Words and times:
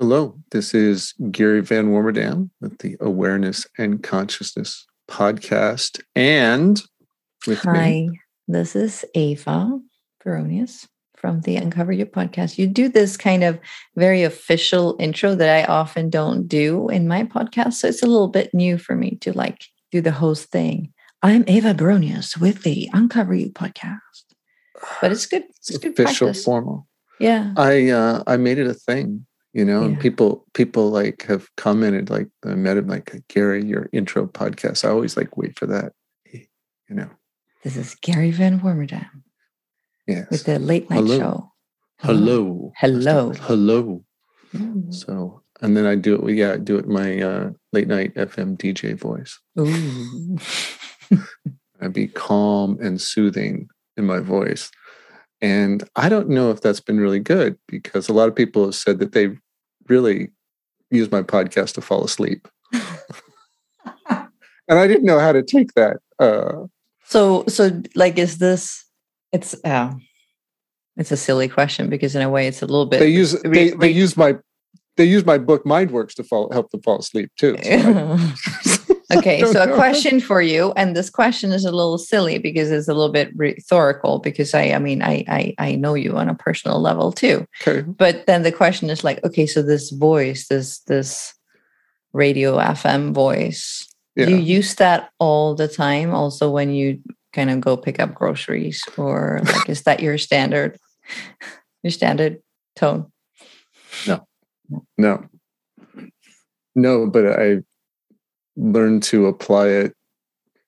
Hello, 0.00 0.36
this 0.50 0.74
is 0.74 1.14
Gary 1.30 1.60
Van 1.60 1.90
Warmerdam 1.90 2.50
with 2.60 2.78
the 2.78 2.96
Awareness 2.98 3.64
and 3.78 4.02
Consciousness 4.02 4.84
podcast. 5.08 6.02
And 6.16 6.82
with 7.46 7.60
Hi, 7.60 7.90
me, 7.90 8.20
this 8.48 8.74
is 8.74 9.04
Ava 9.14 9.78
Baronius 10.20 10.88
from 11.16 11.42
the 11.42 11.54
Uncover 11.54 11.92
Your 11.92 12.08
podcast. 12.08 12.58
You 12.58 12.66
do 12.66 12.88
this 12.88 13.16
kind 13.16 13.44
of 13.44 13.60
very 13.94 14.24
official 14.24 14.96
intro 14.98 15.36
that 15.36 15.64
I 15.64 15.72
often 15.72 16.10
don't 16.10 16.48
do 16.48 16.88
in 16.88 17.06
my 17.06 17.22
podcast. 17.22 17.74
So 17.74 17.86
it's 17.86 18.02
a 18.02 18.06
little 18.06 18.26
bit 18.26 18.52
new 18.52 18.78
for 18.78 18.96
me 18.96 19.16
to 19.20 19.32
like 19.32 19.62
do 19.92 20.00
the 20.00 20.10
host 20.10 20.50
thing. 20.50 20.92
I'm 21.22 21.44
Ava 21.46 21.72
Baronius 21.72 22.36
with 22.36 22.64
the 22.64 22.90
Uncover 22.92 23.36
You 23.36 23.50
podcast. 23.50 24.24
But 25.00 25.12
it's 25.12 25.26
good. 25.26 25.44
It's, 25.50 25.70
it's 25.70 25.78
good 25.78 25.92
official, 25.92 26.26
practice. 26.26 26.44
formal. 26.44 26.88
Yeah. 27.20 27.54
I 27.56 27.90
uh, 27.90 28.24
I 28.26 28.36
made 28.38 28.58
it 28.58 28.66
a 28.66 28.74
thing, 28.74 29.24
you 29.54 29.64
know, 29.64 29.84
and 29.84 29.98
people 30.00 30.44
people 30.52 30.90
like 30.90 31.24
have 31.28 31.48
commented 31.56 32.10
like 32.10 32.28
I 32.44 32.54
met 32.54 32.76
him 32.76 32.88
like 32.88 33.22
Gary, 33.28 33.64
your 33.64 33.88
intro 33.92 34.26
podcast. 34.26 34.84
I 34.84 34.90
always 34.90 35.16
like 35.16 35.36
wait 35.36 35.56
for 35.58 35.66
that, 35.66 35.92
you 36.32 36.46
know. 36.90 37.08
This 37.62 37.76
is 37.76 37.94
Gary 37.94 38.32
Van 38.32 38.60
Warmerdam 38.60 39.08
Yes. 40.06 40.26
with 40.30 40.44
the 40.44 40.58
late 40.58 40.90
night 40.90 40.96
Hello. 40.96 41.18
show. 41.18 41.52
Hello. 42.00 42.72
Hello. 42.76 43.32
Hello. 43.32 44.04
Mm. 44.52 44.92
So 44.92 45.42
and 45.62 45.76
then 45.76 45.86
I 45.86 45.94
do 45.94 46.16
it. 46.16 46.34
Yeah, 46.34 46.54
I 46.54 46.56
do 46.56 46.76
it 46.76 46.88
my 46.88 47.20
uh, 47.22 47.50
late 47.72 47.86
night 47.88 48.12
FM 48.16 48.56
DJ 48.58 48.98
voice. 48.98 49.38
Ooh. 49.58 50.36
I'd 51.80 51.92
be 51.92 52.08
calm 52.08 52.78
and 52.82 53.00
soothing 53.00 53.68
in 53.96 54.04
my 54.04 54.18
voice. 54.18 54.70
And 55.40 55.84
I 55.94 56.08
don't 56.08 56.28
know 56.28 56.50
if 56.50 56.60
that's 56.60 56.80
been 56.80 56.98
really 56.98 57.20
good 57.20 57.56
because 57.68 58.08
a 58.08 58.12
lot 58.12 58.28
of 58.28 58.34
people 58.34 58.64
have 58.64 58.74
said 58.74 58.98
that 58.98 59.12
they 59.12 59.36
really 59.88 60.28
use 60.90 61.10
my 61.10 61.22
podcast 61.22 61.74
to 61.74 61.80
fall 61.80 62.04
asleep. 62.04 62.46
and 62.72 62.78
I 64.68 64.86
didn't 64.86 65.04
know 65.04 65.18
how 65.18 65.32
to 65.32 65.42
take 65.42 65.74
that. 65.74 65.98
Uh, 66.18 66.66
So, 67.04 67.44
so 67.48 67.82
like, 67.94 68.18
is 68.18 68.38
this? 68.38 68.84
It's 69.32 69.54
uh, 69.64 69.92
it's 70.96 71.10
a 71.12 71.16
silly 71.16 71.48
question 71.48 71.90
because 71.90 72.14
in 72.14 72.22
a 72.22 72.30
way, 72.30 72.46
it's 72.46 72.62
a 72.62 72.66
little 72.66 72.86
bit. 72.86 73.00
they 73.00 73.08
use 73.08 73.34
re- 73.44 73.50
they, 73.50 73.70
they 73.70 73.88
re- 73.88 73.90
use 73.90 74.16
my 74.16 74.36
they 74.96 75.04
use 75.04 75.26
my 75.26 75.38
book 75.38 75.64
Mindworks 75.64 76.14
to 76.14 76.24
fall 76.24 76.50
help 76.52 76.70
them 76.70 76.82
fall 76.82 77.00
asleep 77.00 77.30
too. 77.36 77.56
So 77.62 77.64
okay, 79.12 79.40
so 79.44 79.62
a 79.62 79.74
question 79.74 80.18
for 80.18 80.40
you, 80.40 80.72
and 80.76 80.96
this 80.96 81.10
question 81.10 81.52
is 81.52 81.64
a 81.64 81.70
little 81.70 81.98
silly 81.98 82.38
because 82.38 82.70
it's 82.70 82.88
a 82.88 82.94
little 82.94 83.12
bit 83.12 83.30
rhetorical. 83.36 84.18
Because 84.18 84.54
I, 84.54 84.70
I 84.70 84.78
mean, 84.78 85.02
I, 85.02 85.24
I, 85.28 85.54
I 85.58 85.74
know 85.74 85.94
you 85.94 86.16
on 86.16 86.28
a 86.28 86.34
personal 86.34 86.80
level 86.80 87.12
too. 87.12 87.46
Okay. 87.66 87.82
But 87.82 88.26
then 88.26 88.42
the 88.42 88.52
question 88.52 88.88
is 88.88 89.04
like, 89.04 89.22
okay, 89.24 89.46
so 89.46 89.62
this 89.62 89.90
voice, 89.90 90.48
this 90.48 90.80
this 90.80 91.34
radio 92.12 92.56
FM 92.56 93.12
voice, 93.12 93.86
Yeah. 94.16 94.28
you 94.28 94.36
use 94.36 94.74
that 94.76 95.10
all 95.18 95.54
the 95.54 95.68
time. 95.68 96.14
Also, 96.14 96.50
when 96.50 96.70
you 96.72 97.00
kind 97.34 97.50
of 97.50 97.60
go 97.60 97.76
pick 97.76 98.00
up 98.00 98.14
groceries, 98.14 98.82
or 98.96 99.40
like, 99.44 99.68
is 99.68 99.82
that 99.82 100.00
your 100.00 100.16
standard, 100.16 100.78
your 101.82 101.90
standard 101.90 102.40
tone? 102.74 103.12
No, 104.06 104.26
no. 104.96 105.26
No, 106.76 107.06
but 107.06 107.26
I 107.26 107.58
learned 108.56 109.02
to 109.02 109.26
apply 109.26 109.68
it 109.68 109.94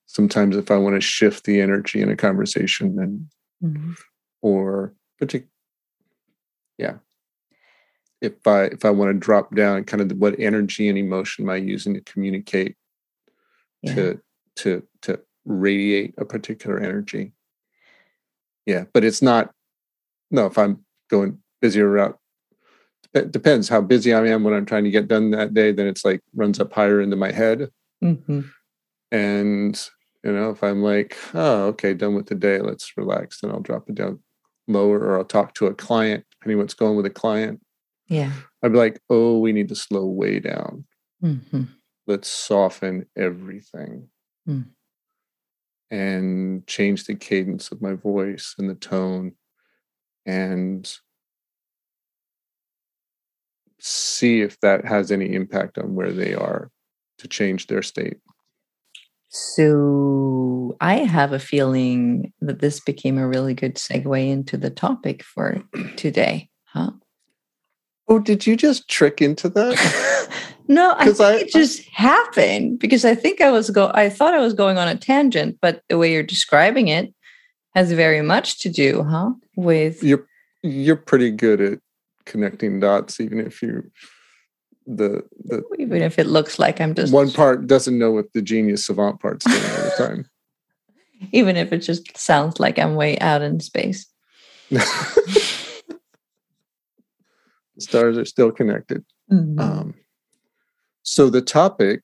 sometimes 0.06 0.56
if 0.56 0.70
I 0.70 0.76
want 0.76 0.94
to 0.94 1.00
shift 1.00 1.44
the 1.44 1.60
energy 1.60 2.00
in 2.00 2.10
a 2.10 2.16
conversation 2.16 2.98
and 2.98 3.28
Mhm. 3.62 3.96
or 4.42 4.94
particular 5.18 5.50
yeah. 6.78 6.98
If 8.20 8.46
I 8.46 8.64
if 8.64 8.84
I 8.84 8.90
want 8.90 9.10
to 9.14 9.18
drop 9.18 9.54
down 9.54 9.84
kind 9.84 10.00
of 10.02 10.16
what 10.18 10.38
energy 10.38 10.88
and 10.88 10.98
emotion 10.98 11.44
am 11.44 11.50
I 11.50 11.56
using 11.56 11.94
to 11.94 12.00
communicate 12.02 12.76
Yeah. 13.82 13.94
to 13.94 14.20
to 14.56 14.86
to 15.02 15.20
radiate 15.44 16.14
a 16.18 16.24
particular 16.24 16.78
energy. 16.80 17.32
Yeah, 18.66 18.84
but 18.92 19.04
it's 19.04 19.22
not 19.22 19.54
no, 20.30 20.46
if 20.46 20.58
I'm 20.58 20.84
going 21.08 21.38
busier 21.60 21.88
route 21.88 22.18
it 23.14 23.32
depends 23.32 23.68
how 23.68 23.80
busy 23.80 24.12
I 24.12 24.26
am 24.26 24.44
when 24.44 24.52
I'm 24.52 24.66
trying 24.66 24.84
to 24.84 24.90
get 24.90 25.08
done 25.08 25.30
that 25.30 25.54
day, 25.54 25.72
then 25.72 25.86
it's 25.86 26.04
like 26.04 26.20
runs 26.34 26.60
up 26.60 26.72
higher 26.74 27.00
into 27.00 27.16
my 27.16 27.32
head. 27.32 27.70
Mhm. 28.02 28.50
And 29.12 29.80
you 30.24 30.32
know, 30.32 30.50
if 30.50 30.62
I'm 30.64 30.82
like, 30.82 31.16
oh, 31.34 31.66
okay, 31.68 31.94
done 31.94 32.14
with 32.14 32.26
the 32.26 32.34
day, 32.36 32.60
let's 32.60 32.92
relax, 32.96 33.40
then 33.40 33.50
I'll 33.52 33.60
drop 33.60 33.88
it 33.88 33.94
down 33.96 34.20
lower, 34.68 34.98
or 35.00 35.18
I'll 35.18 35.24
talk 35.24 35.54
to 35.54 35.66
a 35.66 35.74
client, 35.74 36.24
depending 36.32 36.58
what's 36.58 36.74
going 36.74 36.96
with 36.96 37.06
a 37.06 37.10
client. 37.10 37.60
Yeah. 38.08 38.32
I'd 38.62 38.72
be 38.72 38.78
like, 38.78 39.00
oh, 39.10 39.38
we 39.40 39.52
need 39.52 39.68
to 39.70 39.76
slow 39.76 40.06
way 40.06 40.40
down. 40.40 40.84
Mhm. 41.22 41.68
Let's 42.06 42.28
soften 42.28 43.06
everything. 43.16 44.08
Mm. 44.48 44.66
And 45.90 46.66
change 46.66 47.04
the 47.04 47.14
cadence 47.14 47.70
of 47.70 47.80
my 47.80 47.94
voice 47.94 48.54
and 48.58 48.68
the 48.68 48.74
tone 48.74 49.32
and 50.26 50.90
see 53.78 54.40
if 54.40 54.58
that 54.60 54.84
has 54.84 55.12
any 55.12 55.34
impact 55.34 55.78
on 55.78 55.94
where 55.94 56.12
they 56.12 56.34
are 56.34 56.70
to 57.18 57.28
change 57.28 57.66
their 57.66 57.82
state. 57.82 58.18
So 59.28 60.76
I 60.80 60.94
have 60.98 61.32
a 61.32 61.38
feeling 61.38 62.32
that 62.40 62.60
this 62.60 62.80
became 62.80 63.18
a 63.18 63.28
really 63.28 63.54
good 63.54 63.74
segue 63.76 64.28
into 64.28 64.56
the 64.56 64.70
topic 64.70 65.22
for 65.22 65.62
today, 65.96 66.48
huh? 66.64 66.92
Oh, 68.08 68.18
did 68.18 68.46
you 68.46 68.56
just 68.56 68.88
trick 68.88 69.20
into 69.20 69.48
that? 69.50 70.28
no, 70.68 70.94
I 70.96 71.06
think 71.06 71.20
I- 71.20 71.34
it 71.40 71.48
just 71.50 71.86
happened 71.88 72.78
because 72.78 73.04
I 73.04 73.14
think 73.14 73.40
I 73.40 73.50
was 73.50 73.68
go 73.70 73.90
I 73.94 74.08
thought 74.08 74.32
I 74.34 74.38
was 74.40 74.54
going 74.54 74.78
on 74.78 74.88
a 74.88 74.96
tangent, 74.96 75.58
but 75.60 75.82
the 75.88 75.98
way 75.98 76.12
you're 76.12 76.22
describing 76.22 76.88
it 76.88 77.12
has 77.74 77.90
very 77.92 78.22
much 78.22 78.60
to 78.60 78.68
do, 78.70 79.02
huh? 79.02 79.32
With 79.56 80.02
you're 80.02 80.26
you're 80.62 80.96
pretty 80.96 81.30
good 81.30 81.60
at 81.60 81.78
connecting 82.26 82.80
dots, 82.80 83.20
even 83.20 83.40
if 83.40 83.60
you 83.60 83.90
the 84.86 85.24
the 85.44 85.64
even 85.78 86.02
if 86.02 86.18
it 86.18 86.26
looks 86.26 86.58
like 86.58 86.80
I'm 86.80 86.94
just 86.94 87.12
one 87.12 87.30
part 87.32 87.66
doesn't 87.66 87.98
know 87.98 88.12
what 88.12 88.32
the 88.32 88.42
genius 88.42 88.86
savant 88.86 89.20
part's 89.20 89.44
doing 89.44 89.62
all 89.62 89.84
the 89.84 89.94
time. 89.98 90.26
even 91.32 91.56
if 91.56 91.72
it 91.72 91.78
just 91.78 92.16
sounds 92.16 92.60
like 92.60 92.78
I'm 92.78 92.94
way 92.94 93.18
out 93.18 93.42
in 93.42 93.60
space. 93.60 94.06
the 94.70 94.84
stars 97.78 98.16
are 98.18 98.24
still 98.24 98.52
connected. 98.52 99.04
Mhm. 99.30 99.60
Um, 99.60 99.94
so 101.02 101.30
the 101.30 101.42
topic 101.42 102.02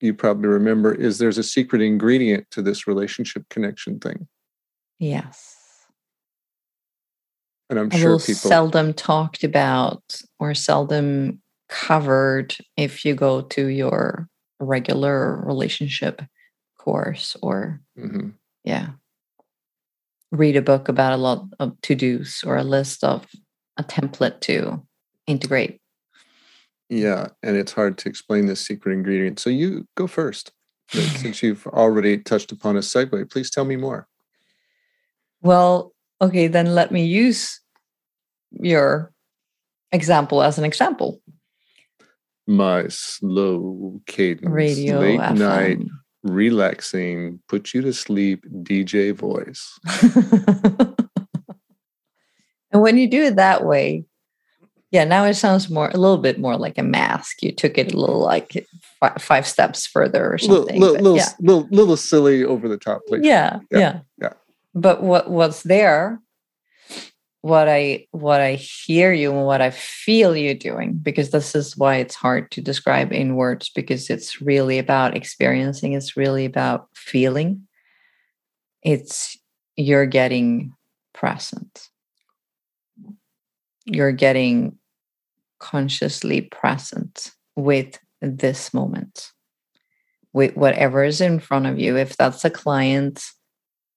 you 0.00 0.14
probably 0.14 0.48
remember 0.48 0.94
is 0.94 1.18
there's 1.18 1.38
a 1.38 1.42
secret 1.42 1.82
ingredient 1.82 2.50
to 2.52 2.62
this 2.62 2.86
relationship 2.86 3.48
connection 3.50 4.00
thing, 4.00 4.28
yes. 4.98 5.56
and 7.70 7.78
I'm 7.78 7.90
sure 7.90 8.18
people. 8.18 8.34
seldom 8.34 8.92
talked 8.94 9.44
about 9.44 10.02
or 10.38 10.54
seldom 10.54 11.40
covered 11.72 12.54
if 12.76 13.04
you 13.04 13.14
go 13.14 13.40
to 13.40 13.66
your 13.68 14.28
regular 14.60 15.42
relationship 15.46 16.20
course 16.78 17.34
or 17.42 17.80
Mhm. 17.98 18.34
yeah 18.64 18.90
read 20.30 20.56
a 20.56 20.62
book 20.62 20.88
about 20.88 21.12
a 21.12 21.16
lot 21.16 21.46
of 21.58 21.72
to-dos 21.82 22.44
or 22.44 22.56
a 22.56 22.62
list 22.64 23.02
of 23.04 23.26
a 23.78 23.82
template 23.84 24.40
to 24.40 24.82
integrate 25.26 25.80
Yeah, 26.90 27.28
and 27.42 27.56
it's 27.56 27.72
hard 27.72 27.96
to 27.98 28.08
explain 28.10 28.46
this 28.46 28.60
secret 28.66 28.92
ingredient. 28.92 29.38
So 29.40 29.48
you 29.48 29.86
go 29.96 30.06
first, 30.06 30.52
since 31.22 31.42
you've 31.42 31.66
already 31.66 32.18
touched 32.18 32.52
upon 32.52 32.76
a 32.76 32.80
segue. 32.80 33.30
Please 33.32 33.50
tell 33.50 33.64
me 33.64 33.76
more. 33.76 34.06
well 35.40 35.92
okay 36.20 36.48
then 36.48 36.74
let 36.74 36.92
me 36.92 37.02
use 37.04 37.60
your 38.60 39.10
example 39.90 40.42
as 40.42 40.58
an 40.58 40.64
example 40.64 41.20
My 42.46 42.86
slow 42.88 44.00
cadence, 44.06 44.50
radio 44.50 44.98
late 44.98 45.32
night, 45.32 45.78
relaxing, 46.22 47.40
put 47.48 47.72
you 47.72 47.82
to 47.82 47.92
sleep 47.92 48.44
DJ 48.62 49.14
voice. 49.14 49.78
and 52.72 52.82
when 52.82 52.96
you 52.96 53.08
do 53.08 53.22
it 53.22 53.36
that 53.36 53.64
way, 53.64 54.04
yeah, 54.92 55.04
now 55.04 55.24
it 55.24 55.34
sounds 55.34 55.70
more 55.70 55.88
a 55.88 55.96
little 55.96 56.18
bit 56.18 56.38
more 56.38 56.56
like 56.56 56.76
a 56.76 56.82
mask. 56.82 57.42
You 57.42 57.50
took 57.50 57.78
it 57.78 57.94
a 57.94 57.98
little 57.98 58.20
like 58.20 58.66
fi- 59.00 59.18
five 59.18 59.46
steps 59.46 59.86
further 59.86 60.34
or 60.34 60.36
something. 60.36 60.78
little, 60.78 60.96
little, 60.96 61.16
yeah. 61.16 61.28
little, 61.40 61.66
little 61.70 61.96
silly 61.96 62.44
over 62.44 62.68
the 62.68 62.76
top. 62.76 63.00
Please. 63.08 63.24
yeah, 63.24 63.60
Yeah, 63.70 63.78
yeah, 63.78 64.00
yeah. 64.20 64.32
But 64.74 65.02
what 65.02 65.30
what's 65.30 65.62
there? 65.62 66.20
What 67.42 67.68
I 67.68 68.06
what 68.12 68.40
I 68.40 68.54
hear 68.54 69.12
you 69.12 69.32
and 69.32 69.44
what 69.44 69.60
I 69.60 69.70
feel 69.70 70.36
you 70.36 70.54
doing, 70.54 70.94
because 70.94 71.30
this 71.30 71.56
is 71.56 71.76
why 71.76 71.96
it's 71.96 72.14
hard 72.14 72.50
to 72.52 72.60
describe 72.60 73.12
in 73.12 73.34
words, 73.34 73.68
because 73.74 74.08
it's 74.10 74.40
really 74.40 74.78
about 74.78 75.16
experiencing. 75.16 75.92
It's 75.92 76.16
really 76.16 76.44
about 76.44 76.88
feeling. 76.94 77.66
It's 78.82 79.36
you're 79.76 80.06
getting 80.06 80.72
present. 81.14 81.88
You're 83.86 84.12
getting 84.12 84.78
consciously 85.58 86.42
present 86.42 87.32
with 87.56 87.98
this 88.20 88.72
moment, 88.72 89.32
with 90.32 90.56
whatever 90.56 91.02
is 91.02 91.20
in 91.20 91.40
front 91.40 91.66
of 91.66 91.80
you. 91.80 91.96
If 91.96 92.16
that's 92.16 92.44
a 92.44 92.50
client 92.50 93.24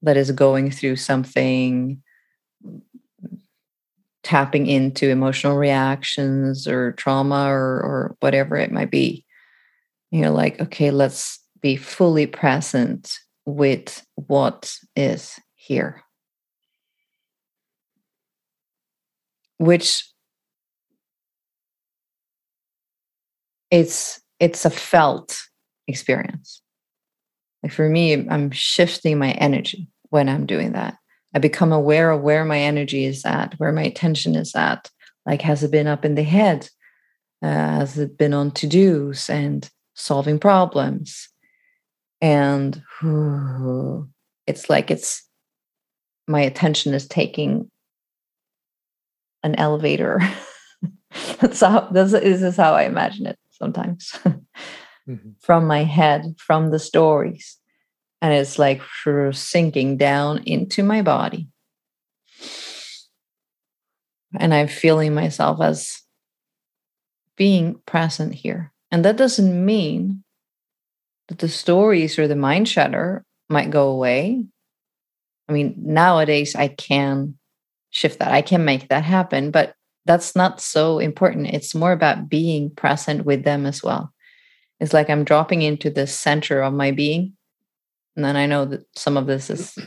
that 0.02 0.18
is 0.18 0.32
going 0.32 0.72
through 0.72 0.96
something, 0.96 2.02
tapping 4.26 4.66
into 4.66 5.08
emotional 5.08 5.56
reactions 5.56 6.68
or 6.68 6.94
trauma 6.94 7.46
or, 7.46 7.80
or 7.80 8.18
whatever 8.22 8.56
it 8.58 8.72
might 8.72 8.90
be, 8.90 9.24
you're 10.10 10.32
like, 10.32 10.60
okay, 10.60 10.90
let's 10.90 11.40
be 11.62 11.76
fully 11.76 12.26
present 12.26 13.20
with 13.46 14.04
what 14.16 14.76
is 14.96 15.40
here. 15.54 16.02
Which 19.60 20.04
it's 23.70 24.20
it's 24.40 24.66
a 24.66 24.70
felt 24.72 25.40
experience. 25.88 26.62
Like 27.62 27.72
for 27.72 27.88
me, 27.88 28.28
I'm 28.28 28.50
shifting 28.52 29.20
my 29.20 29.32
energy 29.34 29.88
when 30.10 30.30
I'm 30.30 30.46
doing 30.46 30.72
that. 30.74 30.96
I 31.36 31.40
become 31.40 31.74
aware 31.74 32.12
of 32.12 32.22
where 32.22 32.46
my 32.46 32.58
energy 32.58 33.04
is 33.04 33.26
at, 33.26 33.54
where 33.58 33.74
my 33.74 33.84
attention 33.84 34.36
is 34.36 34.56
at. 34.56 34.90
Like, 35.26 35.42
has 35.42 35.64
it 35.64 35.72
been 35.72 35.86
up 35.86 36.06
in 36.06 36.16
the 36.16 36.24
head? 36.24 36.70
Uh, 37.44 37.48
has 37.48 37.98
it 38.00 38.18
been 38.18 38.34
on 38.34 38.52
to 38.52 38.68
dos 38.68 39.30
and 39.30 39.70
solving 39.96 40.40
problems? 40.40 41.28
And 42.22 42.82
whew, 43.00 44.10
it's 44.48 44.70
like 44.70 44.90
it's 44.90 45.24
my 46.28 46.40
attention 46.40 46.94
is 46.94 47.08
taking 47.08 47.70
an 49.44 49.56
elevator. 49.56 50.22
that's 51.40 51.60
how 51.60 51.82
this, 51.92 52.12
this 52.12 52.42
is 52.42 52.56
how 52.56 52.74
I 52.74 52.84
imagine 52.84 53.28
it 53.28 53.38
sometimes 53.52 54.12
mm-hmm. 55.08 55.32
from 55.42 55.68
my 55.68 55.84
head, 55.84 56.36
from 56.38 56.72
the 56.72 56.80
stories. 56.80 57.58
And 58.26 58.34
it's 58.34 58.58
like 58.58 58.82
sinking 59.34 59.98
down 59.98 60.42
into 60.48 60.82
my 60.82 61.04
body. 61.04 61.48
And 64.40 64.52
I'm 64.52 64.68
feeling 64.68 65.14
myself 65.14 65.62
as 65.62 66.02
being 67.38 67.80
present 67.86 68.34
here. 68.34 68.74
And 68.90 69.06
that 69.06 69.16
doesn't 69.16 69.64
mean 69.64 70.24
that 71.28 71.38
the 71.38 71.48
stories 71.48 72.18
or 72.18 72.28
the 72.28 72.36
mind 72.36 72.66
chatter 72.66 73.24
might 73.48 73.70
go 73.70 73.90
away. 73.90 74.44
I 75.48 75.52
mean, 75.52 75.76
nowadays 75.78 76.56
I 76.56 76.70
can 76.70 77.38
shift 77.92 78.18
that, 78.18 78.32
I 78.32 78.42
can 78.42 78.66
make 78.66 78.90
that 78.90 79.04
happen, 79.04 79.52
but 79.52 79.76
that's 80.06 80.36
not 80.36 80.60
so 80.60 80.98
important. 80.98 81.54
It's 81.54 81.76
more 81.76 81.92
about 81.92 82.28
being 82.28 82.72
present 82.72 83.24
with 83.24 83.44
them 83.44 83.68
as 83.68 83.84
well. 83.84 84.12
It's 84.80 84.94
like 84.94 85.12
I'm 85.12 85.26
dropping 85.26 85.62
into 85.62 85.92
the 85.92 86.08
center 86.08 86.64
of 86.64 86.74
my 86.74 86.90
being. 86.90 87.34
And 88.16 88.24
then 88.24 88.36
I 88.36 88.46
know 88.46 88.66
that 88.66 88.86
some 88.96 89.18
of 89.18 89.26
this 89.26 89.50
is 89.50 89.78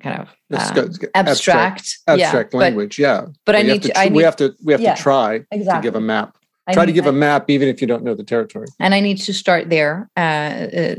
kind 0.00 0.20
of 0.20 0.28
um, 0.28 0.60
abstract, 0.60 1.04
abstract, 1.14 1.98
abstract 2.06 2.54
yeah, 2.54 2.58
language. 2.58 2.96
But, 2.96 3.02
yeah, 3.02 3.26
but 3.46 3.56
I 3.56 3.62
need 3.62 3.82
to, 3.84 3.98
I 3.98 4.08
we 4.08 4.22
have 4.22 4.36
to 4.36 4.54
we 4.64 4.72
have 4.72 4.80
yeah, 4.80 4.94
to 4.94 5.02
try 5.02 5.44
exactly. 5.50 5.80
to 5.80 5.92
give 5.92 5.96
a 5.96 6.04
map. 6.04 6.36
Try 6.72 6.86
to 6.86 6.92
give 6.92 7.06
a 7.06 7.12
map, 7.12 7.50
even 7.50 7.68
if 7.68 7.82
you 7.82 7.86
don't 7.86 8.02
know 8.02 8.14
the 8.14 8.24
territory. 8.24 8.68
And 8.80 8.94
I 8.94 9.00
need 9.00 9.18
to 9.18 9.34
start 9.34 9.68
there, 9.68 10.08
uh, 10.16 10.20
uh, 10.20 10.94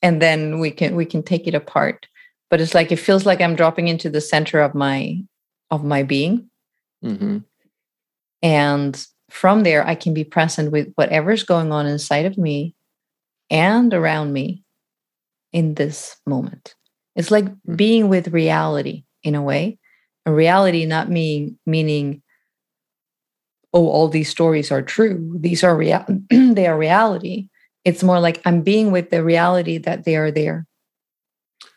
and 0.00 0.22
then 0.22 0.60
we 0.60 0.70
can 0.70 0.96
we 0.96 1.04
can 1.04 1.22
take 1.22 1.46
it 1.46 1.54
apart. 1.54 2.06
But 2.48 2.60
it's 2.62 2.74
like 2.74 2.90
it 2.90 2.96
feels 2.96 3.26
like 3.26 3.42
I'm 3.42 3.54
dropping 3.54 3.88
into 3.88 4.08
the 4.08 4.22
center 4.22 4.60
of 4.60 4.74
my 4.74 5.22
of 5.70 5.84
my 5.84 6.02
being, 6.02 6.48
mm-hmm. 7.04 7.38
And 8.44 9.06
from 9.30 9.62
there, 9.62 9.86
I 9.86 9.94
can 9.94 10.12
be 10.12 10.22
present 10.22 10.70
with 10.70 10.92
whatever's 10.96 11.44
going 11.44 11.72
on 11.72 11.86
inside 11.86 12.26
of 12.26 12.36
me 12.36 12.74
and 13.48 13.94
around 13.94 14.34
me 14.34 14.63
in 15.54 15.74
this 15.74 16.16
moment. 16.26 16.74
It's 17.16 17.30
like 17.30 17.44
mm. 17.46 17.76
being 17.76 18.08
with 18.08 18.28
reality 18.28 19.04
in 19.22 19.34
a 19.34 19.42
way. 19.42 19.78
A 20.26 20.32
reality 20.32 20.84
not 20.84 21.08
mean, 21.08 21.58
meaning, 21.64 22.22
oh, 23.72 23.88
all 23.88 24.08
these 24.08 24.28
stories 24.28 24.70
are 24.72 24.82
true. 24.82 25.36
These 25.38 25.64
are 25.64 25.76
real. 25.76 26.04
they 26.30 26.66
are 26.66 26.76
reality. 26.76 27.48
It's 27.84 28.02
more 28.02 28.20
like 28.20 28.42
I'm 28.44 28.62
being 28.62 28.90
with 28.90 29.10
the 29.10 29.22
reality 29.22 29.78
that 29.78 30.04
they 30.04 30.16
are 30.16 30.30
there. 30.30 30.66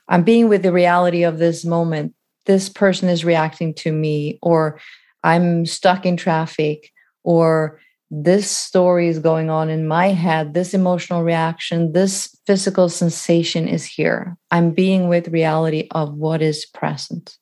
I'm 0.10 0.24
being 0.24 0.50
with 0.50 0.64
the 0.64 0.72
reality 0.72 1.24
of 1.24 1.38
this 1.38 1.64
moment. 1.64 2.14
This 2.46 2.70
person 2.70 3.10
is 3.10 3.26
reacting 3.26 3.74
to 3.76 3.92
me, 3.92 4.40
or 4.42 4.80
I'm 5.24 5.66
stuck 5.66 6.06
in 6.06 6.16
traffic 6.18 6.92
or 7.24 7.80
this 8.10 8.50
story 8.50 9.10
is 9.10 9.20
going 9.20 9.50
on 9.50 9.70
in 9.70 9.88
my 9.88 10.08
head, 10.08 10.54
this 10.54 10.74
emotional 10.74 11.24
reaction, 11.24 11.92
this 11.92 12.36
physical 12.46 12.88
sensation 12.88 13.68
is 13.68 13.86
here. 13.86 14.38
I'm 14.50 14.72
being 14.72 15.10
with 15.10 15.28
reality 15.28 15.88
of 15.92 16.14
what 16.14 16.42
is 16.42 16.66
present. 16.66 17.38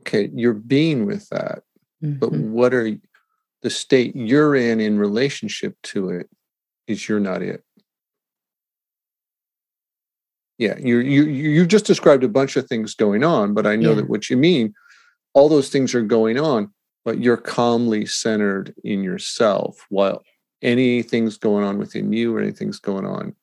Okay, 0.00 0.30
you're 0.34 0.52
being 0.52 1.06
with 1.06 1.28
that. 1.30 1.62
Mm-hmm. 2.04 2.18
But 2.18 2.32
what 2.32 2.74
are 2.74 2.90
the 3.62 3.70
state 3.70 4.14
you're 4.14 4.54
in 4.54 4.80
in 4.80 4.98
relationship 4.98 5.76
to 5.84 6.10
it 6.10 6.28
is 6.86 7.08
you're 7.08 7.20
not 7.20 7.42
it. 7.42 7.64
Yeah, 10.58 10.76
you 10.78 10.98
you 10.98 11.24
you 11.24 11.66
just 11.66 11.86
described 11.86 12.22
a 12.22 12.28
bunch 12.28 12.56
of 12.56 12.66
things 12.66 12.94
going 12.94 13.24
on, 13.24 13.54
but 13.54 13.66
I 13.66 13.76
know 13.76 13.90
yeah. 13.90 13.96
that 13.96 14.10
what 14.10 14.28
you 14.28 14.36
mean, 14.36 14.74
all 15.32 15.48
those 15.48 15.70
things 15.70 15.94
are 15.94 16.02
going 16.02 16.38
on, 16.38 16.72
but 17.04 17.20
you're 17.20 17.36
calmly 17.36 18.06
centered 18.06 18.74
in 18.84 19.02
yourself 19.02 19.86
while 19.88 20.22
anything's 20.62 21.36
going 21.36 21.64
on 21.64 21.78
within 21.78 22.12
you 22.12 22.34
or 22.34 22.40
anything's 22.40 22.78
going 22.78 23.04
on 23.04 23.34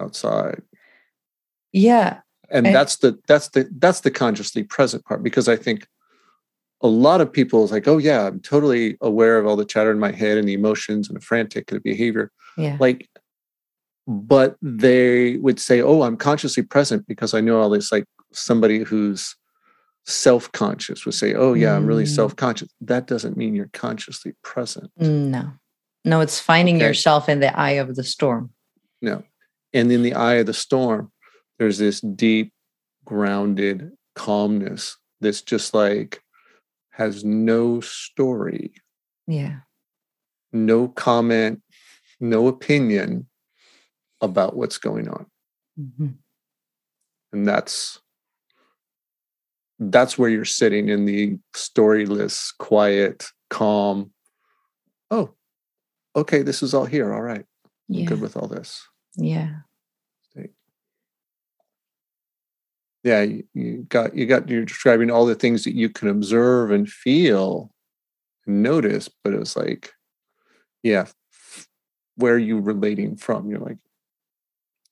outside. 0.00 0.62
Yeah. 1.72 2.20
And 2.50 2.66
I, 2.66 2.72
that's 2.72 2.96
the 2.96 3.18
that's 3.26 3.48
the 3.48 3.68
that's 3.78 4.00
the 4.00 4.10
consciously 4.10 4.64
present 4.64 5.04
part 5.04 5.22
because 5.22 5.48
i 5.48 5.54
think 5.54 5.86
a 6.82 6.88
lot 6.88 7.20
of 7.20 7.32
people 7.32 7.62
is 7.62 7.70
like 7.70 7.86
oh 7.86 7.98
yeah 7.98 8.26
i'm 8.26 8.40
totally 8.40 8.96
aware 9.00 9.38
of 9.38 9.46
all 9.46 9.54
the 9.54 9.64
chatter 9.64 9.92
in 9.92 10.00
my 10.00 10.10
head 10.10 10.36
and 10.36 10.48
the 10.48 10.54
emotions 10.54 11.08
and 11.08 11.16
the 11.16 11.20
frantic 11.20 11.70
and 11.70 11.76
the 11.76 11.80
behavior. 11.80 12.32
Yeah. 12.56 12.76
Like 12.80 13.08
but 14.08 14.56
they 14.60 15.36
would 15.36 15.60
say 15.60 15.80
oh 15.80 16.02
i'm 16.02 16.16
consciously 16.16 16.64
present 16.64 17.06
because 17.06 17.34
i 17.34 17.40
know 17.40 17.60
all 17.60 17.70
this 17.70 17.92
like 17.92 18.04
somebody 18.32 18.78
who's 18.78 19.36
self-conscious 20.06 21.04
would 21.04 21.14
say 21.14 21.34
oh 21.34 21.54
yeah 21.54 21.76
i'm 21.76 21.86
really 21.86 22.04
mm. 22.04 22.14
self-conscious. 22.14 22.68
That 22.80 23.06
doesn't 23.06 23.36
mean 23.36 23.54
you're 23.54 23.70
consciously 23.72 24.34
present. 24.42 24.90
No. 24.96 25.52
No 26.04 26.20
it's 26.20 26.40
finding 26.40 26.76
okay. 26.76 26.86
yourself 26.86 27.28
in 27.28 27.40
the 27.40 27.56
eye 27.58 27.72
of 27.72 27.94
the 27.94 28.04
storm. 28.04 28.50
No. 29.02 29.22
And 29.72 29.92
in 29.92 30.02
the 30.02 30.14
eye 30.14 30.34
of 30.34 30.46
the 30.46 30.54
storm 30.54 31.12
there's 31.58 31.78
this 31.78 32.00
deep 32.00 32.52
grounded 33.04 33.92
calmness 34.14 34.96
that's 35.20 35.42
just 35.42 35.74
like 35.74 36.22
has 36.90 37.24
no 37.24 37.80
story. 37.80 38.72
Yeah. 39.26 39.60
No 40.52 40.88
comment 40.88 41.62
no 42.20 42.48
opinion 42.48 43.26
about 44.20 44.54
what's 44.54 44.78
going 44.78 45.08
on. 45.08 45.26
Mm-hmm. 45.78 46.08
and 47.32 47.46
that's 47.46 48.00
that's 49.80 50.18
where 50.18 50.28
you're 50.28 50.44
sitting 50.44 50.90
in 50.90 51.06
the 51.06 51.38
storyless, 51.54 52.52
quiet, 52.58 53.26
calm. 53.48 54.12
Oh, 55.10 55.30
okay, 56.14 56.42
this 56.42 56.62
is 56.62 56.74
all 56.74 56.84
here. 56.84 57.12
All 57.12 57.22
right. 57.22 57.46
Yeah. 57.88 58.04
Good 58.04 58.20
with 58.20 58.36
all 58.36 58.46
this. 58.46 58.86
Yeah. 59.16 59.50
Yeah, 63.02 63.22
you, 63.22 63.44
you 63.54 63.86
got 63.88 64.14
you 64.14 64.26
got 64.26 64.50
you're 64.50 64.66
describing 64.66 65.10
all 65.10 65.24
the 65.24 65.34
things 65.34 65.64
that 65.64 65.74
you 65.74 65.88
can 65.88 66.08
observe 66.08 66.70
and 66.70 66.86
feel 66.86 67.72
and 68.46 68.62
notice, 68.62 69.08
but 69.24 69.32
it's 69.32 69.56
like, 69.56 69.92
yeah, 70.82 71.06
where 72.16 72.34
are 72.34 72.38
you 72.38 72.60
relating 72.60 73.16
from? 73.16 73.48
You're 73.48 73.60
like 73.60 73.78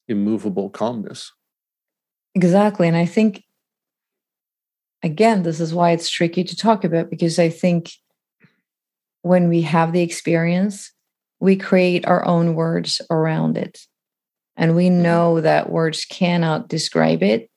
immovable 0.09 0.71
calmness. 0.71 1.33
Exactly. 2.35 2.88
And 2.88 2.97
I 2.97 3.04
think 3.04 3.45
again, 5.02 5.43
this 5.43 5.61
is 5.61 5.75
why 5.75 5.93
it's 5.93 6.11
tricky 6.11 6.45
to 6.45 6.57
talk 6.57 6.85
about 6.85 7.11
because 7.11 7.38
I 7.38 7.49
think 7.49 7.93
when 9.23 9.49
we 9.49 9.62
have 9.62 9.93
the 9.93 10.02
experience, 10.02 10.93
we 11.40 11.57
create 11.57 12.07
our 12.07 12.25
own 12.25 12.55
words 12.55 13.00
around 13.11 13.57
it. 13.57 13.81
And 14.57 14.75
we 14.75 14.88
mm-hmm. 14.88 15.02
know 15.02 15.40
that 15.40 15.71
words 15.71 16.05
cannot 16.05 16.69
describe 16.69 17.23
it, 17.23 17.50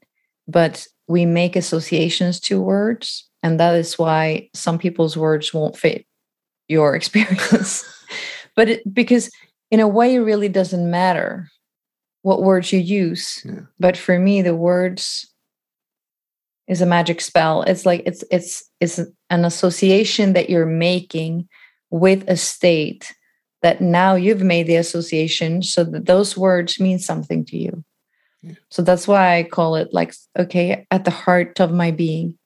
but 0.48 0.86
we 1.08 1.26
make 1.26 1.56
associations 1.56 2.40
to 2.42 2.62
words. 2.62 3.28
And 3.44 3.60
that 3.60 3.76
is 3.76 3.98
why 3.98 4.50
some 4.54 4.78
people's 4.78 5.18
words 5.18 5.54
won't 5.54 5.78
fit 5.78 6.06
your 6.68 6.96
experience. 6.98 7.84
but 8.56 8.70
it, 8.70 8.94
because 8.94 9.32
in 9.72 9.80
a 9.80 9.88
way, 9.88 10.16
it 10.16 10.20
really 10.20 10.50
doesn't 10.50 10.92
matter 10.92 11.48
what 12.22 12.44
words 12.44 12.72
you 12.72 12.80
use. 12.80 13.42
Yeah. 13.44 13.62
But 13.80 13.98
for 13.98 14.20
me, 14.20 14.42
the 14.42 14.56
words 14.56 15.31
is 16.72 16.82
a 16.82 16.86
magic 16.88 17.22
spell 17.22 17.62
it's 17.64 17.86
like 17.86 18.02
it's 18.06 18.24
it's 18.32 18.64
it's 18.80 19.00
an 19.30 19.46
association 19.46 20.34
that 20.34 20.50
you're 20.50 20.66
making 20.66 21.48
with 21.92 22.28
a 22.28 22.38
state 22.38 23.14
that 23.62 23.82
now 23.82 24.16
you've 24.16 24.42
made 24.42 24.68
the 24.68 24.76
association 24.76 25.62
so 25.62 25.84
that 25.84 26.06
those 26.06 26.36
words 26.36 26.80
mean 26.80 26.98
something 27.00 27.46
to 27.46 27.58
you. 27.58 27.84
Yeah. 28.42 28.54
So 28.70 28.82
that's 28.82 29.08
why 29.08 29.38
I 29.38 29.44
call 29.44 29.76
it 29.76 29.94
like, 29.94 30.16
okay, 30.38 30.88
at 30.90 31.06
the 31.06 31.12
heart 31.12 31.60
of 31.60 31.72
my 31.72 31.92
being. 31.92 32.38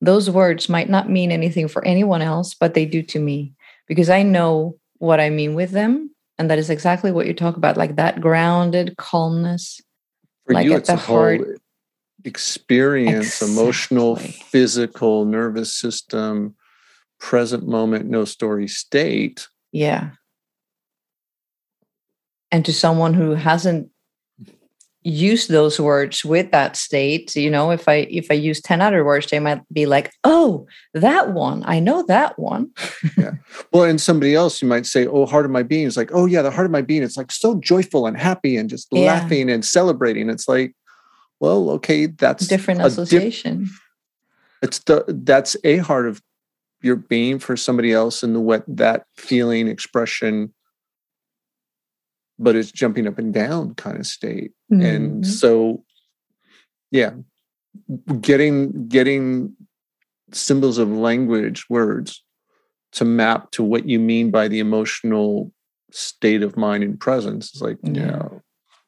Those 0.00 0.30
words 0.30 0.68
might 0.68 0.88
not 0.88 1.10
mean 1.10 1.32
anything 1.32 1.68
for 1.68 1.84
anyone 1.84 2.22
else, 2.22 2.54
but 2.54 2.74
they 2.74 2.86
do 2.86 3.02
to 3.02 3.18
me 3.18 3.52
because 3.86 4.08
I 4.08 4.22
know 4.22 4.78
what 4.98 5.20
I 5.20 5.28
mean 5.28 5.54
with 5.54 5.72
them. 5.72 6.14
And 6.38 6.50
that 6.50 6.58
is 6.58 6.70
exactly 6.70 7.12
what 7.12 7.26
you 7.26 7.34
talk 7.34 7.56
about, 7.56 7.76
like 7.76 7.96
that 7.96 8.20
grounded 8.20 8.96
calmness. 8.96 9.80
For 10.46 10.54
like 10.54 10.64
you, 10.64 10.74
at 10.74 10.86
the 10.86 10.96
heart. 10.96 11.60
Experience, 12.24 13.42
exactly. 13.42 13.52
emotional, 13.52 14.16
physical, 14.16 15.24
nervous 15.24 15.74
system, 15.74 16.54
present 17.18 17.66
moment, 17.66 18.06
no 18.06 18.24
story 18.24 18.68
state. 18.68 19.48
Yeah. 19.72 20.10
And 22.50 22.64
to 22.64 22.72
someone 22.72 23.14
who 23.14 23.34
hasn't 23.34 23.90
used 25.02 25.50
those 25.50 25.80
words 25.80 26.26
with 26.26 26.50
that 26.50 26.76
state 26.76 27.34
you 27.34 27.50
know 27.50 27.70
if 27.70 27.88
i 27.88 28.06
if 28.10 28.30
i 28.30 28.34
use 28.34 28.60
10 28.60 28.82
other 28.82 29.02
words 29.02 29.28
they 29.28 29.38
might 29.38 29.62
be 29.72 29.86
like 29.86 30.12
oh 30.24 30.66
that 30.94 31.32
one. 31.32 31.62
I 31.66 31.80
know 31.80 32.02
that 32.08 32.38
one. 32.38 32.70
Yeah. 33.16 33.32
Well 33.72 33.84
and 33.84 34.00
somebody 34.00 34.34
else 34.34 34.60
you 34.60 34.68
might 34.68 34.86
say 34.86 35.06
oh 35.06 35.26
heart 35.26 35.44
of 35.44 35.50
my 35.50 35.62
being. 35.62 35.86
Is 35.86 35.96
like 35.96 36.10
oh 36.12 36.26
yeah 36.26 36.42
the 36.42 36.50
heart 36.50 36.66
of 36.66 36.72
my 36.72 36.82
being. 36.82 37.02
It's 37.02 37.16
like 37.16 37.30
so 37.30 37.60
joyful 37.60 38.06
and 38.06 38.16
happy 38.16 38.56
and 38.56 38.68
just 38.68 38.88
yeah. 38.90 39.06
laughing 39.06 39.50
and 39.50 39.64
celebrating. 39.64 40.28
It's 40.28 40.48
like 40.48 40.74
well 41.40 41.70
okay 41.70 42.06
that's 42.06 42.46
different 42.46 42.82
association 42.82 43.64
diff- 43.64 43.80
it's 44.62 44.78
the 44.80 45.04
that's 45.08 45.56
a 45.64 45.78
heart 45.78 46.06
of 46.06 46.22
your 46.82 46.96
being 46.96 47.38
for 47.38 47.56
somebody 47.56 47.92
else 47.92 48.22
and 48.22 48.34
the 48.34 48.40
what 48.40 48.64
that 48.66 49.04
feeling 49.16 49.68
expression 49.68 50.52
but 52.40 52.56
it's 52.56 52.72
jumping 52.72 53.06
up 53.06 53.18
and 53.18 53.34
down 53.34 53.74
kind 53.74 53.98
of 53.98 54.06
state. 54.06 54.52
Mm-hmm. 54.72 54.82
And 54.82 55.26
so, 55.26 55.84
yeah, 56.90 57.12
getting 58.20 58.88
getting 58.88 59.54
symbols 60.32 60.78
of 60.78 60.88
language, 60.88 61.66
words, 61.68 62.24
to 62.92 63.04
map 63.04 63.50
to 63.52 63.62
what 63.62 63.86
you 63.86 63.98
mean 63.98 64.30
by 64.30 64.48
the 64.48 64.58
emotional 64.58 65.52
state 65.92 66.42
of 66.42 66.56
mind 66.56 66.82
and 66.82 66.98
presence 66.98 67.54
is 67.54 67.60
like, 67.60 67.76
yeah. 67.82 68.06
yeah 68.06 68.28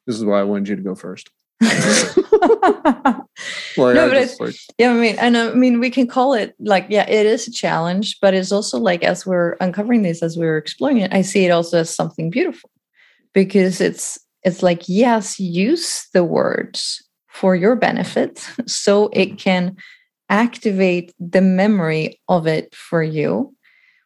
this 0.07 0.17
is 0.17 0.25
why 0.25 0.39
I 0.39 0.43
wanted 0.43 0.69
you 0.69 0.75
to 0.75 0.81
go 0.81 0.95
first. 0.95 1.29
well, 3.77 3.93
no, 3.93 4.07
but 4.07 4.17
it's, 4.17 4.39
like, 4.39 4.55
yeah, 4.77 4.91
I 4.91 4.93
mean, 4.93 5.15
and 5.17 5.35
uh, 5.35 5.51
I 5.51 5.55
mean, 5.55 5.79
we 5.79 5.89
can 5.89 6.07
call 6.07 6.33
it 6.33 6.55
like, 6.59 6.87
yeah, 6.89 7.09
it 7.09 7.25
is 7.25 7.47
a 7.47 7.51
challenge, 7.51 8.17
but 8.21 8.33
it's 8.33 8.51
also 8.51 8.79
like 8.79 9.03
as 9.03 9.25
we're 9.25 9.55
uncovering 9.61 10.01
this, 10.01 10.21
as 10.21 10.37
we're 10.37 10.57
exploring 10.57 10.97
it, 10.97 11.13
I 11.13 11.21
see 11.21 11.45
it 11.45 11.51
also 11.51 11.79
as 11.79 11.93
something 11.93 12.29
beautiful 12.29 12.69
because 13.33 13.81
it's 13.81 14.19
it's 14.43 14.61
like 14.61 14.83
yes 14.87 15.39
use 15.39 16.07
the 16.13 16.23
words 16.23 17.01
for 17.29 17.55
your 17.55 17.75
benefit 17.75 18.47
so 18.67 19.09
it 19.13 19.37
can 19.37 19.75
activate 20.29 21.13
the 21.19 21.41
memory 21.41 22.19
of 22.27 22.47
it 22.47 22.73
for 22.75 23.03
you 23.03 23.53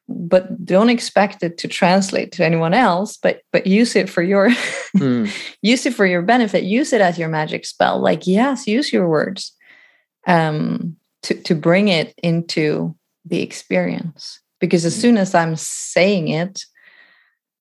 but 0.09 0.65
don't 0.65 0.89
expect 0.89 1.43
it 1.43 1.57
to 1.57 1.67
translate 1.67 2.31
to 2.31 2.45
anyone 2.45 2.73
else 2.73 3.17
but 3.17 3.41
but 3.51 3.67
use 3.67 3.95
it 3.95 4.09
for 4.09 4.23
your 4.23 4.49
mm. 4.97 5.29
use 5.61 5.85
it 5.85 5.93
for 5.93 6.05
your 6.05 6.21
benefit 6.21 6.63
use 6.63 6.93
it 6.93 7.01
as 7.01 7.17
your 7.17 7.29
magic 7.29 7.65
spell 7.65 7.99
like 7.99 8.25
yes 8.25 8.67
use 8.67 8.93
your 8.93 9.07
words 9.07 9.53
um 10.27 10.95
to 11.23 11.33
to 11.33 11.55
bring 11.55 11.87
it 11.89 12.13
into 12.23 12.95
the 13.25 13.41
experience 13.41 14.39
because 14.59 14.85
as 14.85 14.95
mm. 14.95 15.01
soon 15.01 15.17
as 15.17 15.35
i'm 15.35 15.55
saying 15.55 16.29
it 16.29 16.63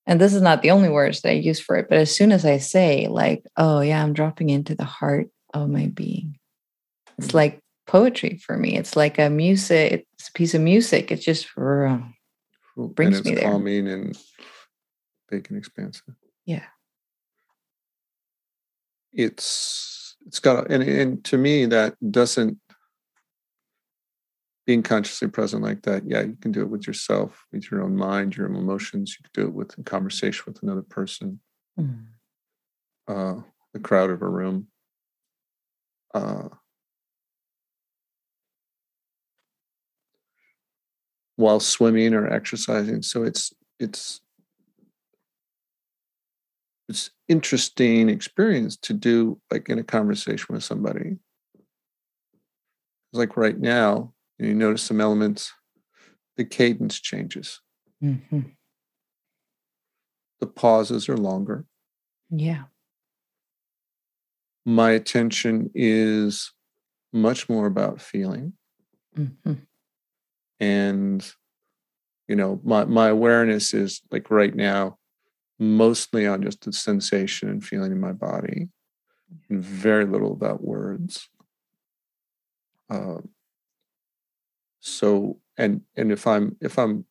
and 0.07 0.21
this 0.21 0.33
is 0.33 0.41
not 0.41 0.61
the 0.61 0.71
only 0.71 0.87
words 0.87 1.21
that 1.21 1.31
I 1.31 1.33
use 1.33 1.59
for 1.59 1.75
it, 1.75 1.87
but 1.89 1.97
as 1.97 2.15
soon 2.15 2.31
as 2.31 2.45
I 2.45 2.59
say, 2.59 3.07
like, 3.09 3.43
oh, 3.57 3.81
yeah, 3.81 4.01
I'm 4.01 4.13
dropping 4.13 4.49
into 4.49 4.73
the 4.73 4.85
heart 4.85 5.27
of 5.53 5.69
my 5.69 5.87
being, 5.87 6.39
it's 7.17 7.27
mm-hmm. 7.27 7.37
like 7.37 7.59
poetry 7.85 8.39
for 8.43 8.57
me. 8.57 8.77
It's 8.77 8.95
like 8.95 9.19
a 9.19 9.29
music, 9.29 10.07
it's 10.13 10.29
a 10.29 10.31
piece 10.31 10.53
of 10.53 10.61
music. 10.61 11.11
it's 11.11 11.25
just 11.25 11.47
uh, 11.57 11.99
brings 12.77 13.23
me 13.23 13.35
there. 13.35 13.43
calming 13.43 13.87
and 13.87 14.17
big 15.29 15.47
and 15.49 15.57
expansive. 15.57 16.15
Yeah. 16.45 16.65
It's, 19.13 20.15
it's 20.25 20.39
got, 20.39 20.69
and, 20.69 20.83
and 20.83 21.23
to 21.25 21.37
me, 21.37 21.65
that 21.65 21.95
doesn't 22.11 22.59
being 24.67 24.83
consciously 24.83 25.29
present 25.29 25.63
like 25.63 25.81
that, 25.83 26.03
yeah, 26.05 26.21
you 26.21 26.35
can 26.41 26.51
do 26.51 26.61
it 26.61 26.69
with 26.69 26.85
yourself, 26.85 27.45
with 27.53 27.71
your 27.71 27.81
own 27.81 27.95
mind, 27.95 28.35
your 28.35 28.49
own 28.49 28.55
emotions. 28.57 29.17
You 29.17 29.23
can 29.23 29.43
do 29.43 29.47
it 29.47 29.53
with 29.55 29.77
a 29.79 29.83
conversation 29.83 30.43
with 30.45 30.61
another 30.61 30.81
person, 30.81 31.39
mm. 31.79 32.03
uh, 33.07 33.35
the 33.73 33.79
crowd 33.79 34.09
of 34.09 34.21
a 34.21 34.27
room. 34.27 34.67
Uh, 36.13 36.49
while 41.37 41.59
swimming 41.61 42.13
or 42.13 42.31
exercising. 42.31 43.01
So 43.01 43.23
it's 43.23 43.53
it's 43.79 44.19
it's 46.89 47.11
interesting 47.27 48.09
experience 48.09 48.75
to 48.77 48.93
do 48.93 49.39
like 49.51 49.69
in 49.69 49.79
a 49.79 49.83
conversation 49.83 50.47
with 50.49 50.63
somebody. 50.63 51.17
Like 53.13 53.37
right 53.37 53.57
now, 53.57 54.13
you 54.37 54.53
notice 54.53 54.83
some 54.83 54.99
elements, 54.99 55.53
the 56.35 56.45
cadence 56.45 56.99
changes. 56.99 57.61
Mm-hmm. 58.03 58.41
The 60.39 60.47
pauses 60.47 61.09
are 61.09 61.17
longer. 61.17 61.65
Yeah. 62.29 62.63
My 64.65 64.91
attention 64.91 65.71
is 65.73 66.51
much 67.13 67.49
more 67.49 67.67
about 67.67 68.01
feeling. 68.01 68.53
Mm-hmm. 69.17 69.53
And, 70.59 71.25
you 72.27 72.35
know, 72.35 72.59
my, 72.63 72.85
my 72.85 73.07
awareness 73.09 73.73
is 73.73 74.01
like 74.11 74.31
right 74.31 74.55
now, 74.55 74.97
mostly 75.59 76.27
on 76.27 76.43
just 76.43 76.61
the 76.65 76.73
sensation 76.73 77.49
and 77.49 77.63
feeling 77.63 77.91
in 77.91 77.99
my 77.99 78.11
body, 78.11 78.69
and 79.49 79.63
very 79.63 80.05
little 80.05 80.31
about 80.31 80.63
words. 80.63 81.29
Uh, 82.89 83.17
so 84.87 85.37
and 85.57 85.81
and 85.95 86.11
if 86.11 86.25
i'm 86.25 86.55
if 86.61 86.79
i'm 86.79 87.05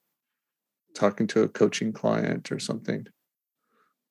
talking 0.94 1.26
to 1.26 1.42
a 1.42 1.48
coaching 1.48 1.92
client 1.92 2.50
or 2.50 2.58
something 2.58 3.06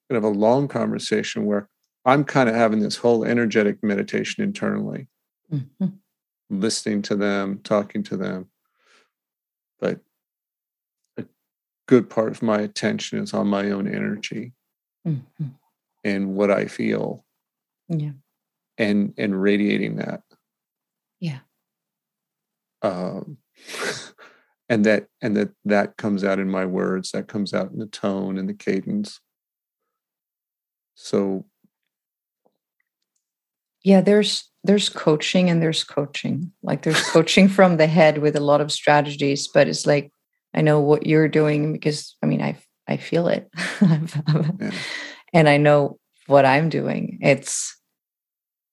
i 0.09 0.13
have 0.13 0.23
a 0.23 0.29
long 0.29 0.67
conversation 0.67 1.45
where 1.45 1.67
i'm 2.05 2.23
kind 2.23 2.47
of 2.47 2.55
having 2.55 2.79
this 2.79 2.97
whole 2.97 3.25
energetic 3.25 3.83
meditation 3.83 4.43
internally 4.43 5.07
mm-hmm. 5.51 5.87
listening 6.49 7.01
to 7.01 7.15
them 7.15 7.59
talking 7.63 8.03
to 8.03 8.15
them 8.15 8.47
but 9.79 9.99
a 11.17 11.25
good 11.87 12.09
part 12.09 12.31
of 12.31 12.41
my 12.41 12.59
attention 12.59 13.19
is 13.19 13.33
on 13.33 13.47
my 13.47 13.71
own 13.71 13.87
energy 13.87 14.53
mm-hmm. 15.07 15.47
and 16.03 16.35
what 16.35 16.51
i 16.51 16.65
feel. 16.65 17.25
Yeah. 17.87 18.11
And 18.77 19.13
and 19.17 19.41
radiating 19.41 19.97
that. 19.97 20.21
Yeah. 21.19 21.39
Um 22.81 23.37
and 24.69 24.85
that 24.85 25.07
and 25.21 25.37
that 25.37 25.51
that 25.65 25.97
comes 25.97 26.23
out 26.23 26.39
in 26.39 26.49
my 26.49 26.65
words 26.65 27.11
that 27.11 27.27
comes 27.27 27.53
out 27.53 27.71
in 27.71 27.79
the 27.79 27.85
tone 27.85 28.37
and 28.37 28.49
the 28.49 28.53
cadence. 28.53 29.19
So 30.95 31.45
yeah 33.83 34.01
there's 34.01 34.49
there's 34.65 34.89
coaching 34.89 35.49
and 35.49 35.61
there's 35.61 35.83
coaching. 35.83 36.51
Like 36.63 36.83
there's 36.83 37.01
coaching 37.11 37.47
from 37.47 37.77
the 37.77 37.87
head 37.87 38.17
with 38.19 38.35
a 38.35 38.39
lot 38.39 38.61
of 38.61 38.71
strategies 38.71 39.47
but 39.47 39.67
it's 39.67 39.85
like 39.85 40.11
i 40.53 40.61
know 40.61 40.79
what 40.79 41.05
you're 41.05 41.27
doing 41.27 41.73
because 41.73 42.15
i 42.23 42.25
mean 42.25 42.41
i 42.41 42.57
i 42.87 42.97
feel 42.97 43.27
it. 43.27 43.49
Yeah. 43.81 44.71
and 45.33 45.49
i 45.49 45.57
know 45.57 45.99
what 46.27 46.45
i'm 46.45 46.69
doing. 46.69 47.19
It's 47.21 47.75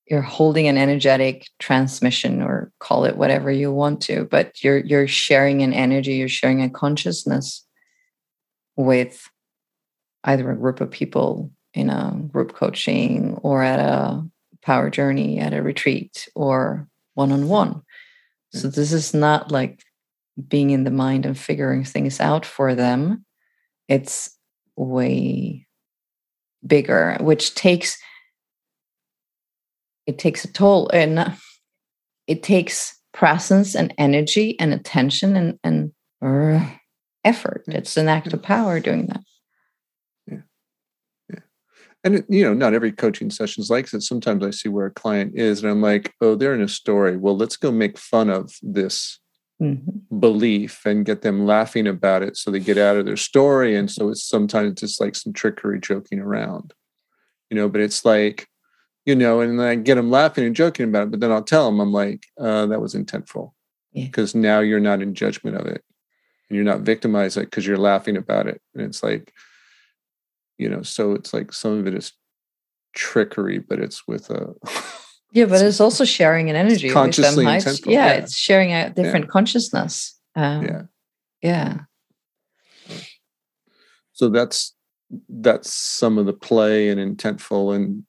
you're 0.08 0.20
holding 0.22 0.68
an 0.68 0.76
energetic 0.76 1.46
transmission 1.58 2.42
or 2.42 2.70
call 2.80 3.04
it 3.04 3.16
whatever 3.16 3.50
you 3.50 3.72
want 3.72 4.00
to 4.02 4.24
but 4.30 4.62
you're 4.62 4.78
you're 4.78 5.08
sharing 5.08 5.62
an 5.62 5.72
energy 5.72 6.14
you're 6.14 6.28
sharing 6.28 6.62
a 6.62 6.68
consciousness 6.68 7.64
with 8.76 9.28
either 10.24 10.50
a 10.50 10.56
group 10.56 10.80
of 10.80 10.90
people 10.90 11.50
in 11.74 11.88
a 11.88 12.14
group 12.30 12.54
coaching 12.54 13.38
or 13.42 13.62
at 13.62 13.78
a 13.78 14.22
power 14.62 14.90
journey 14.90 15.38
at 15.38 15.54
a 15.54 15.62
retreat 15.62 16.28
or 16.34 16.88
one-on-one 17.14 17.82
so 18.52 18.68
mm. 18.68 18.74
this 18.74 18.92
is 18.92 19.12
not 19.12 19.50
like 19.50 19.82
being 20.48 20.70
in 20.70 20.84
the 20.84 20.90
mind 20.90 21.26
and 21.26 21.38
figuring 21.38 21.84
things 21.84 22.20
out 22.20 22.46
for 22.46 22.74
them 22.74 23.24
it's 23.88 24.36
way 24.76 25.66
bigger 26.66 27.16
which 27.20 27.54
takes 27.54 27.98
it 30.06 30.18
takes 30.18 30.44
a 30.44 30.52
toll 30.52 30.90
eh, 30.92 31.02
and 31.02 31.36
it 32.26 32.42
takes 32.42 32.96
presence 33.12 33.74
and 33.74 33.92
energy 33.98 34.58
and 34.58 34.72
attention 34.72 35.36
and 35.36 35.58
and 35.62 35.92
uh, 36.22 36.64
effort. 37.24 37.64
Mm. 37.68 37.74
It's 37.74 37.96
an 37.96 38.08
act 38.08 38.32
of 38.32 38.42
power 38.42 38.80
doing 38.80 39.06
that. 39.06 39.20
And, 42.04 42.16
it, 42.16 42.24
you 42.28 42.44
know, 42.44 42.52
not 42.52 42.74
every 42.74 42.90
coaching 42.90 43.30
session 43.30 43.62
is 43.62 43.70
like 43.70 43.88
that. 43.90 44.02
Sometimes 44.02 44.44
I 44.44 44.50
see 44.50 44.68
where 44.68 44.86
a 44.86 44.90
client 44.90 45.34
is 45.36 45.62
and 45.62 45.70
I'm 45.70 45.80
like, 45.80 46.12
oh, 46.20 46.34
they're 46.34 46.54
in 46.54 46.62
a 46.62 46.68
story. 46.68 47.16
Well, 47.16 47.36
let's 47.36 47.56
go 47.56 47.70
make 47.70 47.96
fun 47.96 48.28
of 48.28 48.56
this 48.60 49.20
mm-hmm. 49.60 50.18
belief 50.18 50.84
and 50.84 51.06
get 51.06 51.22
them 51.22 51.46
laughing 51.46 51.86
about 51.86 52.22
it 52.22 52.36
so 52.36 52.50
they 52.50 52.58
get 52.58 52.78
out 52.78 52.96
of 52.96 53.06
their 53.06 53.16
story. 53.16 53.76
And 53.76 53.90
so 53.90 54.08
it's 54.08 54.24
sometimes 54.24 54.80
just 54.80 55.00
like 55.00 55.14
some 55.14 55.32
trickery 55.32 55.80
joking 55.80 56.18
around, 56.18 56.74
you 57.50 57.56
know, 57.56 57.68
but 57.68 57.80
it's 57.80 58.04
like, 58.04 58.48
you 59.04 59.14
know, 59.14 59.40
and 59.40 59.58
then 59.58 59.66
I 59.66 59.74
get 59.76 59.96
them 59.96 60.10
laughing 60.10 60.44
and 60.44 60.56
joking 60.56 60.88
about 60.88 61.04
it, 61.04 61.10
but 61.12 61.20
then 61.20 61.32
I'll 61.32 61.42
tell 61.42 61.66
them, 61.66 61.80
I'm 61.80 61.92
like, 61.92 62.26
uh, 62.38 62.66
that 62.66 62.80
was 62.80 62.94
intentful 62.94 63.52
because 63.94 64.34
yeah. 64.34 64.40
now 64.40 64.60
you're 64.60 64.80
not 64.80 65.02
in 65.02 65.14
judgment 65.14 65.56
of 65.56 65.66
it 65.66 65.84
and 66.48 66.56
you're 66.56 66.64
not 66.64 66.80
victimized 66.80 67.38
because 67.38 67.66
you're 67.66 67.76
laughing 67.76 68.16
about 68.16 68.46
it. 68.46 68.60
And 68.74 68.84
it's 68.84 69.02
like, 69.02 69.32
you 70.58 70.68
know, 70.68 70.82
so 70.82 71.12
it's 71.12 71.32
like 71.32 71.52
some 71.52 71.78
of 71.78 71.86
it 71.86 71.94
is 71.94 72.12
trickery, 72.94 73.58
but 73.58 73.78
it's 73.78 74.06
with 74.06 74.30
a 74.30 74.54
Yeah, 75.32 75.46
but 75.46 75.62
it's 75.62 75.80
also 75.80 76.04
sharing 76.04 76.50
an 76.50 76.56
energy. 76.56 76.90
Consciously 76.90 77.44
Yeah, 77.44 77.60
yeah, 77.86 78.12
it's 78.12 78.36
sharing 78.36 78.72
a 78.72 78.90
different 78.90 79.24
yeah. 79.26 79.30
consciousness. 79.30 80.18
Um, 80.36 80.64
yeah. 80.64 80.82
Yeah. 81.42 81.78
So 84.12 84.28
that's 84.28 84.74
that's 85.28 85.72
some 85.72 86.18
of 86.18 86.26
the 86.26 86.34
play 86.34 86.90
and 86.90 87.00
intentful 87.00 87.74
and 87.74 88.04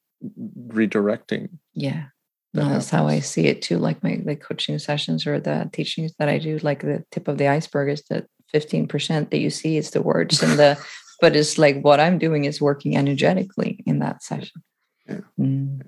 redirecting. 0.67 1.49
Yeah. 1.73 2.05
That 2.53 2.63
no, 2.65 2.69
that's 2.69 2.89
how 2.89 3.07
I 3.07 3.19
see 3.19 3.47
it 3.47 3.61
too. 3.61 3.77
Like 3.77 4.03
my 4.03 4.21
the 4.23 4.35
coaching 4.35 4.77
sessions 4.77 5.25
or 5.25 5.39
the 5.39 5.69
teachings 5.71 6.13
that 6.19 6.27
I 6.27 6.39
do, 6.39 6.59
like 6.59 6.81
the 6.81 7.03
tip 7.11 7.29
of 7.29 7.37
the 7.37 7.47
iceberg 7.47 7.89
is 7.89 8.03
that 8.09 8.25
15% 8.53 9.31
that 9.31 9.39
you 9.39 9.49
see 9.49 9.77
is 9.77 9.91
the 9.91 10.01
words 10.01 10.43
and 10.43 10.59
the 10.59 10.77
but 11.23 11.35
it's 11.35 11.57
like 11.57 11.81
what 11.81 11.99
I'm 11.99 12.17
doing 12.19 12.43
is 12.43 12.59
working 12.59 12.97
energetically 12.97 13.81
in 13.87 13.99
that 13.99 14.21
session. 14.21 14.61
Yeah. 15.07 15.21
Mm 15.39 15.81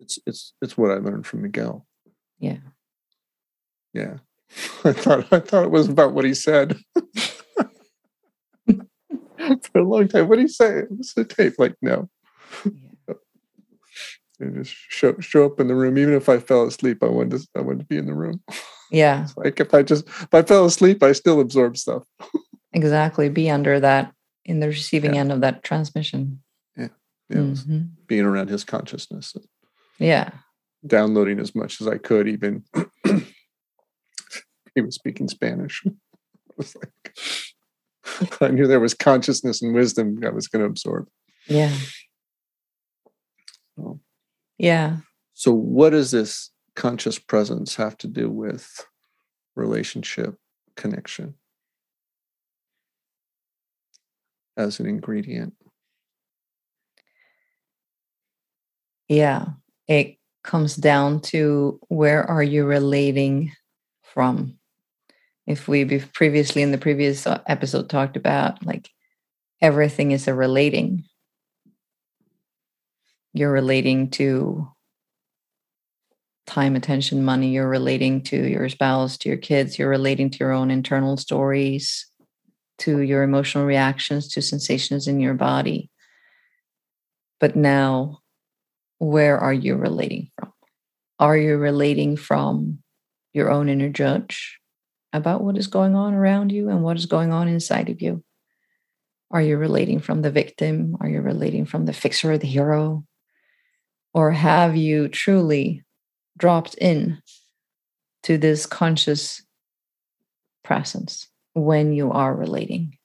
it's 0.00 0.18
it's 0.26 0.52
it's 0.60 0.76
what 0.76 0.90
I 0.90 0.94
learned 0.94 1.26
from 1.26 1.42
Miguel. 1.42 1.86
Yeah. 2.38 2.58
Yeah. 3.92 4.16
I 4.84 4.92
thought 4.92 5.32
I 5.32 5.40
thought 5.40 5.64
it 5.64 5.70
was 5.70 5.88
about 5.88 6.12
what 6.14 6.24
he 6.24 6.34
said. 6.34 6.76
For 9.72 9.80
a 9.80 9.84
long 9.84 10.06
time. 10.06 10.28
What 10.28 10.36
did 10.36 10.42
he 10.42 10.48
say? 10.48 10.82
What's 10.88 11.14
the 11.14 11.24
tape? 11.24 11.54
Like, 11.58 11.74
no. 11.80 12.08
Yeah. 12.64 13.14
just 14.54 14.74
show 14.88 15.18
show 15.20 15.46
up 15.46 15.60
in 15.60 15.68
the 15.68 15.74
room. 15.74 15.98
Even 15.98 16.14
if 16.14 16.28
I 16.28 16.38
fell 16.38 16.64
asleep, 16.64 17.02
I 17.02 17.06
wanted 17.06 17.40
to 17.40 17.48
I 17.56 17.60
wanted 17.60 17.80
to 17.80 17.86
be 17.86 17.96
in 17.96 18.06
the 18.06 18.14
room. 18.14 18.42
Yeah. 18.90 19.28
like 19.36 19.60
if 19.60 19.72
I 19.72 19.82
just 19.82 20.06
if 20.08 20.32
I 20.32 20.42
fell 20.42 20.66
asleep, 20.66 21.02
I 21.02 21.12
still 21.12 21.40
absorb 21.40 21.76
stuff. 21.76 22.04
Exactly. 22.72 23.28
Be 23.28 23.50
under 23.50 23.80
that 23.80 24.12
in 24.44 24.60
the 24.60 24.68
receiving 24.68 25.14
yeah. 25.14 25.20
end 25.20 25.32
of 25.32 25.40
that 25.40 25.62
transmission. 25.62 26.42
Yeah. 26.76 26.88
Yeah. 27.28 27.36
Mm-hmm. 27.36 27.80
Being 28.06 28.24
around 28.24 28.48
his 28.50 28.64
consciousness. 28.64 29.34
Yeah. 29.98 30.30
Downloading 30.86 31.38
as 31.40 31.54
much 31.54 31.80
as 31.80 31.86
I 31.86 31.98
could, 31.98 32.26
even 32.26 32.64
he 34.74 34.80
was 34.80 34.94
speaking 34.94 35.28
Spanish. 35.28 35.84
I 35.86 35.90
was 36.56 36.76
like, 36.76 37.14
I 38.40 38.48
knew 38.48 38.66
there 38.66 38.80
was 38.80 38.94
consciousness 38.94 39.62
and 39.62 39.74
wisdom 39.74 40.20
I 40.24 40.30
was 40.30 40.48
going 40.48 40.60
to 40.60 40.68
absorb. 40.68 41.08
Yeah. 41.46 41.74
So, 43.76 44.00
yeah. 44.58 44.96
So, 45.34 45.52
what 45.52 45.90
does 45.90 46.10
this 46.10 46.50
conscious 46.74 47.18
presence 47.18 47.76
have 47.76 47.96
to 47.98 48.06
do 48.06 48.30
with 48.30 48.86
relationship 49.54 50.36
connection 50.76 51.34
as 54.56 54.80
an 54.80 54.86
ingredient? 54.86 55.54
Yeah 59.08 59.46
it 59.90 60.18
comes 60.44 60.76
down 60.76 61.20
to 61.20 61.80
where 61.88 62.22
are 62.22 62.44
you 62.44 62.64
relating 62.64 63.52
from? 64.02 64.56
If 65.46 65.66
we 65.66 65.84
previously 66.14 66.62
in 66.62 66.70
the 66.70 66.78
previous 66.78 67.26
episode 67.26 67.90
talked 67.90 68.16
about 68.16 68.64
like 68.64 68.88
everything 69.60 70.12
is 70.12 70.28
a 70.28 70.34
relating. 70.34 71.04
You're 73.34 73.50
relating 73.52 74.10
to 74.10 74.68
time 76.46 76.74
attention 76.74 77.24
money 77.24 77.52
you're 77.52 77.68
relating 77.68 78.20
to 78.20 78.36
your 78.36 78.68
spouse 78.68 79.16
to 79.16 79.28
your 79.28 79.38
kids 79.38 79.78
you're 79.78 79.88
relating 79.88 80.28
to 80.28 80.38
your 80.38 80.50
own 80.50 80.68
internal 80.68 81.16
stories 81.16 82.09
to 82.80 83.00
your 83.00 83.22
emotional 83.22 83.64
reactions 83.64 84.28
to 84.28 84.42
sensations 84.42 85.06
in 85.06 85.20
your 85.20 85.34
body 85.34 85.90
but 87.40 87.56
now 87.56 88.20
where 89.00 89.38
are 89.38 89.52
you 89.52 89.74
relating 89.74 90.30
from? 90.36 90.52
Are 91.18 91.36
you 91.36 91.56
relating 91.56 92.16
from 92.16 92.78
your 93.32 93.50
own 93.50 93.68
inner 93.68 93.88
judge 93.88 94.58
about 95.12 95.42
what 95.42 95.58
is 95.58 95.66
going 95.66 95.96
on 95.96 96.14
around 96.14 96.52
you 96.52 96.68
and 96.68 96.82
what 96.82 96.96
is 96.96 97.06
going 97.06 97.32
on 97.32 97.48
inside 97.48 97.88
of 97.88 98.00
you? 98.00 98.22
Are 99.30 99.42
you 99.42 99.56
relating 99.56 100.00
from 100.00 100.22
the 100.22 100.30
victim? 100.30 100.96
Are 101.00 101.08
you 101.08 101.20
relating 101.22 101.64
from 101.64 101.86
the 101.86 101.92
fixer 101.92 102.32
or 102.32 102.38
the 102.38 102.46
hero? 102.46 103.04
Or 104.12 104.32
have 104.32 104.76
you 104.76 105.08
truly 105.08 105.82
dropped 106.36 106.74
in 106.74 107.22
to 108.24 108.36
this 108.36 108.66
conscious 108.66 109.42
presence 110.62 111.29
when 111.54 111.92
you 111.92 112.12
are 112.12 112.34
relating? 112.34 112.96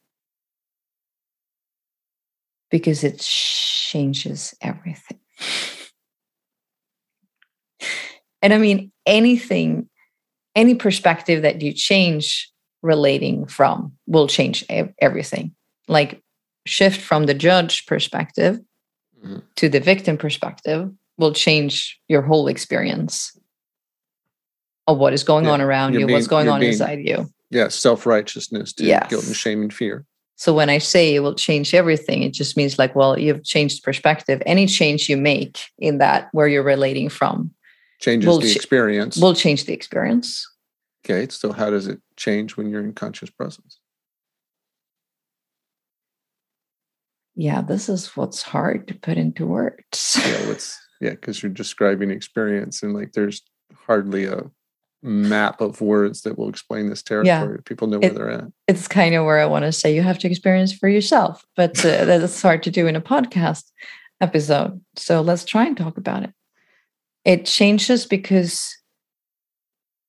Because 2.70 3.04
it 3.04 3.20
changes 3.20 4.54
everything. 4.62 5.20
And 8.42 8.54
I 8.54 8.58
mean, 8.58 8.92
anything, 9.06 9.90
any 10.56 10.76
perspective 10.76 11.42
that 11.42 11.62
you 11.62 11.74
change 11.74 12.52
relating 12.84 13.48
from 13.48 13.94
will 14.06 14.28
change 14.28 14.64
everything. 15.02 15.56
Like 15.88 16.22
shift 16.66 17.02
from 17.02 17.26
the 17.26 17.34
judge 17.34 17.86
perspective 17.88 18.60
mm-hmm. 19.20 19.40
to 19.56 19.70
the 19.70 19.80
victim 19.80 20.18
perspective 20.18 20.92
will 21.18 21.34
change 21.34 22.00
your 22.08 22.22
whole 22.22 22.48
experience 22.48 23.38
of 24.88 24.98
what 24.98 25.14
is 25.14 25.24
going 25.24 25.46
yeah. 25.46 25.52
on 25.52 25.62
around 25.62 25.94
you're 25.94 26.02
you, 26.02 26.08
being, 26.08 26.16
what's 26.16 26.28
going 26.28 26.50
on 26.50 26.60
being, 26.60 26.74
inside 26.74 27.00
you. 27.00 27.30
Yeah, 27.56 27.70
self 27.70 28.06
righteousness 28.06 28.74
to 28.74 28.84
yes. 28.84 29.10
guilt 29.10 29.26
and 29.26 29.36
shame 29.36 29.62
and 29.62 29.74
fear. 29.74 30.06
So 30.36 30.54
when 30.54 30.70
I 30.70 30.80
say 30.80 31.16
it 31.16 31.22
will 31.22 31.36
change 31.36 31.74
everything, 31.74 32.22
it 32.22 32.34
just 32.34 32.58
means 32.58 32.78
like, 32.78 32.94
well, 32.94 33.18
you've 33.18 33.46
changed 33.46 33.82
perspective. 33.82 34.44
Any 34.46 34.66
change 34.68 35.08
you 35.08 35.16
make 35.16 35.62
in 35.80 35.98
that 36.00 36.28
where 36.34 36.50
you're 36.50 36.64
relating 36.64 37.08
from 37.08 37.52
changes 38.02 38.28
will 38.28 38.40
the 38.40 38.52
experience. 38.52 39.16
Will 39.16 39.34
change 39.34 39.64
the 39.64 39.74
experience. 39.74 40.46
Okay, 41.06 41.32
so 41.32 41.54
how 41.54 41.70
does 41.70 41.88
it 41.88 42.02
change 42.18 42.58
when 42.58 42.70
you're 42.70 42.84
in 42.84 42.92
conscious 42.92 43.30
presence? 43.30 43.80
Yeah, 47.36 47.62
this 47.62 47.88
is 47.88 48.18
what's 48.18 48.42
hard 48.42 48.90
to 48.90 48.96
put 48.96 49.18
into 49.18 49.46
words. 49.46 50.18
yeah, 50.20 50.48
what's 50.50 50.78
yeah, 51.00 51.12
because 51.12 51.42
you're 51.42 51.54
describing 51.54 52.12
experience 52.12 52.84
and 52.84 52.94
like 52.94 53.14
there's 53.14 53.42
hardly 53.88 54.26
a 54.26 54.44
map 55.02 55.62
of 55.62 55.82
words 55.82 56.22
that 56.22 56.38
will 56.38 56.50
explain 56.50 56.90
this 56.90 57.04
territory. 57.04 57.56
Yeah. 57.58 57.62
People 57.66 57.88
know 57.88 58.00
where 58.00 58.12
it, 58.12 58.16
they're 58.16 58.32
at. 58.32 58.46
It's 58.68 58.88
kind 58.88 59.14
of 59.16 59.26
where 59.26 59.40
I 59.40 59.46
want 59.46 59.66
to 59.66 59.72
say 59.72 59.94
you 59.94 60.02
have 60.02 60.20
to 60.20 60.28
experience 60.28 60.74
for 60.74 60.90
yourself, 60.90 61.46
but 61.56 61.78
uh, 61.86 62.06
that's 62.06 62.42
hard 62.42 62.64
to 62.64 62.72
do 62.72 62.88
in 62.88 62.96
a 62.96 63.02
podcast 63.02 63.72
episode. 64.22 64.82
So 64.96 65.22
let's 65.22 65.46
try 65.46 65.66
and 65.66 65.78
talk 65.78 65.98
about 65.98 66.24
it 66.24 66.32
it 67.26 67.46
changes 67.46 68.06
because 68.06 68.78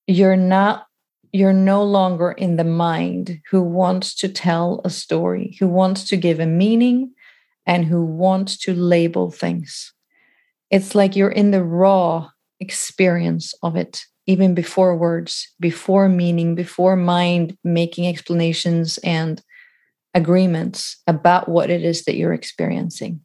you're 0.07 0.37
not 0.37 0.87
you're 1.33 1.53
no 1.53 1.83
longer 1.83 2.31
in 2.31 2.57
the 2.57 2.65
mind 2.65 3.41
who 3.51 3.61
wants 3.63 4.15
to 4.15 4.29
tell 4.29 4.81
a 4.85 4.91
story 4.91 5.57
who 5.59 5.67
wants 5.67 6.05
to 6.05 6.17
give 6.17 6.39
a 6.39 6.47
meaning 6.47 7.13
and 7.67 7.85
who 7.85 8.05
wants 8.05 8.57
to 8.57 8.75
label 8.75 9.31
things 9.31 9.93
it's 10.71 10.95
like 10.95 11.17
you're 11.17 11.31
in 11.31 11.51
the 11.51 11.65
raw 11.65 12.29
experience 12.61 13.55
of 13.63 13.75
it 13.75 14.05
even 14.27 14.55
before 14.55 14.97
words 14.97 15.49
before 15.61 16.09
meaning 16.09 16.55
before 16.55 16.97
mind 16.97 17.57
making 17.63 18.07
explanations 18.07 18.99
and 18.99 19.43
agreements 20.15 21.01
about 21.07 21.49
what 21.49 21.71
it 21.71 21.85
is 21.85 22.05
that 22.05 22.17
you're 22.17 22.33
experiencing. 22.33 23.21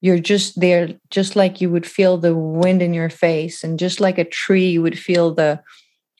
You're 0.00 0.18
just 0.18 0.60
there 0.60 0.94
just 1.10 1.36
like 1.36 1.60
you 1.60 1.70
would 1.70 1.86
feel 1.86 2.18
the 2.18 2.36
wind 2.36 2.82
in 2.82 2.92
your 2.92 3.10
face 3.10 3.64
and 3.64 3.78
just 3.78 4.00
like 4.00 4.18
a 4.18 4.24
tree 4.24 4.68
you 4.68 4.82
would 4.82 4.98
feel 4.98 5.32
the 5.32 5.60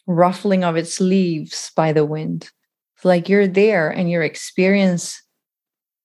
ruffling 0.06 0.64
of 0.64 0.76
its 0.76 1.00
leaves 1.00 1.70
by 1.76 1.92
the 1.92 2.04
wind. 2.04 2.50
It's 2.96 3.04
like 3.04 3.28
you're 3.28 3.48
there 3.48 3.90
and 3.90 4.10
you're 4.10 4.22
experience 4.22 5.20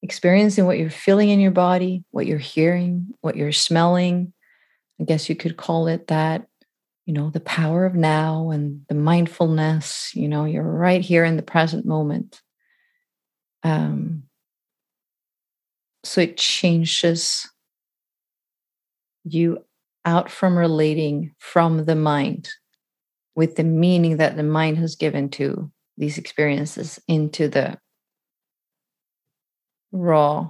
experiencing 0.03 0.65
what 0.65 0.77
you're 0.77 0.91
feeling 0.91 1.29
in 1.29 1.39
your 1.39 1.51
body 1.51 2.03
what 2.11 2.27
you're 2.27 2.37
hearing 2.37 3.07
what 3.21 3.35
you're 3.35 3.51
smelling. 3.51 4.31
I 4.99 5.05
guess 5.05 5.27
you 5.29 5.35
could 5.35 5.57
call 5.57 5.87
it 5.87 6.07
that 6.07 6.47
you 7.07 7.13
know, 7.13 7.29
the 7.29 7.39
power 7.39 7.85
of 7.85 7.95
now 7.95 8.49
and 8.49 8.81
the 8.89 8.95
mindfulness, 8.95 10.11
you 10.13 10.27
know, 10.27 10.43
you're 10.43 10.61
right 10.61 10.99
here 10.99 11.23
in 11.23 11.37
the 11.37 11.41
present 11.41 11.85
moment. 11.85 12.41
Um, 13.63 14.23
so 16.03 16.19
it 16.19 16.35
changes 16.35 17.49
you 19.23 19.59
out 20.03 20.29
from 20.29 20.57
relating 20.57 21.33
from 21.39 21.85
the 21.85 21.95
mind 21.95 22.49
with 23.35 23.55
the 23.55 23.63
meaning 23.63 24.17
that 24.17 24.35
the 24.35 24.43
mind 24.43 24.77
has 24.77 24.95
given 24.95 25.29
to 25.29 25.71
these 25.97 26.17
experiences 26.17 26.99
into 27.07 27.47
the 27.47 27.79
raw 29.93 30.49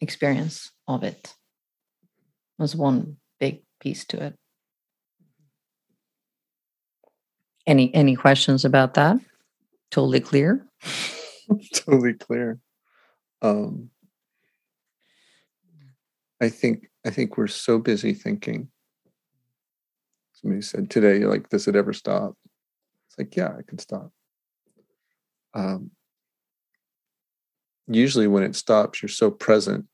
experience 0.00 0.72
of 0.88 1.04
it 1.04 1.32
was 2.58 2.74
one 2.74 3.18
big 3.38 3.62
piece 3.80 4.04
to 4.06 4.20
it 4.20 4.36
any 7.66 7.94
any 7.94 8.14
questions 8.16 8.64
about 8.64 8.94
that? 8.94 9.18
Totally 9.90 10.20
clear? 10.20 10.66
Totally 11.74 12.14
clear. 12.14 12.58
Um 13.42 13.90
i 16.40 16.48
think 16.48 16.90
i 17.06 17.10
think 17.10 17.36
we're 17.36 17.46
so 17.46 17.78
busy 17.78 18.12
thinking. 18.12 18.68
Somebody 20.32 20.62
said 20.62 20.90
today 20.90 21.24
like 21.24 21.48
does 21.48 21.68
it 21.68 21.76
ever 21.76 21.92
stop? 21.92 22.34
It's 23.08 23.18
like 23.18 23.36
yeah 23.36 23.56
it 23.58 23.66
can 23.66 23.78
stop. 23.78 24.10
Um 25.54 25.90
usually 27.86 28.26
when 28.26 28.42
it 28.42 28.56
stops 28.56 29.02
you're 29.02 29.08
so 29.08 29.30
present 29.30 29.86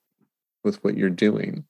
with 0.62 0.82
what 0.84 0.96
you're 0.96 1.10
doing 1.10 1.64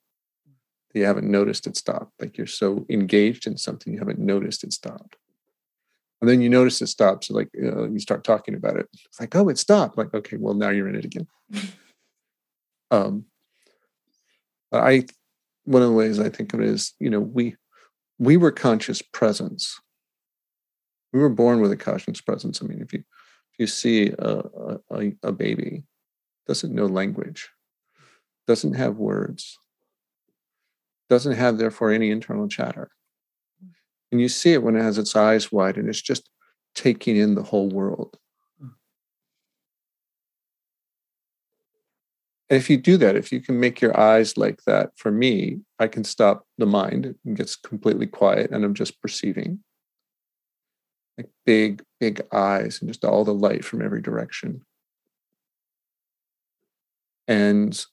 that 0.93 0.99
you 0.99 1.07
haven't 1.07 1.31
noticed 1.31 1.67
it 1.67 1.77
stopped. 1.77 2.13
Like 2.21 2.37
you're 2.37 2.47
so 2.47 2.85
engaged 2.89 3.47
in 3.47 3.57
something 3.57 3.93
you 3.93 3.99
haven't 3.99 4.19
noticed 4.19 4.65
it 4.65 4.73
stopped 4.73 5.17
and 6.21 6.29
then 6.29 6.41
you 6.41 6.49
notice 6.49 6.83
it 6.83 6.89
stops 6.89 7.31
like 7.31 7.49
uh, 7.63 7.89
you 7.89 7.99
start 7.99 8.25
talking 8.25 8.55
about 8.55 8.77
it. 8.77 8.87
It's 9.07 9.21
like 9.21 9.35
oh 9.35 9.49
it 9.49 9.59
stopped. 9.59 9.97
Like 9.97 10.13
okay 10.15 10.37
well 10.39 10.55
now 10.55 10.71
you're 10.71 10.89
in 10.89 10.97
it 10.97 11.05
again. 11.05 11.27
Um 12.93 13.27
i 14.73 15.05
one 15.63 15.83
of 15.83 15.89
the 15.89 15.95
ways 15.95 16.19
i 16.19 16.29
think 16.29 16.53
of 16.53 16.61
it 16.61 16.69
is 16.69 16.93
you 16.99 17.09
know 17.09 17.21
we 17.21 17.55
we 18.19 18.37
were 18.37 18.51
conscious 18.51 19.01
presence. 19.01 19.81
We 21.13 21.21
were 21.21 21.31
born 21.31 21.61
with 21.61 21.71
a 21.73 21.77
conscious 21.77 22.21
presence. 22.21 22.61
I 22.61 22.67
mean 22.67 22.83
if 22.83 22.93
you 22.93 22.99
if 22.99 23.59
you 23.61 23.67
see 23.69 24.13
a, 24.19 24.43
a, 24.91 25.13
a 25.23 25.33
baby 25.33 25.85
doesn't 26.49 26.75
know 26.75 26.87
language 26.87 27.49
doesn't 28.49 28.75
have 28.75 28.97
words 28.97 29.57
doesn't 31.09 31.37
have 31.37 31.59
therefore 31.59 31.93
any 31.93 32.11
internal 32.11 32.49
chatter 32.49 32.91
and 34.11 34.21
you 34.21 34.29
see 34.29 34.53
it 34.53 34.63
when 34.63 34.77
it 34.77 34.83
has 34.83 34.99
its 34.99 35.15
eyes 35.15 35.53
wide 35.53 35.77
and 35.77 35.89
it's 35.89 36.03
just 36.03 36.29
taking 36.75 37.17
in 37.17 37.35
the 37.35 37.43
whole 37.43 37.69
world. 37.69 38.17
And 42.51 42.57
if 42.57 42.69
you 42.69 42.77
do 42.77 42.97
that, 42.97 43.15
if 43.15 43.31
you 43.31 43.41
can 43.41 43.61
make 43.61 43.81
your 43.81 43.99
eyes 43.99 44.37
like 44.37 44.65
that, 44.67 44.91
for 44.97 45.13
me, 45.13 45.61
I 45.79 45.87
can 45.87 46.03
stop 46.03 46.47
the 46.59 46.67
mind. 46.67 47.07
It 47.07 47.35
gets 47.35 47.55
completely 47.55 48.09
quiet 48.09 48.51
and 48.51 48.65
I'm 48.65 48.75
just 48.75 49.01
perceiving. 49.01 49.61
Like 51.17 51.29
big, 51.47 51.85
big 52.01 52.23
eyes 52.33 52.81
and 52.81 52.91
just 52.91 53.05
all 53.05 53.25
the 53.25 53.35
light 53.35 53.65
from 53.65 53.83
every 53.83 54.03
direction. 54.03 54.63
And 57.29 57.85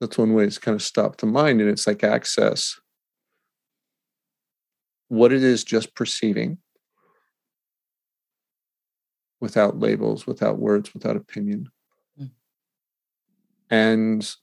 that's 0.00 0.18
one 0.18 0.34
way 0.34 0.46
to 0.46 0.60
kind 0.60 0.74
of 0.74 0.82
stop 0.82 1.16
the 1.16 1.26
mind. 1.26 1.62
And 1.62 1.70
it's 1.70 1.86
like 1.86 2.04
access 2.04 2.78
what 5.12 5.30
it 5.30 5.44
is 5.44 5.62
just 5.62 5.94
perceiving 5.94 6.56
without 9.42 9.78
labels, 9.78 10.26
without 10.26 10.58
words, 10.58 10.94
without 10.94 11.16
opinion. 11.16 11.68
Mm. 12.18 12.30
And 13.68 14.34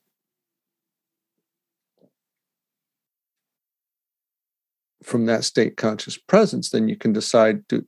from 5.01 5.25
that 5.25 5.43
state 5.43 5.75
conscious 5.75 6.19
presence, 6.19 6.69
then 6.69 6.87
you 6.87 6.95
can 6.95 7.13
decide 7.13 7.67
do, 7.67 7.83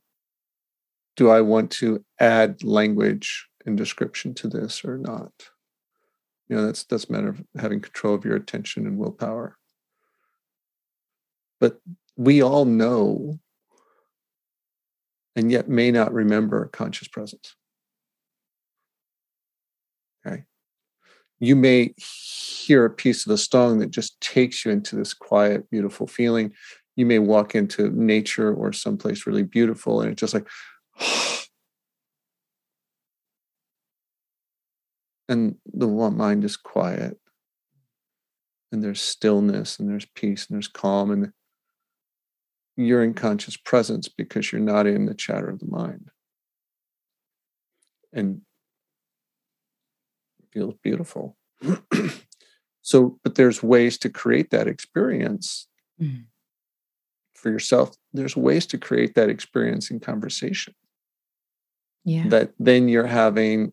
do 1.14 1.30
I 1.30 1.40
want 1.40 1.70
to 1.72 2.04
add 2.18 2.64
language 2.64 3.46
and 3.64 3.76
description 3.76 4.34
to 4.34 4.48
this 4.48 4.84
or 4.84 4.98
not? 4.98 5.30
You 6.48 6.56
know, 6.56 6.66
that's 6.66 6.82
that's 6.82 7.04
a 7.04 7.12
matter 7.12 7.28
of 7.28 7.44
having 7.56 7.80
control 7.80 8.16
of 8.16 8.24
your 8.24 8.34
attention 8.34 8.88
and 8.88 8.98
willpower. 8.98 9.56
But 11.60 11.80
we 12.16 12.42
all 12.42 12.64
know 12.64 13.38
and 15.34 15.50
yet 15.50 15.68
may 15.68 15.90
not 15.90 16.12
remember 16.12 16.66
conscious 16.66 17.08
presence. 17.08 17.56
Okay. 20.26 20.44
You 21.40 21.56
may 21.56 21.94
hear 21.96 22.84
a 22.84 22.90
piece 22.90 23.24
of 23.24 23.30
the 23.30 23.38
song 23.38 23.78
that 23.78 23.90
just 23.90 24.20
takes 24.20 24.64
you 24.64 24.70
into 24.70 24.94
this 24.94 25.14
quiet, 25.14 25.70
beautiful 25.70 26.06
feeling. 26.06 26.52
You 26.96 27.06
may 27.06 27.18
walk 27.18 27.54
into 27.54 27.88
nature 27.90 28.52
or 28.54 28.72
someplace 28.72 29.26
really 29.26 29.42
beautiful 29.42 30.02
and 30.02 30.12
it's 30.12 30.20
just 30.20 30.34
like, 30.34 30.46
and 35.28 35.56
the 35.72 35.86
mind 35.86 36.44
is 36.44 36.56
quiet 36.56 37.16
and 38.70 38.82
there's 38.82 39.00
stillness 39.00 39.78
and 39.78 39.88
there's 39.88 40.06
peace 40.14 40.46
and 40.46 40.56
there's 40.56 40.68
calm 40.68 41.10
and 41.10 41.32
you're 42.76 43.02
in 43.02 43.14
conscious 43.14 43.56
presence 43.56 44.08
because 44.08 44.50
you're 44.50 44.60
not 44.60 44.86
in 44.86 45.06
the 45.06 45.14
chatter 45.14 45.48
of 45.48 45.58
the 45.58 45.66
mind. 45.66 46.10
And 48.12 48.42
feels 50.52 50.74
beautiful. 50.82 51.36
so, 52.82 53.18
but 53.24 53.34
there's 53.34 53.62
ways 53.62 53.98
to 53.98 54.10
create 54.10 54.50
that 54.50 54.68
experience 54.68 55.66
mm. 56.00 56.24
for 57.34 57.50
yourself. 57.50 57.96
There's 58.12 58.36
ways 58.36 58.66
to 58.66 58.78
create 58.78 59.14
that 59.14 59.30
experience 59.30 59.90
in 59.90 60.00
conversation. 60.00 60.74
Yeah. 62.04 62.28
That 62.28 62.52
then 62.58 62.88
you're 62.88 63.06
having, 63.06 63.72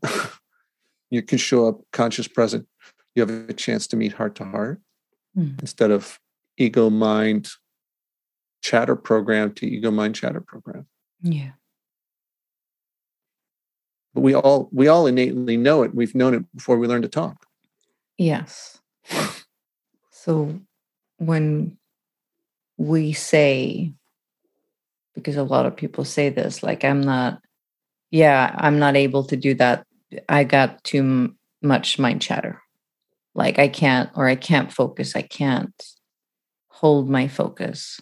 you 1.10 1.22
can 1.22 1.38
show 1.38 1.68
up 1.68 1.82
conscious 1.92 2.28
present. 2.28 2.68
You 3.16 3.26
have 3.26 3.50
a 3.50 3.54
chance 3.54 3.88
to 3.88 3.98
meet 3.98 4.14
heart 4.14 4.36
to 4.36 4.46
heart 4.46 4.80
mm. 5.38 5.60
instead 5.60 5.92
of 5.92 6.20
ego 6.58 6.90
mind 6.90 7.50
chatter 8.62 8.95
program 8.95 9.54
to 9.54 9.67
ego 9.67 9.91
mind 9.91 10.15
chatter 10.15 10.41
program. 10.41 10.86
Yeah. 11.22 11.52
But 14.13 14.22
we 14.22 14.34
all 14.34 14.69
we 14.72 14.88
all 14.88 15.08
innately 15.08 15.58
know 15.58 15.84
it. 15.84 15.93
We've 15.93 16.15
known 16.15 16.34
it 16.34 16.43
before 16.56 16.78
we 16.78 16.88
learn 16.88 17.04
to 17.04 17.08
talk. 17.08 17.45
Yes. 18.17 18.80
So 20.12 20.60
when 21.17 21.78
we 22.78 23.13
say 23.13 23.93
because 25.15 25.38
a 25.38 25.43
lot 25.43 25.65
of 25.65 25.76
people 25.76 26.06
say 26.06 26.30
this 26.30 26.62
like 26.63 26.84
I'm 26.84 27.02
not 27.02 27.41
yeah, 28.12 28.54
I'm 28.58 28.80
not 28.80 28.95
able 28.95 29.24
to 29.26 29.38
do 29.38 29.54
that. 29.56 29.86
I 30.28 30.43
got 30.43 30.84
too 30.84 31.00
m- 31.00 31.38
much 31.62 32.00
mind 32.00 32.22
chatter. 32.22 32.62
Like 33.36 33.60
I 33.60 33.67
can't 33.67 34.10
or 34.15 34.28
I 34.28 34.36
can't 34.36 34.74
focus. 34.74 35.15
I 35.15 35.22
can't 35.22 35.84
hold 36.67 37.10
my 37.10 37.28
focus 37.28 38.02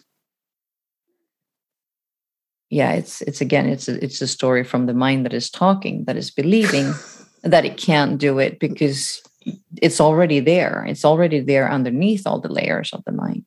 yeah 2.70 2.92
it's 2.92 3.22
it's 3.22 3.40
again 3.40 3.66
it's 3.66 3.88
a, 3.88 4.02
it's 4.04 4.20
a 4.20 4.26
story 4.26 4.64
from 4.64 4.86
the 4.86 4.94
mind 4.94 5.24
that 5.24 5.32
is 5.32 5.50
talking 5.50 6.04
that 6.04 6.16
is 6.16 6.30
believing 6.30 6.92
that 7.42 7.64
it 7.64 7.76
can't 7.76 8.18
do 8.18 8.38
it 8.38 8.58
because 8.58 9.22
it's 9.80 10.00
already 10.00 10.40
there. 10.40 10.84
It's 10.88 11.04
already 11.04 11.40
there 11.40 11.70
underneath 11.70 12.26
all 12.26 12.40
the 12.40 12.52
layers 12.52 12.92
of 12.92 13.04
the 13.04 13.12
mind. 13.12 13.44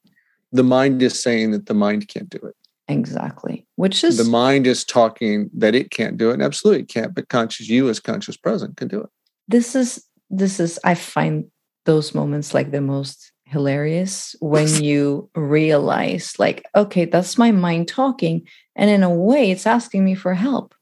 The 0.52 0.64
mind 0.64 1.02
is 1.02 1.22
saying 1.22 1.52
that 1.52 1.68
the 1.68 1.74
mind 1.74 2.08
can't 2.08 2.30
do 2.30 2.38
it. 2.38 2.56
Exactly. 2.88 3.66
Which 3.76 4.04
is 4.04 4.18
the 4.18 4.30
mind 4.30 4.68
is 4.68 4.84
talking 4.84 5.50
that 5.54 5.76
it 5.76 5.92
can't 5.92 6.18
do 6.18 6.30
it 6.30 6.34
and 6.34 6.44
absolutely 6.44 6.84
it 6.84 6.90
can't 6.90 7.14
but 7.14 7.30
conscious 7.30 7.70
you 7.70 7.88
as 7.90 8.00
conscious 8.00 8.36
present 8.36 8.76
can 8.78 8.90
do 8.90 9.02
it. 9.02 9.10
This 9.48 9.76
is 9.76 10.06
this 10.30 10.60
is 10.62 10.80
i 10.86 10.96
find 10.96 11.46
those 11.86 12.16
moments 12.16 12.54
like 12.54 12.72
the 12.72 12.80
most 12.80 13.34
hilarious 13.52 14.36
when 14.40 14.68
you 14.84 15.30
realize 15.36 16.40
like 16.40 16.64
okay 16.76 17.06
that's 17.06 17.38
my 17.38 17.52
mind 17.52 17.88
talking 17.88 18.48
and 18.76 18.90
in 18.90 19.04
a 19.04 19.10
way 19.10 19.52
it's 19.52 19.68
asking 19.68 20.04
me 20.04 20.16
for 20.16 20.34
help. 20.34 20.74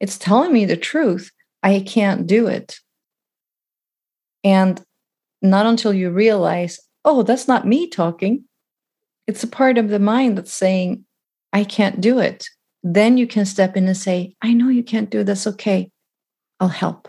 It's 0.00 0.18
telling 0.18 0.52
me 0.52 0.64
the 0.64 0.76
truth. 0.76 1.30
I 1.62 1.80
can't 1.80 2.26
do 2.26 2.46
it. 2.46 2.78
And 4.44 4.82
not 5.42 5.66
until 5.66 5.92
you 5.92 6.10
realize 6.10 6.80
oh 7.04 7.22
that's 7.22 7.46
not 7.46 7.66
me 7.66 7.88
talking. 7.88 8.44
It's 9.26 9.44
a 9.44 9.48
part 9.48 9.76
of 9.76 9.88
the 9.88 9.98
mind 9.98 10.38
that's 10.38 10.52
saying 10.52 11.04
i 11.52 11.64
can't 11.64 12.00
do 12.00 12.18
it. 12.18 12.48
Then 12.82 13.18
you 13.18 13.26
can 13.26 13.44
step 13.44 13.76
in 13.76 13.86
and 13.86 13.96
say 13.96 14.34
i 14.40 14.52
know 14.54 14.68
you 14.68 14.82
can't 14.82 15.10
do 15.10 15.22
this 15.22 15.46
okay. 15.46 15.90
I'll 16.60 16.68
help. 16.68 17.08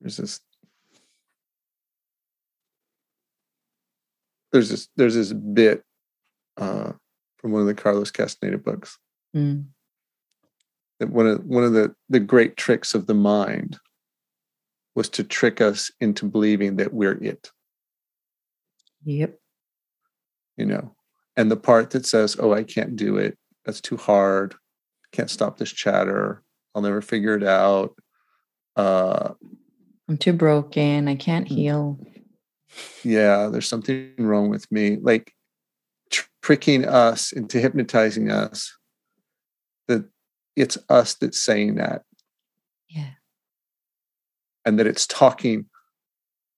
There's 0.00 0.16
this 0.16 0.40
there's 4.52 4.68
this 4.68 4.88
there's 4.96 5.14
this 5.14 5.32
bit 5.32 5.82
uh, 6.56 6.92
from 7.38 7.52
one 7.52 7.62
of 7.62 7.66
the 7.66 7.74
Carlos 7.74 8.10
Castaneda 8.10 8.58
books. 8.58 8.98
Mm. 9.34 9.66
That 10.98 11.10
one 11.10 11.26
of 11.26 11.44
one 11.44 11.64
of 11.64 11.72
the 11.72 11.94
the 12.08 12.20
great 12.20 12.56
tricks 12.56 12.94
of 12.94 13.06
the 13.06 13.14
mind 13.14 13.78
was 14.94 15.08
to 15.10 15.24
trick 15.24 15.60
us 15.60 15.90
into 16.00 16.26
believing 16.26 16.76
that 16.76 16.92
we're 16.92 17.22
it. 17.22 17.50
Yep. 19.04 19.38
You 20.56 20.66
know, 20.66 20.94
and 21.36 21.50
the 21.50 21.56
part 21.56 21.90
that 21.90 22.04
says, 22.04 22.36
"Oh, 22.38 22.52
I 22.52 22.64
can't 22.64 22.96
do 22.96 23.16
it. 23.16 23.38
That's 23.64 23.80
too 23.80 23.96
hard. 23.96 24.54
Can't 25.12 25.30
stop 25.30 25.56
this 25.56 25.72
chatter. 25.72 26.42
I'll 26.74 26.82
never 26.82 27.00
figure 27.00 27.34
it 27.34 27.44
out." 27.44 27.94
Uh, 28.76 29.30
I'm 30.08 30.18
too 30.18 30.32
broken. 30.32 31.08
I 31.08 31.14
can't 31.14 31.46
mm. 31.46 31.54
heal. 31.54 31.98
Yeah, 33.02 33.48
there's 33.50 33.68
something 33.68 34.12
wrong 34.18 34.48
with 34.48 34.70
me. 34.70 34.98
Like 35.00 35.34
tricking 36.42 36.86
us 36.86 37.32
into 37.32 37.60
hypnotizing 37.60 38.30
us 38.30 38.76
that 39.88 40.04
it's 40.56 40.78
us 40.88 41.14
that's 41.14 41.40
saying 41.40 41.76
that. 41.76 42.02
Yeah. 42.88 43.10
And 44.64 44.78
that 44.78 44.86
it's 44.86 45.06
talking 45.06 45.66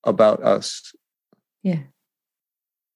about 0.04 0.42
us. 0.42 0.92
Yeah. 1.62 1.80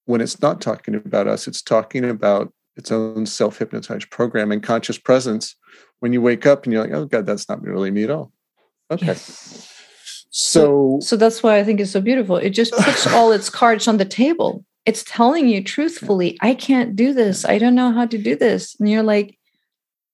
When 0.05 0.21
it's 0.21 0.41
not 0.41 0.61
talking 0.61 0.95
about 0.95 1.27
us, 1.27 1.47
it's 1.47 1.61
talking 1.61 2.05
about 2.05 2.53
its 2.75 2.91
own 2.91 3.25
self 3.25 3.57
hypnotized 3.57 4.09
program 4.09 4.51
and 4.51 4.63
conscious 4.63 4.97
presence. 4.97 5.55
When 5.99 6.13
you 6.13 6.21
wake 6.21 6.45
up 6.45 6.63
and 6.63 6.73
you're 6.73 6.83
like, 6.83 6.93
oh, 6.93 7.05
God, 7.05 7.25
that's 7.25 7.49
not 7.49 7.61
really 7.61 7.91
me 7.91 8.03
at 8.03 8.11
all. 8.11 8.31
Okay. 8.91 9.07
Yes. 9.07 9.76
So, 10.39 10.99
so 11.01 11.15
that's 11.15 11.41
why 11.41 11.57
I 11.57 11.63
think 11.63 11.79
it's 11.79 11.91
so 11.91 12.01
beautiful. 12.01 12.37
It 12.37 12.51
just 12.51 12.73
puts 12.73 13.07
all 13.13 13.31
its 13.31 13.49
cards 13.49 13.87
on 13.87 13.97
the 13.97 14.05
table 14.05 14.63
it's 14.87 15.03
telling 15.03 15.49
you 15.49 15.61
truthfully, 15.61 16.37
I 16.39 16.53
can't 16.53 16.95
do 16.95 17.13
this. 17.13 17.43
I 17.43 17.57
don't 17.57 17.75
know 17.75 17.91
how 17.91 18.05
to 18.05 18.17
do 18.17 18.37
this. 18.37 18.73
And 18.79 18.89
you're 18.89 19.03
like, 19.03 19.37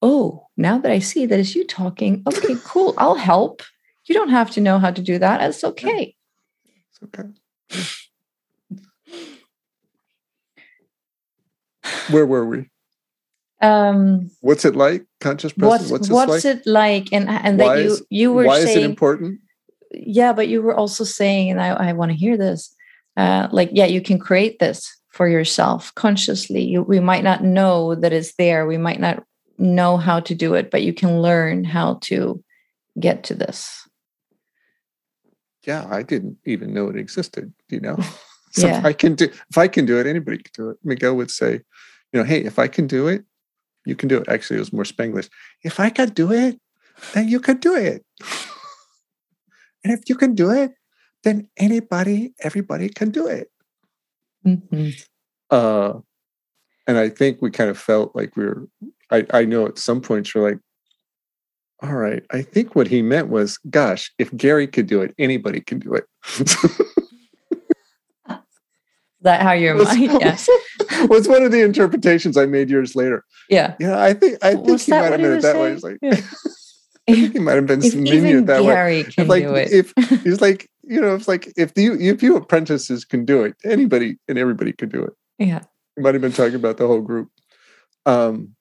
oh, 0.01 0.47
now 0.57 0.79
that 0.79 0.91
I 0.91 0.97
see 0.97 1.27
that 1.27 1.39
it's 1.39 1.53
you 1.53 1.63
talking, 1.63 2.23
okay, 2.27 2.55
cool, 2.65 2.95
I'll 2.97 3.13
help. 3.13 3.61
You 4.05 4.15
don't 4.15 4.29
have 4.29 4.49
to 4.51 4.61
know 4.61 4.79
how 4.79 4.89
to 4.89 5.01
do 5.01 5.19
that. 5.19 5.47
It's 5.47 5.63
okay. 5.63 6.15
It's 6.89 7.03
okay. 7.03 7.29
Where 12.09 12.25
were 12.25 12.45
we? 12.45 12.69
Um, 13.61 14.31
what's 14.41 14.65
it 14.65 14.75
like? 14.75 15.05
Conscious 15.19 15.53
presence. 15.53 15.91
What's, 15.91 16.09
what's, 16.09 16.29
what's 16.29 16.45
like? 16.45 16.55
it 16.57 16.65
like? 16.65 17.13
And 17.13 17.29
and 17.29 17.59
that 17.59 17.83
you 17.83 17.97
you 18.09 18.33
were 18.33 18.45
why 18.45 18.63
saying, 18.63 18.77
is 18.77 18.83
it 18.83 18.89
important? 18.89 19.39
Yeah, 19.93 20.33
but 20.33 20.47
you 20.47 20.61
were 20.61 20.75
also 20.75 21.03
saying, 21.03 21.51
and 21.51 21.61
I, 21.61 21.69
I 21.69 21.93
want 21.93 22.11
to 22.11 22.17
hear 22.17 22.37
this 22.37 22.75
uh, 23.15 23.47
like 23.51 23.69
yeah 23.73 23.85
you 23.85 24.01
can 24.01 24.17
create 24.17 24.59
this 24.59 24.95
for 25.09 25.27
yourself 25.27 25.93
consciously. 25.95 26.63
You, 26.63 26.81
we 26.81 26.99
might 26.99 27.23
not 27.23 27.43
know 27.43 27.95
that 27.95 28.13
it's 28.13 28.33
there. 28.35 28.65
We 28.65 28.77
might 28.77 28.99
not 28.99 29.23
know 29.57 29.97
how 29.97 30.19
to 30.19 30.35
do 30.35 30.55
it 30.55 30.71
but 30.71 30.81
you 30.81 30.93
can 30.93 31.21
learn 31.21 31.63
how 31.63 31.99
to 32.01 32.43
get 32.99 33.23
to 33.23 33.33
this. 33.33 33.87
Yeah 35.65 35.87
i 35.89 36.03
didn't 36.03 36.37
even 36.45 36.73
know 36.73 36.89
it 36.89 36.97
existed 36.97 37.53
you 37.69 37.79
know? 37.79 37.97
So 38.55 38.67
yeah. 38.67 38.77
if 38.77 38.85
i 38.85 38.93
can 38.93 39.15
do 39.15 39.25
if 39.25 39.57
i 39.57 39.67
can 39.67 39.87
do 39.87 39.99
it 39.99 40.05
anybody 40.05 40.37
can 40.37 40.51
do 40.53 40.69
it. 40.69 40.77
Miguel 40.83 41.15
would 41.15 41.31
say 41.31 41.53
you 42.11 42.19
know 42.19 42.23
hey 42.23 42.43
if 42.43 42.59
i 42.59 42.67
can 42.67 42.85
do 42.85 43.07
it 43.07 43.23
you 43.85 43.95
can 43.95 44.07
do 44.07 44.17
it. 44.17 44.29
Actually 44.29 44.57
it 44.57 44.59
was 44.59 44.73
more 44.73 44.83
spanglish. 44.83 45.29
If 45.63 45.79
i 45.79 45.89
can 45.89 46.09
do 46.09 46.31
it 46.31 46.59
then 47.13 47.27
you 47.27 47.39
can 47.39 47.57
do 47.57 47.75
it 47.75 48.05
and 49.83 49.93
if 49.93 50.01
you 50.07 50.15
can 50.15 50.35
do 50.35 50.51
it 50.51 50.73
then 51.23 51.49
anybody, 51.57 52.33
everybody 52.41 52.89
can 52.89 53.09
do 53.09 53.27
it. 53.27 53.49
Mm-hmm. 54.45 54.89
Uh, 55.49 55.99
and 56.85 56.97
I 56.97 57.09
think 57.09 57.41
we 57.41 57.49
kind 57.49 57.69
of 57.69 57.77
felt 57.77 58.15
like 58.15 58.35
we 58.35 58.45
were, 58.45 58.67
I, 59.09 59.25
I 59.33 59.45
know 59.45 59.67
at 59.67 59.77
some 59.77 60.01
points 60.01 60.33
you're 60.33 60.47
like, 60.47 60.59
all 61.81 61.95
right, 61.95 62.23
I 62.31 62.41
think 62.41 62.75
what 62.75 62.87
he 62.87 63.01
meant 63.01 63.29
was, 63.29 63.57
gosh, 63.69 64.11
if 64.17 64.35
Gary 64.35 64.67
could 64.67 64.87
do 64.87 65.01
it, 65.01 65.13
anybody 65.17 65.61
can 65.61 65.79
do 65.79 65.95
it. 65.95 66.05
that 69.21 69.41
how 69.41 69.53
your 69.53 69.75
mind 69.75 70.21
yeah. 70.21 70.37
was 71.07 71.27
one 71.27 71.43
of 71.43 71.51
the 71.51 71.61
interpretations 71.61 72.37
I 72.37 72.45
made 72.45 72.69
years 72.69 72.95
later. 72.95 73.25
Yeah. 73.49 73.75
Yeah, 73.79 74.01
I 74.01 74.13
think 74.13 74.43
I 74.43 74.55
think 74.55 74.67
was 74.67 74.85
he 74.85 74.91
might 74.91 75.11
have 75.11 75.19
meant 75.19 75.33
it 75.33 75.41
that 75.41 75.53
saying? 75.53 75.61
way. 75.61 75.71
It's 75.71 75.83
like 75.83 75.97
yeah. 76.01 76.21
I 77.09 77.13
think 77.13 77.33
he 77.33 77.39
might 77.39 77.55
have 77.55 77.67
been 77.67 77.81
it 77.83 78.45
that 78.45 78.61
Gary 78.61 79.03
way. 79.03 79.09
Can 79.11 79.27
like 79.27 79.43
do 79.43 79.55
it. 79.55 79.71
if 79.71 79.93
he's 80.23 80.39
like 80.39 80.69
you 80.83 80.99
know, 80.99 81.15
it's 81.15 81.27
like 81.27 81.51
if 81.57 81.77
you 81.77 81.97
if 81.99 82.21
you 82.21 82.35
apprentices 82.35 83.05
can 83.05 83.25
do 83.25 83.43
it, 83.43 83.55
anybody 83.63 84.17
and 84.27 84.37
everybody 84.37 84.73
could 84.73 84.91
do 84.91 85.03
it. 85.03 85.13
Yeah. 85.37 85.63
You 85.97 86.03
might 86.03 86.15
have 86.15 86.21
been 86.21 86.33
talking 86.33 86.55
about 86.55 86.77
the 86.77 86.87
whole 86.87 87.01
group. 87.01 87.29
Um, 88.05 88.55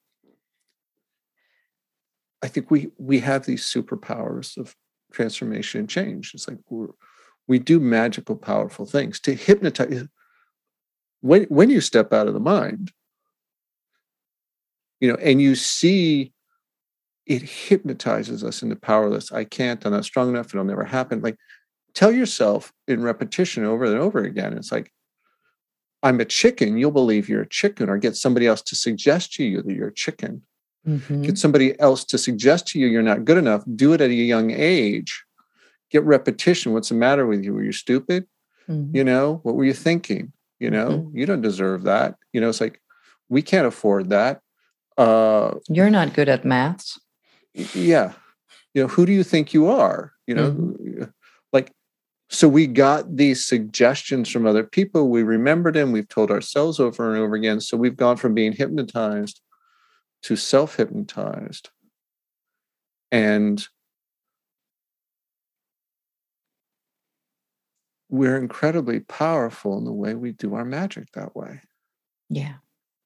I 2.43 2.49
think 2.49 2.71
we 2.71 2.91
we 2.99 3.21
have 3.21 3.47
these 3.47 3.65
superpowers 3.65 4.57
of 4.57 4.75
transformation 5.13 5.81
and 5.81 5.89
change. 5.89 6.33
It's 6.35 6.49
like 6.49 6.59
we 6.69 6.87
we 7.49 7.59
do 7.59 7.81
magical, 7.81 8.37
powerful 8.37 8.87
things 8.87 9.21
to 9.21 9.35
hypnotize. 9.35 10.07
When 11.21 11.45
when 11.45 11.71
you 11.71 11.81
step 11.81 12.13
out 12.13 12.29
of 12.29 12.35
the 12.35 12.41
mind, 12.41 12.93
you 15.01 15.09
know, 15.09 15.19
and 15.21 15.41
you 15.41 15.55
see 15.55 16.33
it 17.27 17.43
hypnotizes 17.43 18.43
us 18.43 18.63
into 18.63 18.77
powerless. 18.77 19.33
I 19.33 19.45
can't. 19.45 19.85
I'm 19.85 19.93
not 19.93 20.05
strong 20.05 20.31
enough. 20.31 20.47
It'll 20.47 20.65
never 20.65 20.85
happen. 20.85 21.21
Like 21.21 21.37
tell 21.95 22.11
yourself 22.11 22.73
in 22.89 23.03
repetition 23.03 23.65
over 23.65 23.85
and 23.85 23.99
over 23.99 24.21
again. 24.21 24.55
It's 24.55 24.73
like, 24.73 24.93
I'm 26.03 26.21
a 26.21 26.25
chicken, 26.25 26.77
you'll 26.79 26.91
believe 26.91 27.29
you're 27.29 27.43
a 27.43 27.49
chicken, 27.49 27.89
or 27.89 27.97
get 27.97 28.17
somebody 28.17 28.47
else 28.47 28.61
to 28.63 28.75
suggest 28.75 29.35
to 29.35 29.45
you 29.45 29.63
that 29.63 29.73
you're 29.73 29.89
a 29.89 29.95
chicken. 29.95 30.43
Mm-hmm. 30.87 31.23
Get 31.23 31.39
somebody 31.39 31.79
else 31.79 32.03
to 32.07 32.19
suggest 32.19 32.67
to 32.69 32.81
you 32.81 32.89
you're 32.89 33.03
not 33.03 33.25
good 33.25 33.39
enough. 33.39 33.63
Do 33.77 33.93
it 33.93 34.01
at 34.01 34.11
a 34.11 34.15
young 34.15 34.51
age. 34.51 35.25
Get 35.91 36.03
repetition. 36.03 36.73
What's 36.73 36.89
the 36.89 36.97
matter 36.97 37.25
with 37.25 37.45
you? 37.45 37.55
Were 37.55 37.63
you 37.63 37.71
stupid? 37.71 38.27
Mm-hmm. 38.69 38.97
You 38.97 39.05
know, 39.05 39.39
what 39.45 39.55
were 39.55 39.65
you 39.65 39.75
thinking? 39.75 40.33
You 40.59 40.71
know, 40.71 40.89
mm-hmm. 40.89 41.17
you 41.17 41.25
don't 41.25 41.41
deserve 41.41 41.85
that. 41.85 42.17
You 42.33 42.41
know, 42.41 42.49
it's 42.49 42.61
like, 42.61 42.81
we 43.29 43.43
can't 43.43 43.67
afford 43.67 44.11
that. 44.11 44.41
Uh, 44.99 45.55
you're 45.69 45.91
not 45.91 46.15
good 46.15 46.29
at 46.29 46.45
maths. 46.45 47.01
Yeah. 47.55 48.13
You 48.75 48.83
know, 48.83 48.89
who 48.89 49.07
do 49.07 49.13
you 49.13 49.25
think 49.25 49.53
you 49.53 49.69
are? 49.69 50.13
You 50.27 50.35
know, 50.35 50.53
mm-hmm. 50.53 51.05
like 51.53 51.73
so 52.31 52.49
we 52.49 52.67
got 52.67 53.17
these 53.17 53.45
suggestions 53.45 54.31
from 54.31 54.47
other 54.47 54.65
people. 54.65 55.11
We 55.11 55.23
remembered 55.23 55.75
them. 55.75 55.93
We've 55.93 56.09
told 56.09 56.31
ourselves 56.31 56.81
over 56.81 57.11
and 57.11 57.23
over 57.23 57.35
again. 57.35 57.61
So 57.61 57.77
we've 57.77 57.97
gone 57.97 58.17
from 58.17 58.33
being 58.33 58.53
hypnotized 58.53 59.41
to 60.23 60.37
self 60.37 60.77
hypnotized. 60.77 61.69
And 63.11 63.63
we're 68.09 68.39
incredibly 68.39 69.01
powerful 69.01 69.77
in 69.77 69.85
the 69.85 69.93
way 69.93 70.15
we 70.15 70.33
do 70.33 70.55
our 70.55 70.65
magic 70.65 71.13
that 71.13 71.37
way. 71.37 71.61
Yeah. 72.31 72.55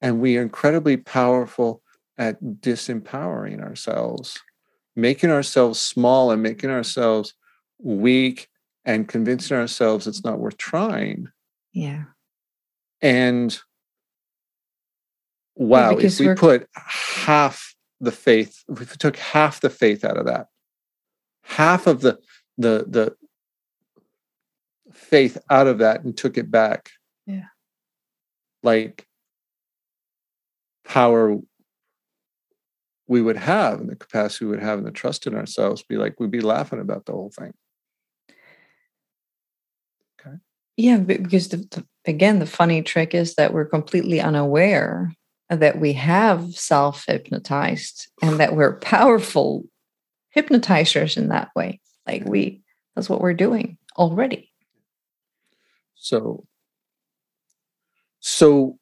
And 0.01 0.21
we 0.21 0.37
are 0.37 0.43
incredibly 0.43 0.97
powerful 0.97 1.83
at 2.19 2.43
disempowering 2.43 3.63
ourselves, 3.63 4.41
making 4.95 5.31
ourselves 5.31 5.81
small 5.81 6.31
and 6.31 6.43
making 6.43 6.71
ourselves 6.71 7.35
weak 7.79 8.49
and 8.85 9.09
convincing 9.09 9.57
ourselves 9.57 10.07
it's 10.07 10.25
not 10.25 10.39
worth 10.39 10.57
trying. 10.57 11.29
Yeah. 11.73 12.05
And 13.03 13.59
wow, 15.55 15.91
yeah, 15.91 16.07
if 16.07 16.21
we 16.21 16.35
put 16.35 16.69
half 16.75 17.75
the 18.01 18.13
faith, 18.13 18.63
if 18.69 18.79
we 18.79 18.87
took 18.87 19.17
half 19.17 19.61
the 19.61 19.71
faith 19.71 20.05
out 20.05 20.17
of 20.17 20.27
that, 20.27 20.47
half 21.43 21.87
of 21.87 22.01
the 22.01 22.19
the 22.57 22.87
the 22.89 23.17
faith 24.93 25.37
out 25.51 25.67
of 25.67 25.79
that 25.79 26.03
and 26.05 26.17
took 26.17 26.39
it 26.39 26.51
back. 26.51 26.91
Yeah. 27.27 27.47
Like 28.63 29.07
power 30.85 31.39
we 33.09 33.23
would 33.23 33.37
have 33.37 33.81
and 33.81 33.89
the 33.89 33.97
capacity 33.97 34.45
we 34.45 34.53
would 34.53 34.63
have 34.63 34.79
and 34.79 34.87
the 34.87 34.93
trust 34.93 35.27
in 35.27 35.35
ourselves 35.35 35.83
be 35.83 35.97
like 35.97 36.19
we'd 36.19 36.31
be 36.31 36.41
laughing 36.41 36.81
about 36.81 37.07
the 37.07 37.13
whole 37.13 37.31
thing. 37.31 37.53
Okay. 40.21 40.37
Yeah, 40.77 40.99
because 40.99 41.49
the, 41.49 41.59
the, 41.59 41.87
again, 42.05 42.39
the 42.39 42.47
funny 42.47 42.83
trick 42.83 43.15
is 43.15 43.35
that 43.37 43.53
we're 43.53 43.65
completely 43.65 44.21
unaware 44.21 45.13
that 45.49 45.79
we 45.79 45.93
have 45.93 46.55
self 46.55 47.05
hypnotized 47.07 48.09
and 48.23 48.41
that 48.41 48.57
we're 48.57 48.79
powerful 48.81 49.65
hypnotizers 50.37 51.17
in 51.17 51.29
that 51.29 51.51
way. 51.55 51.81
Like 52.07 52.25
we, 52.25 52.63
that's 52.95 53.09
what 53.09 53.21
we're 53.21 53.35
doing 53.35 53.79
already. 53.97 54.53
So, 55.95 56.47
so 58.21 58.79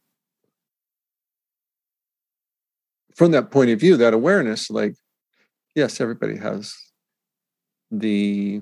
from 3.15 3.31
that 3.31 3.51
point 3.51 3.71
of 3.71 3.81
view, 3.81 3.97
that 3.97 4.13
awareness, 4.13 4.71
like, 4.71 4.97
yes, 5.75 6.01
everybody 6.01 6.37
has 6.37 6.75
the 7.91 8.61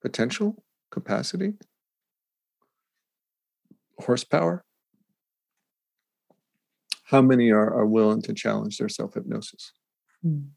potential 0.00 0.64
capacity. 0.90 1.54
horsepower, 3.98 4.64
how 7.04 7.22
many 7.22 7.50
are, 7.50 7.72
are 7.72 7.86
willing 7.86 8.22
to 8.22 8.32
challenge 8.32 8.78
their 8.78 8.88
self 8.88 9.14
hypnosis? 9.14 9.72
Mm. 10.24 10.48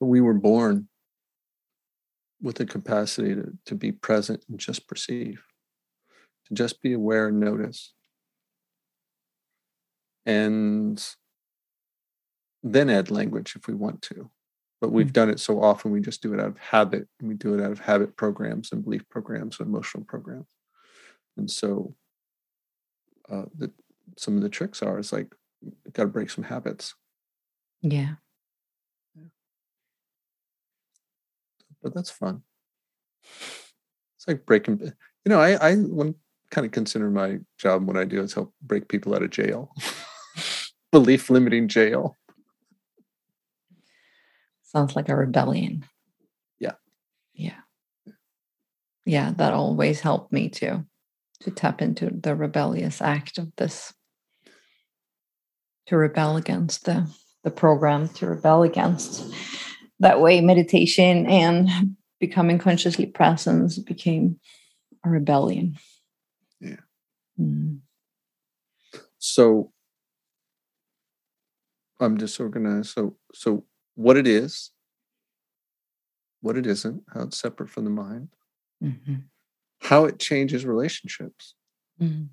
We 0.00 0.20
were 0.20 0.34
born 0.34 0.88
with 2.44 2.56
the 2.56 2.66
capacity 2.66 3.34
to, 3.34 3.52
to 3.64 3.74
be 3.74 3.90
present 3.90 4.44
and 4.48 4.60
just 4.60 4.86
perceive, 4.86 5.42
to 6.46 6.54
just 6.54 6.82
be 6.82 6.92
aware 6.92 7.28
and 7.28 7.40
notice. 7.40 7.94
And 10.26 11.04
then 12.62 12.88
add 12.88 13.10
language 13.10 13.56
if 13.56 13.66
we 13.66 13.74
want 13.74 14.00
to 14.02 14.30
but 14.84 14.92
we've 14.92 15.08
mm. 15.08 15.14
done 15.14 15.30
it 15.30 15.40
so 15.40 15.62
often 15.62 15.90
we 15.90 15.98
just 15.98 16.22
do 16.22 16.34
it 16.34 16.40
out 16.40 16.48
of 16.48 16.58
habit 16.58 17.08
and 17.18 17.26
we 17.26 17.34
do 17.34 17.54
it 17.54 17.64
out 17.64 17.72
of 17.72 17.78
habit 17.78 18.18
programs 18.18 18.70
and 18.70 18.84
belief 18.84 19.08
programs 19.08 19.58
and 19.58 19.66
emotional 19.66 20.04
programs 20.04 20.48
and 21.38 21.50
so 21.50 21.94
uh, 23.30 23.44
the, 23.56 23.70
some 24.18 24.36
of 24.36 24.42
the 24.42 24.48
tricks 24.50 24.82
are 24.82 24.98
is 24.98 25.10
like 25.10 25.34
got 25.94 26.02
to 26.02 26.08
break 26.08 26.28
some 26.28 26.44
habits 26.44 26.94
yeah 27.80 28.16
but 31.84 31.94
that's 31.94 32.10
fun 32.10 32.42
it's 33.22 34.26
like 34.26 34.44
breaking 34.44 34.80
you 34.80 35.28
know 35.28 35.40
i 35.40 35.52
i 35.52 35.74
one 35.76 36.14
kind 36.50 36.64
of 36.64 36.72
consider 36.72 37.10
my 37.10 37.38
job 37.58 37.86
what 37.86 37.96
i 37.96 38.04
do 38.04 38.20
is 38.20 38.34
help 38.34 38.52
break 38.62 38.88
people 38.88 39.14
out 39.14 39.22
of 39.22 39.30
jail 39.30 39.70
belief 40.90 41.30
limiting 41.30 41.68
jail 41.68 42.16
Sounds 44.74 44.96
like 44.96 45.08
a 45.08 45.14
rebellion. 45.14 45.84
Yeah. 46.58 46.72
Yeah. 47.32 47.60
Yeah, 49.06 49.32
that 49.36 49.52
always 49.52 50.00
helped 50.00 50.32
me 50.32 50.48
too, 50.48 50.84
to 51.42 51.50
tap 51.52 51.80
into 51.80 52.10
the 52.10 52.34
rebellious 52.34 53.00
act 53.00 53.38
of 53.38 53.52
this, 53.56 53.94
to 55.86 55.96
rebel 55.96 56.36
against 56.36 56.86
the 56.86 57.06
the 57.44 57.52
program, 57.52 58.08
to 58.08 58.26
rebel 58.26 58.64
against 58.64 59.32
that 60.00 60.20
way 60.20 60.40
meditation 60.40 61.26
and 61.26 61.96
becoming 62.20 62.58
consciously 62.58 63.06
present 63.06 63.78
became 63.86 64.38
a 65.04 65.10
rebellion. 65.10 65.76
Yeah. 66.60 66.80
Mm. 67.40 67.80
So 69.18 69.72
I'm 72.00 72.16
disorganized. 72.16 72.90
So 72.90 73.16
so 73.32 73.64
what 73.94 74.16
it 74.16 74.26
is, 74.26 74.70
what 76.40 76.56
it 76.56 76.66
isn't, 76.66 77.02
how 77.12 77.22
it's 77.22 77.38
separate 77.38 77.70
from 77.70 77.84
the 77.84 77.90
mind, 77.90 78.28
mm-hmm. 78.82 79.14
how 79.80 80.04
it 80.04 80.18
changes 80.18 80.66
relationships. 80.66 81.54
Mm-hmm. 82.00 82.24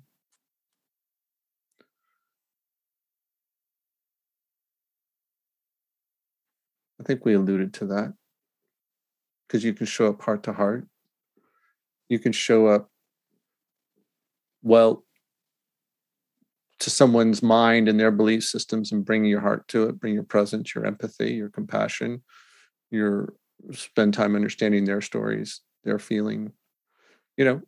I 7.02 7.04
think 7.04 7.24
we 7.24 7.34
alluded 7.34 7.74
to 7.74 7.86
that 7.86 8.14
because 9.46 9.64
you 9.64 9.74
can 9.74 9.86
show 9.86 10.08
up 10.08 10.22
heart 10.22 10.44
to 10.44 10.52
heart. 10.52 10.86
You 12.08 12.20
can 12.20 12.30
show 12.30 12.68
up 12.68 12.90
well 14.62 15.04
to 16.78 16.90
someone's 16.90 17.42
mind 17.42 17.88
and 17.88 17.98
their 17.98 18.12
belief 18.12 18.44
systems 18.44 18.92
and 18.92 19.04
bring 19.04 19.24
your 19.24 19.40
heart 19.40 19.66
to 19.68 19.88
it, 19.88 19.98
bring 19.98 20.14
your 20.14 20.22
presence, 20.22 20.76
your 20.76 20.86
empathy, 20.86 21.32
your 21.32 21.48
compassion, 21.48 22.22
your 22.92 23.34
spend 23.72 24.14
time 24.14 24.36
understanding 24.36 24.84
their 24.84 25.00
stories, 25.00 25.60
their 25.82 25.98
feeling, 25.98 26.52
you 27.36 27.44
know. 27.44 27.62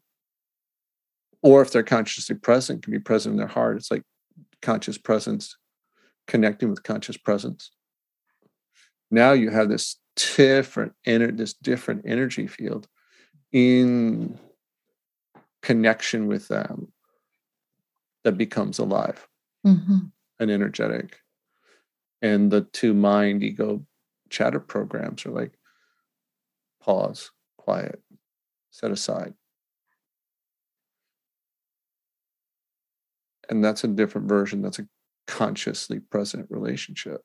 Or 1.43 1.61
if 1.61 1.73
they're 1.73 1.83
consciously 1.83 2.37
present, 2.37 2.85
can 2.85 2.93
be 2.93 3.01
present 3.01 3.33
in 3.33 3.39
their 3.39 3.49
heart. 3.49 3.79
It's 3.79 3.91
like 3.91 4.05
conscious 4.63 4.97
presence, 4.97 5.57
connecting 6.29 6.71
with 6.71 6.85
conscious 6.85 7.17
presence. 7.17 7.73
Now 9.15 9.31
you 9.31 9.51
have 9.51 9.69
this 9.69 9.97
different 10.17 10.93
ener- 11.07 11.37
this 11.37 11.55
different 11.55 12.03
energy 12.05 12.49
field 12.49 12.89
in 13.53 14.37
connection 15.63 16.27
with 16.27 16.49
them 16.49 16.93
that 18.25 18.37
becomes 18.37 18.81
alive 18.81 19.29
mm-hmm. 19.65 19.99
and 20.41 20.51
energetic. 20.51 21.21
And 22.23 22.51
the 22.51 22.63
two 22.63 22.93
mind 22.93 23.45
ego 23.45 23.87
chatter 24.31 24.59
programs 24.59 25.25
are 25.27 25.31
like 25.31 25.53
pause, 26.83 27.31
quiet, 27.57 28.03
set 28.73 28.91
aside. 28.91 29.35
And 33.49 33.65
that's 33.65 33.85
a 33.85 33.89
different 33.89 34.29
version. 34.29 34.61
That's 34.61 34.81
a 34.81 34.89
consciously 35.29 36.01
present 36.01 36.47
relationship. 36.51 37.21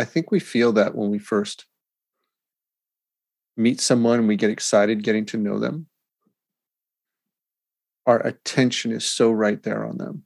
I 0.00 0.04
think 0.04 0.30
we 0.30 0.40
feel 0.40 0.72
that 0.72 0.94
when 0.94 1.10
we 1.10 1.18
first 1.18 1.66
meet 3.54 3.82
someone 3.82 4.20
and 4.20 4.28
we 4.28 4.34
get 4.34 4.48
excited 4.48 5.04
getting 5.04 5.26
to 5.26 5.36
know 5.36 5.58
them, 5.58 5.88
our 8.06 8.26
attention 8.26 8.92
is 8.92 9.04
so 9.04 9.30
right 9.30 9.62
there 9.62 9.84
on 9.84 9.98
them. 9.98 10.24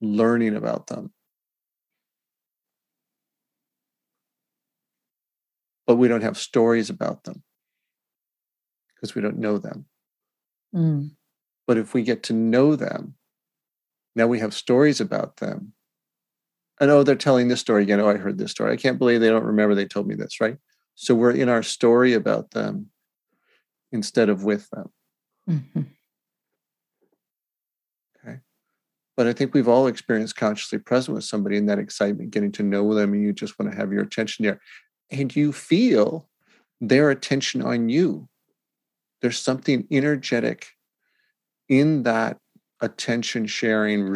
Learning 0.00 0.56
about 0.56 0.88
them. 0.88 1.12
But 5.86 5.94
we 5.94 6.08
don't 6.08 6.22
have 6.24 6.36
stories 6.36 6.90
about 6.90 7.22
them 7.22 7.44
because 8.96 9.14
we 9.14 9.22
don't 9.22 9.38
know 9.38 9.58
them. 9.58 9.84
Mm. 10.74 11.12
But 11.68 11.78
if 11.78 11.94
we 11.94 12.02
get 12.02 12.24
to 12.24 12.32
know 12.32 12.74
them, 12.74 13.14
now 14.16 14.26
we 14.26 14.40
have 14.40 14.52
stories 14.52 15.00
about 15.00 15.36
them 15.36 15.74
and 16.82 16.90
oh, 16.90 17.04
they're 17.04 17.14
telling 17.14 17.46
this 17.46 17.60
story 17.60 17.84
again. 17.84 18.00
Oh, 18.00 18.08
I 18.08 18.16
heard 18.16 18.38
this 18.38 18.50
story. 18.50 18.72
I 18.72 18.76
can't 18.76 18.98
believe 18.98 19.20
they 19.20 19.28
don't 19.28 19.44
remember 19.44 19.76
they 19.76 19.86
told 19.86 20.08
me 20.08 20.16
this, 20.16 20.40
right? 20.40 20.56
So 20.96 21.14
we're 21.14 21.30
in 21.30 21.48
our 21.48 21.62
story 21.62 22.12
about 22.12 22.50
them 22.50 22.90
instead 23.92 24.28
of 24.28 24.42
with 24.42 24.68
them. 24.70 24.90
Mm-hmm. 25.48 25.82
Okay. 28.26 28.38
But 29.16 29.28
I 29.28 29.32
think 29.32 29.54
we've 29.54 29.68
all 29.68 29.86
experienced 29.86 30.34
consciously 30.34 30.80
present 30.80 31.14
with 31.14 31.22
somebody 31.22 31.56
in 31.56 31.66
that 31.66 31.78
excitement, 31.78 32.32
getting 32.32 32.50
to 32.50 32.64
know 32.64 32.92
them, 32.94 33.12
and 33.12 33.22
you 33.22 33.32
just 33.32 33.56
want 33.60 33.70
to 33.70 33.78
have 33.78 33.92
your 33.92 34.02
attention 34.02 34.44
there. 34.44 34.60
And 35.08 35.34
you 35.36 35.52
feel 35.52 36.28
their 36.80 37.10
attention 37.10 37.62
on 37.62 37.90
you. 37.90 38.28
There's 39.20 39.38
something 39.38 39.86
energetic 39.92 40.66
in 41.68 42.02
that 42.02 42.38
attention 42.80 43.46
sharing 43.46 44.08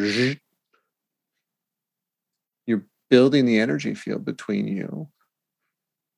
building 3.10 3.46
the 3.46 3.58
energy 3.58 3.94
field 3.94 4.24
between 4.24 4.66
you 4.66 5.08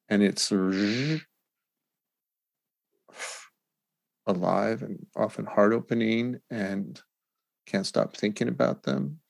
and 0.08 0.22
it's 0.22 0.50
alive 4.26 4.82
and 4.82 5.06
often 5.16 5.46
heart 5.46 5.72
opening 5.72 6.38
and 6.50 7.00
can't 7.66 7.86
stop 7.86 8.16
thinking 8.16 8.48
about 8.48 8.82
them 8.82 9.20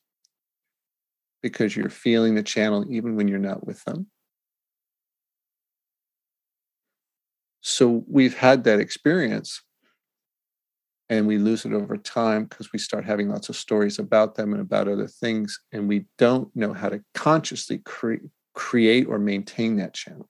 because 1.42 1.76
you're 1.76 1.90
feeling 1.90 2.34
the 2.34 2.42
channel 2.42 2.84
even 2.88 3.16
when 3.16 3.28
you're 3.28 3.38
not 3.38 3.66
with 3.66 3.82
them. 3.84 4.06
So 7.60 8.04
we've 8.08 8.36
had 8.36 8.64
that 8.64 8.80
experience 8.80 9.62
and 11.10 11.26
we 11.26 11.38
lose 11.38 11.64
it 11.64 11.72
over 11.72 11.96
time 11.96 12.44
because 12.44 12.72
we 12.72 12.78
start 12.78 13.04
having 13.04 13.28
lots 13.28 13.48
of 13.48 13.56
stories 13.56 13.98
about 13.98 14.34
them 14.34 14.52
and 14.52 14.60
about 14.60 14.88
other 14.88 15.06
things 15.06 15.60
and 15.72 15.88
we 15.88 16.04
don't 16.18 16.54
know 16.54 16.72
how 16.72 16.88
to 16.88 17.02
consciously 17.14 17.78
cre- 17.78 18.26
create 18.54 19.06
or 19.06 19.18
maintain 19.18 19.76
that 19.76 19.94
channel. 19.94 20.28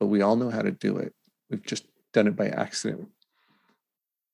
But 0.00 0.06
we 0.06 0.20
all 0.22 0.36
know 0.36 0.50
how 0.50 0.62
to 0.62 0.72
do 0.72 0.96
it. 0.98 1.14
We've 1.48 1.62
just 1.62 1.86
done 2.12 2.26
it 2.26 2.36
by 2.36 2.48
accident. 2.48 3.08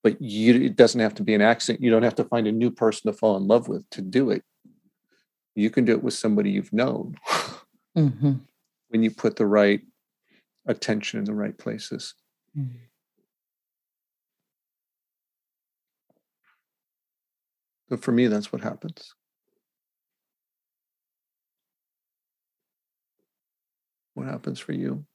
But 0.02 0.22
you, 0.22 0.54
it 0.54 0.76
doesn't 0.76 1.00
have 1.00 1.14
to 1.16 1.22
be 1.22 1.34
an 1.34 1.42
accident. 1.42 1.82
You 1.84 1.90
don't 1.90 2.04
have 2.04 2.14
to 2.14 2.24
find 2.24 2.46
a 2.46 2.52
new 2.52 2.70
person 2.70 3.10
to 3.10 3.18
fall 3.18 3.36
in 3.36 3.46
love 3.46 3.68
with 3.68 3.88
to 3.90 4.00
do 4.00 4.30
it. 4.30 4.44
You 5.54 5.70
can 5.70 5.84
do 5.84 5.92
it 5.92 6.02
with 6.02 6.14
somebody 6.14 6.50
you've 6.50 6.72
known. 6.72 7.16
Mm-hmm. 7.96 8.34
when 8.90 9.02
you 9.02 9.10
put 9.10 9.34
the 9.34 9.46
right 9.46 9.80
attention 10.66 11.18
in 11.18 11.24
the 11.24 11.34
right 11.34 11.56
places. 11.56 12.14
Mm-hmm. 12.56 12.76
But 17.91 18.03
for 18.03 18.12
me, 18.12 18.28
that's 18.28 18.51
what 18.51 18.62
happens. 18.62 19.14
What 24.12 24.26
happens 24.26 24.59
for 24.61 24.72
you? 24.72 25.07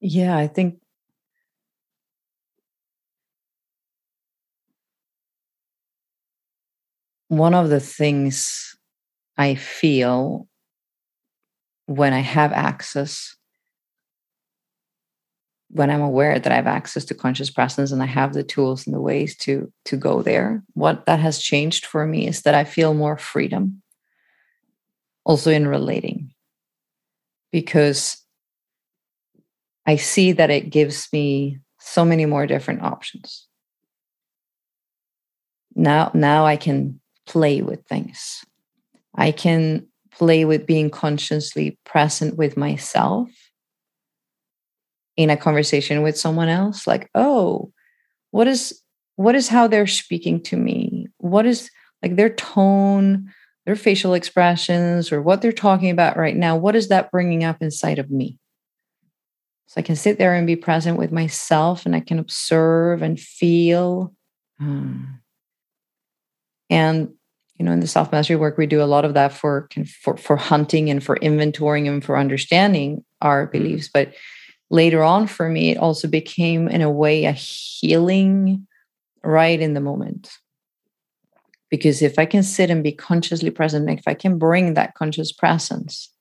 Yeah, 0.00 0.36
I 0.36 0.46
think 0.46 0.80
one 7.28 7.54
of 7.54 7.68
the 7.70 7.80
things 7.80 8.76
I 9.38 9.54
feel 9.56 10.48
when 11.86 12.12
I 12.12 12.20
have 12.20 12.52
access 12.52 13.36
when 15.72 15.90
I'm 15.90 16.02
aware 16.02 16.38
that 16.38 16.52
I 16.52 16.56
have 16.56 16.66
access 16.66 17.04
to 17.06 17.14
conscious 17.14 17.50
presence 17.50 17.92
and 17.92 18.02
I 18.02 18.06
have 18.06 18.32
the 18.32 18.42
tools 18.42 18.86
and 18.86 18.94
the 18.94 19.00
ways 19.00 19.36
to 19.38 19.72
to 19.86 19.96
go 19.96 20.22
there, 20.22 20.62
what 20.74 21.06
that 21.06 21.20
has 21.20 21.38
changed 21.38 21.86
for 21.86 22.06
me 22.06 22.26
is 22.26 22.42
that 22.42 22.54
I 22.54 22.64
feel 22.64 22.94
more 22.94 23.16
freedom 23.16 23.82
also 25.24 25.50
in 25.50 25.68
relating 25.68 26.32
because 27.52 28.16
I 29.86 29.96
see 29.96 30.32
that 30.32 30.50
it 30.50 30.70
gives 30.70 31.08
me 31.12 31.58
so 31.78 32.04
many 32.04 32.26
more 32.26 32.46
different 32.46 32.82
options. 32.82 33.46
Now, 35.74 36.10
now 36.14 36.46
I 36.46 36.56
can 36.56 37.00
play 37.26 37.62
with 37.62 37.86
things. 37.86 38.44
I 39.14 39.32
can 39.32 39.86
play 40.10 40.44
with 40.44 40.66
being 40.66 40.90
consciously 40.90 41.78
present 41.84 42.36
with 42.36 42.56
myself 42.56 43.28
in 45.22 45.30
a 45.30 45.36
conversation 45.36 46.02
with 46.02 46.16
someone 46.16 46.48
else 46.48 46.86
like 46.86 47.10
oh 47.14 47.72
what 48.30 48.46
is 48.46 48.80
what 49.16 49.34
is 49.34 49.48
how 49.48 49.66
they're 49.66 49.86
speaking 49.86 50.42
to 50.42 50.56
me 50.56 51.06
what 51.18 51.46
is 51.46 51.70
like 52.02 52.16
their 52.16 52.30
tone 52.30 53.32
their 53.66 53.76
facial 53.76 54.14
expressions 54.14 55.12
or 55.12 55.20
what 55.20 55.42
they're 55.42 55.52
talking 55.52 55.90
about 55.90 56.16
right 56.16 56.36
now 56.36 56.56
what 56.56 56.74
is 56.74 56.88
that 56.88 57.10
bringing 57.10 57.44
up 57.44 57.60
inside 57.60 57.98
of 57.98 58.10
me 58.10 58.38
so 59.70 59.78
I 59.78 59.82
can 59.82 59.94
sit 59.94 60.18
there 60.18 60.34
and 60.34 60.48
be 60.48 60.56
present 60.56 60.98
with 60.98 61.12
myself 61.12 61.86
and 61.86 61.94
I 61.94 62.00
can 62.00 62.18
observe 62.18 63.02
and 63.02 63.20
feel. 63.20 64.12
Um, 64.58 65.20
and, 66.68 67.10
you 67.54 67.64
know, 67.64 67.70
in 67.70 67.78
the 67.78 67.86
self 67.86 68.10
mastery 68.10 68.34
work, 68.34 68.58
we 68.58 68.66
do 68.66 68.82
a 68.82 68.90
lot 68.90 69.04
of 69.04 69.14
that 69.14 69.32
for, 69.32 69.68
for, 70.02 70.16
for 70.16 70.36
hunting 70.36 70.90
and 70.90 71.00
for 71.00 71.18
inventorying 71.18 71.86
and 71.86 72.04
for 72.04 72.18
understanding 72.18 73.04
our 73.20 73.46
mm-hmm. 73.46 73.58
beliefs. 73.58 73.88
But 73.94 74.12
later 74.70 75.02
on 75.02 75.26
for 75.26 75.48
me, 75.48 75.70
it 75.70 75.78
also 75.78 76.08
became, 76.08 76.68
in 76.68 76.82
a 76.82 76.90
way, 76.90 77.24
a 77.24 77.32
healing 77.32 78.66
right 79.22 79.60
in 79.60 79.74
the 79.74 79.80
moment. 79.80 80.30
Because 81.70 82.02
if 82.02 82.18
I 82.18 82.26
can 82.26 82.42
sit 82.42 82.70
and 82.70 82.82
be 82.82 82.92
consciously 82.92 83.50
present, 83.50 83.88
if 83.90 84.06
I 84.06 84.14
can 84.14 84.38
bring 84.38 84.74
that 84.74 84.94
conscious 84.94 85.32
presence, 85.32 86.12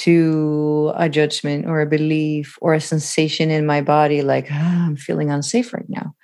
to 0.00 0.92
a 0.96 1.10
judgment 1.10 1.66
or 1.66 1.82
a 1.82 1.86
belief 1.86 2.56
or 2.62 2.72
a 2.72 2.80
sensation 2.80 3.50
in 3.50 3.66
my 3.66 3.82
body 3.82 4.22
like 4.22 4.48
ah, 4.50 4.86
i'm 4.86 4.96
feeling 4.96 5.30
unsafe 5.30 5.74
right 5.74 5.88
now. 5.90 6.14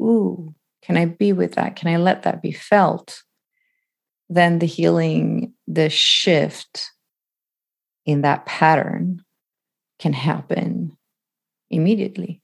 Ooh 0.00 0.54
can 0.82 0.96
i 0.96 1.06
be 1.06 1.32
with 1.32 1.56
that? 1.56 1.74
Can 1.74 1.88
i 1.92 1.96
let 1.96 2.22
that 2.22 2.40
be 2.40 2.52
felt? 2.52 3.24
Then 4.28 4.60
the 4.60 4.66
healing 4.66 5.54
the 5.66 5.90
shift 5.90 6.92
in 8.04 8.22
that 8.22 8.46
pattern 8.46 9.24
can 9.98 10.12
happen 10.12 10.96
immediately. 11.70 12.42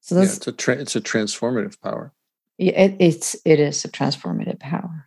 So 0.00 0.14
that's 0.14 0.32
yeah, 0.32 0.36
it's 0.36 0.46
a 0.46 0.52
tra- 0.52 0.76
it's 0.76 0.96
a 0.96 1.00
transformative 1.00 1.80
power. 1.80 2.12
Yeah 2.12 2.20
it, 2.60 2.96
it's 2.98 3.36
it 3.44 3.58
is 3.58 3.84
a 3.84 3.88
transformative 3.88 4.60
power. 4.60 5.06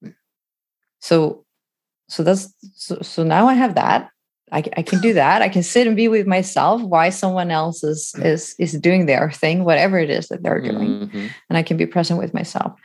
Yeah. 0.00 0.10
so 1.00 1.44
so 2.08 2.22
that's 2.22 2.54
so, 2.74 2.98
so 3.02 3.24
now 3.24 3.48
i 3.48 3.54
have 3.54 3.74
that. 3.74 4.10
I, 4.52 4.62
I 4.76 4.82
can 4.82 5.00
do 5.00 5.14
that. 5.14 5.42
I 5.42 5.48
can 5.48 5.64
sit 5.64 5.86
and 5.86 5.96
be 5.96 6.06
with 6.06 6.26
myself 6.28 6.80
why 6.82 7.08
someone 7.10 7.50
else 7.50 7.82
is 7.82 8.14
is 8.22 8.54
is 8.58 8.72
doing 8.72 9.06
their 9.06 9.30
thing 9.32 9.64
whatever 9.64 9.98
it 9.98 10.10
is 10.10 10.28
that 10.28 10.42
they're 10.42 10.60
doing. 10.60 11.08
Mm-hmm. 11.08 11.26
and 11.48 11.58
i 11.58 11.62
can 11.62 11.76
be 11.76 11.86
present 11.86 12.20
with 12.20 12.32
myself. 12.32 12.78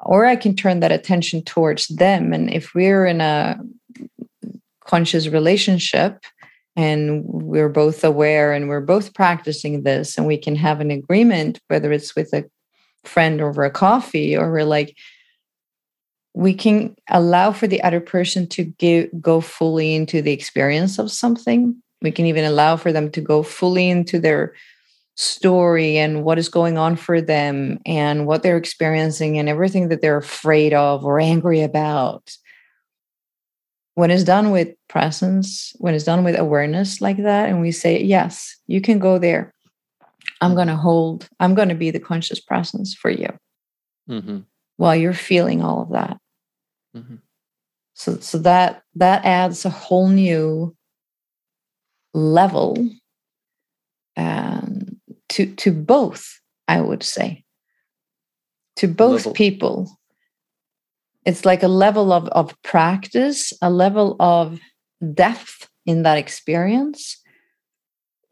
Or 0.00 0.24
i 0.24 0.36
can 0.36 0.54
turn 0.54 0.80
that 0.80 0.92
attention 0.92 1.42
towards 1.42 1.88
them. 1.88 2.32
And 2.32 2.52
if 2.52 2.74
we're 2.74 3.06
in 3.06 3.20
a 3.20 3.58
conscious 4.92 5.28
relationship 5.28 6.24
and 6.76 7.24
we're 7.24 7.68
both 7.68 8.04
aware 8.04 8.52
and 8.52 8.68
we're 8.68 8.88
both 8.94 9.14
practicing 9.14 9.82
this 9.82 10.18
and 10.18 10.26
we 10.26 10.36
can 10.36 10.54
have 10.54 10.80
an 10.80 10.90
agreement 10.90 11.58
whether 11.68 11.90
it's 11.92 12.14
with 12.14 12.30
a 12.34 12.44
friend 13.04 13.40
over 13.40 13.64
a 13.64 13.70
coffee 13.70 14.36
or 14.36 14.52
we're 14.52 14.64
like 14.64 14.94
we 16.34 16.54
can 16.54 16.94
allow 17.08 17.52
for 17.52 17.66
the 17.66 17.82
other 17.82 18.00
person 18.00 18.46
to 18.48 18.64
give, 18.64 19.08
go 19.20 19.40
fully 19.40 19.94
into 19.94 20.22
the 20.22 20.32
experience 20.32 20.98
of 20.98 21.10
something. 21.10 21.76
We 22.00 22.10
can 22.10 22.26
even 22.26 22.44
allow 22.44 22.76
for 22.76 22.92
them 22.92 23.10
to 23.12 23.20
go 23.20 23.42
fully 23.42 23.90
into 23.90 24.18
their 24.18 24.54
story 25.14 25.98
and 25.98 26.24
what 26.24 26.38
is 26.38 26.48
going 26.48 26.78
on 26.78 26.96
for 26.96 27.20
them 27.20 27.78
and 27.84 28.26
what 28.26 28.42
they're 28.42 28.56
experiencing 28.56 29.38
and 29.38 29.48
everything 29.48 29.88
that 29.88 30.00
they're 30.00 30.16
afraid 30.16 30.72
of 30.72 31.04
or 31.04 31.20
angry 31.20 31.60
about. 31.60 32.34
When 33.94 34.10
it's 34.10 34.24
done 34.24 34.50
with 34.50 34.74
presence, 34.88 35.72
when 35.78 35.94
it's 35.94 36.04
done 36.04 36.24
with 36.24 36.38
awareness 36.38 37.00
like 37.00 37.18
that, 37.18 37.48
and 37.48 37.60
we 37.60 37.72
say, 37.72 38.02
Yes, 38.02 38.56
you 38.66 38.80
can 38.80 38.98
go 38.98 39.18
there. 39.18 39.52
I'm 40.40 40.54
going 40.54 40.68
to 40.68 40.76
hold, 40.76 41.28
I'm 41.40 41.54
going 41.54 41.68
to 41.68 41.74
be 41.74 41.90
the 41.90 42.00
conscious 42.00 42.40
presence 42.40 42.94
for 42.94 43.10
you. 43.10 43.28
Mm-hmm 44.08 44.38
while 44.82 44.96
you're 44.96 45.14
feeling 45.14 45.62
all 45.62 45.82
of 45.82 45.90
that. 45.90 46.18
Mm-hmm. 46.96 47.16
So, 47.94 48.16
so 48.18 48.38
that 48.38 48.82
that 48.96 49.24
adds 49.24 49.64
a 49.64 49.70
whole 49.70 50.08
new 50.08 50.74
level 52.14 52.76
um, 54.16 55.00
to 55.30 55.54
to 55.54 55.72
both. 55.72 56.40
I 56.68 56.80
would 56.80 57.02
say 57.02 57.44
to 58.76 58.88
both 58.88 59.20
level. 59.20 59.32
people. 59.34 59.98
It's 61.24 61.44
like 61.44 61.62
a 61.62 61.68
level 61.68 62.12
of 62.12 62.28
of 62.28 62.60
practice, 62.62 63.52
a 63.62 63.70
level 63.70 64.16
of 64.20 64.58
depth 65.14 65.68
in 65.86 66.02
that 66.02 66.18
experience 66.18 67.18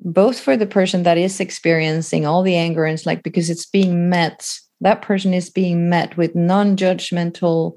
both 0.03 0.41
for 0.41 0.57
the 0.57 0.67
person 0.67 1.03
that 1.03 1.19
is 1.19 1.41
experiencing 1.41 2.25
all 2.25 2.43
the 2.43 2.57
anger 2.57 2.87
and 2.87 2.95
it's 2.95 3.05
like 3.05 3.23
because 3.23 3.51
it's 3.51 3.67
being 3.67 4.09
met 4.09 4.59
that 4.81 5.03
person 5.03 5.35
is 5.35 5.51
being 5.51 5.89
met 5.89 6.17
with 6.17 6.35
non-judgmental 6.35 7.75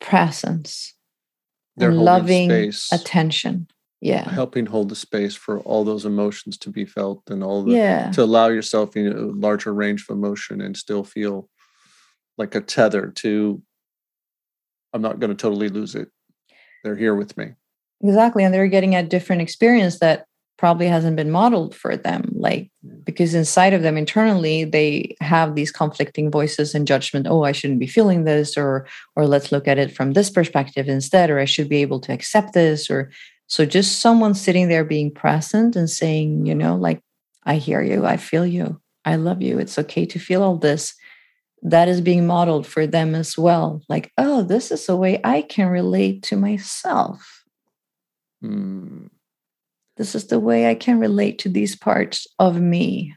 presence. 0.00 0.94
They're 1.76 1.92
loving 1.92 2.50
space, 2.50 2.92
attention. 2.92 3.68
Yeah. 4.00 4.28
Helping 4.28 4.66
hold 4.66 4.88
the 4.88 4.96
space 4.96 5.34
for 5.34 5.60
all 5.60 5.84
those 5.84 6.04
emotions 6.04 6.58
to 6.58 6.70
be 6.70 6.84
felt 6.84 7.22
and 7.30 7.42
all 7.42 7.62
the 7.62 7.72
yeah. 7.72 8.10
to 8.12 8.22
allow 8.22 8.48
yourself 8.48 8.96
in 8.96 9.06
a 9.06 9.20
larger 9.20 9.72
range 9.72 10.04
of 10.08 10.16
emotion 10.16 10.60
and 10.60 10.76
still 10.76 11.04
feel 11.04 11.48
like 12.36 12.54
a 12.54 12.60
tether 12.60 13.10
to 13.16 13.62
i'm 14.92 15.02
not 15.02 15.18
going 15.18 15.30
to 15.30 15.36
totally 15.36 15.68
lose 15.68 15.94
it. 15.94 16.08
They're 16.84 16.96
here 16.96 17.14
with 17.14 17.36
me. 17.36 17.52
Exactly 18.02 18.44
and 18.44 18.52
they're 18.52 18.66
getting 18.66 18.94
a 18.94 19.02
different 19.02 19.42
experience 19.42 19.98
that 20.00 20.26
probably 20.62 20.86
hasn't 20.86 21.16
been 21.16 21.30
modeled 21.30 21.74
for 21.74 21.96
them 21.96 22.22
like 22.34 22.70
because 23.02 23.34
inside 23.34 23.72
of 23.72 23.82
them 23.82 23.96
internally 23.96 24.62
they 24.62 25.16
have 25.20 25.56
these 25.56 25.72
conflicting 25.72 26.30
voices 26.30 26.72
and 26.72 26.86
judgment 26.86 27.26
oh 27.28 27.42
i 27.42 27.50
shouldn't 27.50 27.80
be 27.80 27.86
feeling 27.86 28.22
this 28.22 28.56
or 28.56 28.86
or 29.16 29.26
let's 29.26 29.50
look 29.50 29.66
at 29.66 29.78
it 29.78 29.92
from 29.92 30.12
this 30.12 30.30
perspective 30.30 30.88
instead 30.88 31.30
or 31.30 31.40
i 31.40 31.44
should 31.44 31.68
be 31.68 31.82
able 31.82 31.98
to 31.98 32.12
accept 32.12 32.52
this 32.52 32.88
or 32.88 33.10
so 33.48 33.66
just 33.66 33.98
someone 33.98 34.34
sitting 34.34 34.68
there 34.68 34.84
being 34.84 35.10
present 35.10 35.74
and 35.74 35.90
saying 35.90 36.46
you 36.46 36.52
mm-hmm. 36.52 36.60
know 36.60 36.76
like 36.76 37.00
i 37.44 37.56
hear 37.56 37.82
you 37.82 38.06
i 38.06 38.16
feel 38.16 38.46
you 38.46 38.80
i 39.04 39.16
love 39.16 39.42
you 39.42 39.58
it's 39.58 39.80
okay 39.80 40.06
to 40.06 40.20
feel 40.20 40.44
all 40.44 40.56
this 40.56 40.94
that 41.62 41.88
is 41.88 42.00
being 42.00 42.26
modeled 42.26 42.66
for 42.66 42.86
them 42.86 43.14
as 43.14 43.38
well 43.38 43.80
like 43.88 44.12
oh 44.18 44.42
this 44.42 44.70
is 44.70 44.88
a 44.88 44.96
way 44.96 45.20
i 45.24 45.42
can 45.42 45.68
relate 45.68 46.22
to 46.22 46.36
myself 46.36 47.44
mm 48.42 49.08
this 49.96 50.14
is 50.14 50.26
the 50.26 50.40
way 50.40 50.68
I 50.68 50.74
can 50.74 50.98
relate 50.98 51.38
to 51.40 51.48
these 51.48 51.76
parts 51.76 52.26
of 52.38 52.60
me. 52.60 53.14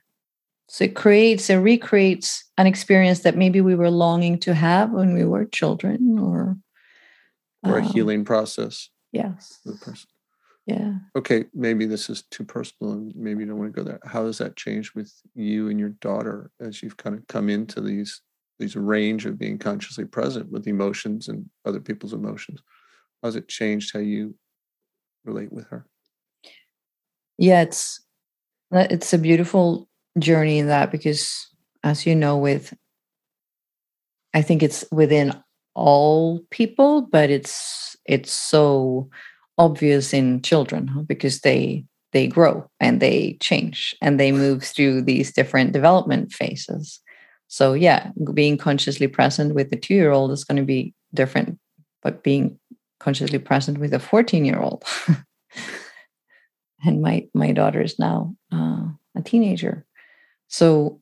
So 0.68 0.84
it 0.84 0.96
creates, 0.96 1.50
it 1.50 1.56
recreates 1.56 2.44
an 2.58 2.68
experience 2.68 3.22
that 3.22 3.38
maybe 3.38 3.62
we 3.62 3.76
were 3.76 3.92
longing 3.92 4.40
to 4.40 4.54
have 4.54 4.92
when 4.92 5.14
we 5.14 5.24
were 5.24 5.46
children 5.46 6.20
or 6.20 6.58
or 7.64 7.80
a 7.80 7.82
um, 7.82 7.92
healing 7.92 8.26
process. 8.26 8.90
Yes. 9.12 9.60
The 9.66 9.74
person. 9.74 10.10
Yeah. 10.68 10.94
Okay, 11.16 11.46
maybe 11.54 11.86
this 11.86 12.10
is 12.10 12.24
too 12.30 12.44
personal 12.44 12.94
and 12.94 13.16
maybe 13.16 13.42
you 13.42 13.46
don't 13.48 13.58
want 13.58 13.74
to 13.74 13.84
go 13.84 13.88
there. 13.88 14.00
How 14.04 14.26
has 14.26 14.40
that 14.40 14.56
changed 14.56 14.96
with 14.96 15.12
you 15.34 15.70
and 15.70 15.80
your 15.80 15.90
daughter 15.90 16.52
as 16.60 16.84
you've 16.84 16.98
kind 16.98 17.16
of 17.16 17.26
come 17.28 17.50
into 17.50 17.82
these 17.82 18.22
these 18.60 18.76
range 18.76 19.26
of 19.26 19.38
being 19.38 19.58
consciously 19.58 20.06
present 20.06 20.52
with 20.52 20.68
emotions 20.68 21.28
and 21.28 21.50
other 21.66 21.80
people's 21.80 22.14
emotions? 22.14 22.62
How's 23.22 23.36
it 23.36 23.48
changed 23.48 23.92
how 23.94 24.00
you 24.00 24.36
relate 25.26 25.52
with 25.52 25.68
her? 25.68 25.86
yeah 27.38 27.62
it's 27.62 28.02
uh, 28.74 28.88
it's 28.90 29.14
a 29.14 29.18
beautiful 29.18 29.88
journey 30.20 30.60
in 30.60 30.68
that 30.68 30.92
because 30.92 31.48
as 31.84 32.06
you 32.06 32.16
know 32.16 32.38
with 32.38 32.74
i 34.34 34.42
think 34.42 34.64
it's 34.64 34.86
within 34.92 35.34
all 35.74 36.40
people 36.52 37.02
but 37.02 37.30
it's 37.30 37.96
it's 38.06 38.32
so 38.32 39.10
obvious 39.58 40.14
in 40.14 40.42
children 40.42 41.06
because 41.08 41.42
they 41.42 41.84
they 42.14 42.28
grow 42.28 42.70
and 42.80 43.02
they 43.02 43.38
change 43.42 43.96
and 44.02 44.20
they 44.20 44.32
move 44.32 44.64
through 44.64 45.02
these 45.02 45.34
different 45.34 45.74
development 45.74 46.32
phases 46.32 47.02
so 47.48 47.74
yeah 47.74 48.12
being 48.34 48.58
consciously 48.58 49.08
present 49.08 49.54
with 49.54 49.72
a 49.72 49.76
two 49.76 49.94
year 49.94 50.12
old 50.12 50.32
is 50.32 50.44
going 50.44 50.58
to 50.58 50.64
be 50.64 50.94
different 51.14 51.58
but 52.02 52.24
being 52.24 52.60
consciously 53.00 53.40
present 53.40 53.78
with 53.78 53.94
a 53.94 54.00
14 54.00 54.46
year 54.46 54.60
old 54.60 54.84
and 56.86 57.02
my 57.02 57.28
my 57.34 57.52
daughter 57.52 57.82
is 57.82 57.98
now 58.00 58.36
uh, 58.52 58.86
a 59.16 59.22
teenager. 59.24 59.86
So 60.48 61.02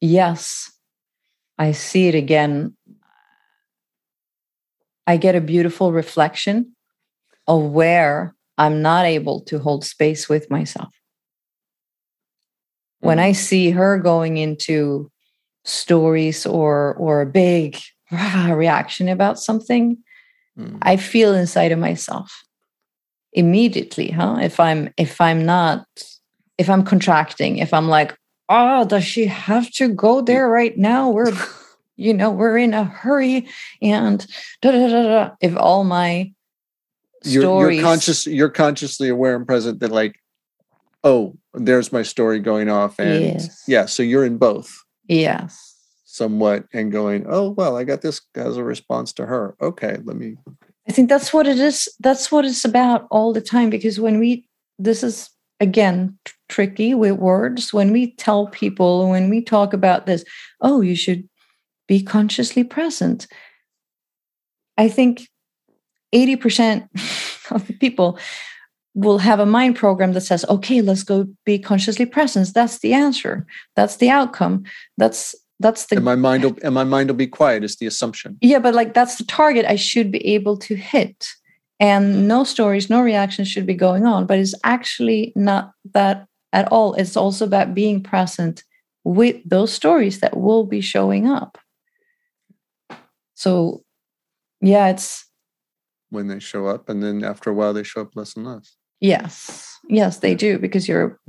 yes 0.00 0.70
i 1.58 1.72
see 1.72 2.08
it 2.08 2.14
again. 2.14 2.76
I 5.06 5.16
get 5.16 5.34
a 5.36 5.40
beautiful 5.40 5.92
reflection 5.92 6.76
of 7.46 7.62
where 7.62 8.34
i'm 8.58 8.82
not 8.82 9.06
able 9.06 9.40
to 9.42 9.58
hold 9.58 9.84
space 9.84 10.28
with 10.28 10.50
myself. 10.50 10.92
When 13.00 13.18
i 13.18 13.30
mm. 13.30 13.36
see 13.36 13.70
her 13.70 13.98
going 13.98 14.36
into 14.36 15.10
stories 15.66 16.46
or 16.46 16.94
or 16.94 17.20
a 17.20 17.26
big 17.26 17.76
rah, 18.10 18.52
reaction 18.52 19.08
about 19.08 19.38
something 19.38 19.98
mm. 20.58 20.78
i 20.82 20.96
feel 20.96 21.34
inside 21.34 21.72
of 21.72 21.78
myself 21.78 22.44
immediately 23.32 24.10
huh 24.10 24.38
if 24.40 24.58
i'm 24.60 24.88
if 24.96 25.20
i'm 25.20 25.44
not 25.44 25.84
if 26.56 26.70
i'm 26.70 26.84
contracting 26.84 27.58
if 27.58 27.74
i'm 27.74 27.88
like 27.88 28.16
oh 28.48 28.84
does 28.84 29.04
she 29.04 29.26
have 29.26 29.70
to 29.72 29.88
go 29.88 30.20
there 30.20 30.48
right 30.48 30.78
now 30.78 31.10
we're 31.10 31.32
you 31.96 32.14
know 32.14 32.30
we're 32.30 32.56
in 32.56 32.72
a 32.72 32.84
hurry 32.84 33.48
and 33.82 34.26
da, 34.62 34.70
da, 34.70 34.88
da, 34.88 35.02
da. 35.02 35.30
if 35.40 35.56
all 35.56 35.82
my 35.82 36.32
you're, 37.24 37.42
stories 37.42 37.76
you're 37.76 37.84
conscious 37.84 38.26
you're 38.26 38.48
consciously 38.48 39.08
aware 39.08 39.34
and 39.34 39.46
present 39.46 39.80
that 39.80 39.90
like 39.90 40.14
oh 41.02 41.36
there's 41.54 41.90
my 41.90 42.02
story 42.02 42.38
going 42.38 42.68
off 42.68 43.00
and 43.00 43.40
yes. 43.40 43.64
yeah 43.66 43.84
so 43.84 44.02
you're 44.04 44.24
in 44.24 44.38
both 44.38 44.85
yes 45.08 45.74
somewhat 46.04 46.64
and 46.72 46.92
going 46.92 47.24
oh 47.28 47.50
well 47.50 47.76
i 47.76 47.84
got 47.84 48.02
this 48.02 48.20
as 48.34 48.56
a 48.56 48.64
response 48.64 49.12
to 49.12 49.26
her 49.26 49.56
okay 49.60 49.98
let 50.04 50.16
me 50.16 50.36
I 50.88 50.92
think 50.92 51.08
that's 51.08 51.32
what 51.32 51.48
it 51.48 51.58
is. 51.58 51.92
That's 51.98 52.30
what 52.30 52.44
it's 52.44 52.64
about 52.64 53.08
all 53.10 53.32
the 53.32 53.40
time. 53.40 53.70
Because 53.70 53.98
when 53.98 54.20
we, 54.20 54.48
this 54.78 55.02
is 55.02 55.28
again 55.60 56.18
tr- 56.24 56.34
tricky 56.48 56.94
with 56.94 57.12
words. 57.12 57.72
When 57.72 57.92
we 57.92 58.14
tell 58.14 58.46
people, 58.48 59.08
when 59.10 59.28
we 59.28 59.42
talk 59.42 59.72
about 59.72 60.06
this, 60.06 60.24
oh, 60.60 60.80
you 60.80 60.94
should 60.94 61.28
be 61.88 62.02
consciously 62.02 62.64
present. 62.64 63.26
I 64.78 64.88
think 64.88 65.28
80% 66.14 66.88
of 67.50 67.66
the 67.66 67.74
people 67.74 68.18
will 68.96 69.18
have 69.18 69.38
a 69.38 69.46
mind 69.46 69.76
program 69.76 70.14
that 70.14 70.22
says, 70.22 70.44
okay, 70.48 70.80
let's 70.80 71.04
go 71.04 71.28
be 71.44 71.58
consciously 71.58 72.06
present. 72.06 72.52
That's 72.54 72.78
the 72.78 72.94
answer. 72.94 73.46
That's 73.76 73.96
the 73.96 74.08
outcome. 74.08 74.64
That's 74.96 75.36
that's 75.60 75.86
the 75.86 75.96
and 75.96 76.04
my 76.04 76.14
mind 76.14 76.44
will 76.44 76.56
and 76.62 76.74
my 76.74 76.84
mind 76.84 77.08
will 77.08 77.16
be 77.16 77.26
quiet 77.26 77.64
is 77.64 77.76
the 77.76 77.86
assumption 77.86 78.36
yeah 78.42 78.58
but 78.58 78.74
like 78.74 78.92
that's 78.92 79.16
the 79.16 79.24
target 79.24 79.64
i 79.64 79.74
should 79.74 80.12
be 80.12 80.18
able 80.26 80.54
to 80.54 80.76
hit 80.76 81.28
and 81.80 82.28
no 82.28 82.44
stories 82.44 82.90
no 82.90 83.00
reactions 83.00 83.48
should 83.48 83.64
be 83.64 83.72
going 83.72 84.04
on 84.04 84.26
but 84.26 84.38
it's 84.38 84.54
actually 84.64 85.32
not 85.34 85.72
that 85.94 86.26
at 86.52 86.70
all 86.70 86.92
it's 86.94 87.16
also 87.16 87.46
about 87.46 87.74
being 87.74 88.02
present 88.02 88.64
with 89.02 89.36
those 89.48 89.72
stories 89.72 90.20
that 90.20 90.36
will 90.36 90.66
be 90.66 90.82
showing 90.82 91.26
up 91.26 91.56
so 93.32 93.82
yeah 94.60 94.88
it's 94.88 95.24
when 96.10 96.26
they 96.26 96.38
show 96.38 96.66
up 96.66 96.90
and 96.90 97.02
then 97.02 97.24
after 97.24 97.48
a 97.48 97.54
while 97.54 97.72
they 97.72 97.82
show 97.82 98.02
up 98.02 98.14
less 98.14 98.36
and 98.36 98.46
less 98.46 98.76
yes 99.00 99.78
yes 99.88 100.18
they 100.18 100.34
do 100.34 100.58
because 100.58 100.88
you're 100.88 101.20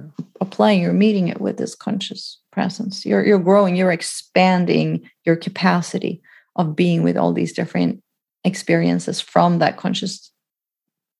applying 0.42 0.82
you're 0.82 0.94
meeting 0.94 1.28
it 1.28 1.42
with 1.42 1.58
this 1.58 1.76
conscious 1.76 2.40
presence. 2.58 3.06
You're 3.06 3.24
you're 3.24 3.38
growing, 3.38 3.76
you're 3.76 3.92
expanding 3.92 5.08
your 5.26 5.36
capacity 5.36 6.24
of 6.56 6.76
being 6.76 7.04
with 7.04 7.16
all 7.16 7.32
these 7.32 7.54
different 7.54 8.02
experiences 8.44 9.22
from 9.22 9.60
that 9.60 9.78
conscious 9.78 10.32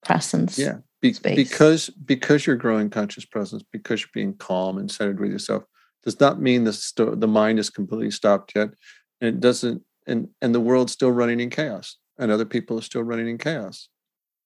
presence. 0.04 0.58
Yeah. 0.58 0.78
Be- 1.00 1.14
because 1.22 1.92
because 1.92 2.48
you're 2.48 2.56
growing 2.56 2.90
conscious 2.90 3.24
presence, 3.24 3.64
because 3.72 4.02
you're 4.02 4.10
being 4.16 4.34
calm 4.34 4.80
and 4.80 4.90
centered 4.90 5.20
with 5.20 5.30
yourself, 5.30 5.64
does 6.04 6.20
not 6.20 6.42
mean 6.42 6.64
the 6.64 7.16
the 7.16 7.28
mind 7.28 7.60
is 7.60 7.70
completely 7.70 8.10
stopped 8.10 8.54
yet. 8.56 8.70
And 9.22 9.28
it 9.36 9.40
doesn't 9.40 9.84
and 10.08 10.30
and 10.42 10.56
the 10.56 10.60
world's 10.60 10.94
still 10.94 11.12
running 11.12 11.40
in 11.40 11.52
chaos 11.52 11.98
and 12.18 12.32
other 12.32 12.46
people 12.46 12.80
are 12.80 12.90
still 12.90 13.04
running 13.04 13.28
in 13.28 13.38
chaos. 13.38 13.90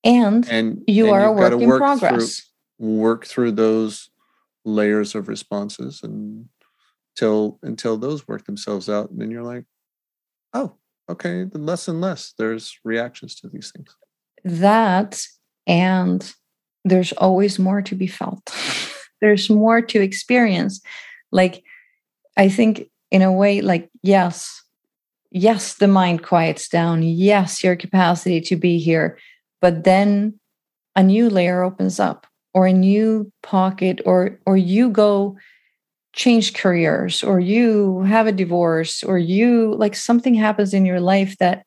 And 0.04 0.48
and 0.50 0.84
you 0.88 1.06
and 1.06 1.14
are 1.14 1.26
a 1.26 1.32
work 1.32 1.54
in 1.54 1.70
work 1.70 1.80
progress. 1.80 2.40
Through, 2.80 2.88
work 2.88 3.26
through 3.26 3.52
those 3.52 4.10
layers 4.66 5.16
of 5.16 5.28
responses 5.28 6.02
and 6.04 6.48
till 7.16 7.60
until 7.62 7.98
those 7.98 8.28
work 8.28 8.46
themselves 8.46 8.90
out 8.90 9.10
and 9.10 9.20
then 9.20 9.32
you're 9.32 9.44
like 9.44 9.66
oh 10.54 10.76
okay 11.10 11.44
then 11.44 11.66
less 11.66 11.88
and 11.88 12.00
less 12.00 12.34
there's 12.38 12.80
reactions 12.84 13.36
to 13.36 13.48
these 13.48 13.72
things. 13.72 13.96
That 14.44 15.22
and 15.68 16.34
there's 16.84 17.12
always 17.14 17.60
more 17.60 17.82
to 17.84 17.96
be 17.96 18.08
felt. 18.08 18.42
There's 19.22 19.52
more 19.52 19.84
to 19.84 20.02
experience. 20.02 20.82
Like 21.32 21.64
i 22.38 22.50
think 22.50 22.90
in 23.12 23.22
a 23.22 23.32
way 23.32 23.62
like 23.62 23.90
yes 24.02 24.64
yes 25.30 25.76
the 25.76 25.88
mind 25.88 26.24
quiets 26.24 26.68
down. 26.68 27.04
Yes 27.04 27.64
your 27.64 27.76
capacity 27.76 28.42
to 28.42 28.56
be 28.56 28.80
here 28.80 29.20
but 29.62 29.84
then 29.84 30.40
a 30.96 31.04
new 31.04 31.30
layer 31.30 31.64
opens 31.64 32.00
up 32.00 32.28
or 32.54 32.68
a 32.68 32.74
new 32.74 33.32
pocket 33.44 34.02
or 34.06 34.40
or 34.46 34.58
you 34.58 34.90
go 34.90 35.38
change 36.14 36.54
careers 36.54 37.24
or 37.24 37.40
you 37.40 38.02
have 38.02 38.28
a 38.28 38.32
divorce 38.32 39.04
or 39.04 39.18
you 39.18 39.74
like 39.76 39.96
something 39.96 40.34
happens 40.34 40.74
in 40.74 40.86
your 40.86 41.00
life 41.00 41.38
that 41.38 41.64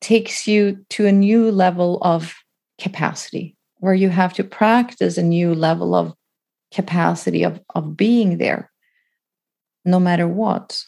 takes 0.00 0.46
you 0.46 0.84
to 0.88 1.06
a 1.06 1.12
new 1.12 1.50
level 1.50 1.98
of 2.02 2.34
capacity 2.80 3.56
where 3.80 3.94
you 3.94 4.08
have 4.08 4.32
to 4.32 4.44
practice 4.44 5.18
a 5.18 5.22
new 5.22 5.54
level 5.54 5.94
of 5.94 6.14
capacity 6.72 7.42
of, 7.42 7.60
of 7.74 7.96
being 7.96 8.38
there 8.38 8.70
no 9.84 9.98
matter 9.98 10.28
what. 10.28 10.82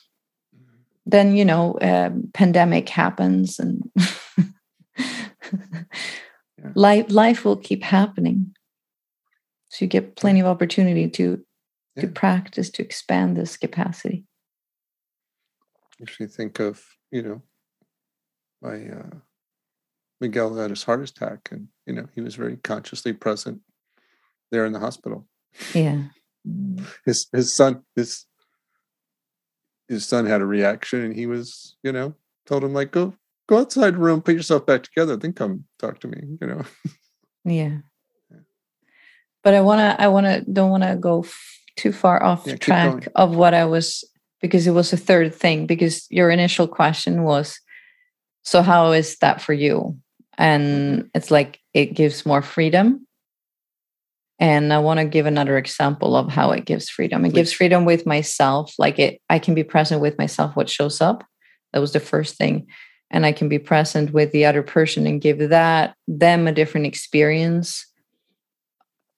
Then 1.07 1.35
you 1.35 1.45
know 1.45 1.75
uh, 1.79 2.11
pandemic 2.35 2.89
happens 2.89 3.59
and 3.59 3.83
life 6.75 7.07
life 7.09 7.45
will 7.45 7.57
keep 7.57 7.83
happening 7.83 8.55
so 9.71 9.85
you 9.85 9.89
get 9.89 10.17
plenty 10.17 10.41
of 10.41 10.47
opportunity 10.47 11.09
to 11.09 11.43
to 11.99 12.09
practice 12.09 12.71
to 12.71 12.83
expand 12.83 13.37
this 13.37 13.57
capacity. 13.57 14.25
If 15.99 16.19
you 16.19 16.27
think 16.27 16.59
of, 16.61 16.83
you 17.11 17.23
know, 17.23 17.43
my 18.63 18.89
uh, 18.89 19.17
Miguel 20.21 20.55
had 20.55 20.71
his 20.71 20.83
heart 20.83 21.09
attack, 21.09 21.49
and 21.51 21.69
you 21.87 21.95
know 21.95 22.09
he 22.15 22.21
was 22.21 22.35
very 22.35 22.57
consciously 22.57 23.13
present 23.13 23.61
there 24.51 24.67
in 24.67 24.73
the 24.73 24.81
hospital. 24.81 25.27
Yeah. 25.75 26.05
His 27.05 27.29
his 27.33 27.53
son 27.53 27.83
his 27.95 28.25
his 29.89 30.07
son 30.07 30.27
had 30.27 30.41
a 30.41 30.47
reaction, 30.47 31.01
and 31.03 31.15
he 31.15 31.27
was, 31.27 31.77
you 31.83 31.93
know, 31.93 32.15
told 32.47 32.65
him 32.65 32.73
like 32.73 32.93
go 32.93 33.15
go 33.51 33.59
outside 33.59 33.95
the 33.95 33.99
room, 33.99 34.23
put 34.23 34.35
yourself 34.35 34.65
back 34.65 34.85
together, 34.85 35.17
then 35.17 35.33
come 35.33 35.65
talk 35.79 35.99
to 36.01 36.09
me. 36.09 36.39
You 36.41 36.47
know. 36.47 36.63
Yeah. 37.45 37.79
But 39.43 39.55
I 39.55 39.61
wanna 39.61 39.97
I 39.99 40.09
wanna 40.09 40.43
don't 40.43 40.71
wanna 40.71 40.97
go 40.97 41.25
too 41.77 41.93
far 41.93 42.23
off 42.23 42.47
yeah, 42.47 42.57
track 42.57 43.09
of 43.15 43.35
what 43.35 43.55
I 43.55 43.65
was 43.65 44.05
because 44.41 44.67
it 44.67 44.73
was 44.73 44.93
a 44.93 44.97
third 44.97 45.35
thing 45.35 45.67
because 45.67 46.07
your 46.11 46.31
initial 46.31 46.69
question 46.69 47.23
was 47.23 47.59
so 48.43 48.63
how 48.63 48.93
is 48.93 49.17
that 49.19 49.41
for 49.41 49.53
you 49.53 49.97
and 50.39 50.65
mm-hmm. 50.65 51.09
it's 51.15 51.31
like 51.31 51.59
it 51.75 51.95
gives 51.95 52.27
more 52.27 52.43
freedom 52.43 53.07
and 54.39 54.73
i 54.73 54.79
want 54.79 54.99
to 54.99 55.05
give 55.05 55.27
another 55.27 55.59
example 55.59 56.17
of 56.17 56.31
how 56.31 56.51
it 56.51 56.65
gives 56.65 56.89
freedom 56.89 57.25
it 57.25 57.31
Please. 57.31 57.35
gives 57.35 57.53
freedom 57.53 57.85
with 57.85 58.07
myself 58.07 58.75
like 58.79 58.99
it 58.99 59.21
i 59.29 59.39
can 59.39 59.55
be 59.55 59.65
present 59.65 60.01
with 60.01 60.17
myself 60.19 60.57
what 60.57 60.71
shows 60.71 61.01
up 61.01 61.25
that 61.73 61.81
was 61.81 61.93
the 61.93 62.01
first 62.01 62.37
thing 62.37 62.67
and 63.11 63.27
i 63.27 63.33
can 63.33 63.49
be 63.49 63.59
present 63.59 64.13
with 64.13 64.33
the 64.33 64.45
other 64.45 64.63
person 64.63 65.07
and 65.07 65.21
give 65.21 65.51
that 65.51 65.95
them 66.07 66.47
a 66.47 66.53
different 66.53 66.87
experience 66.87 67.87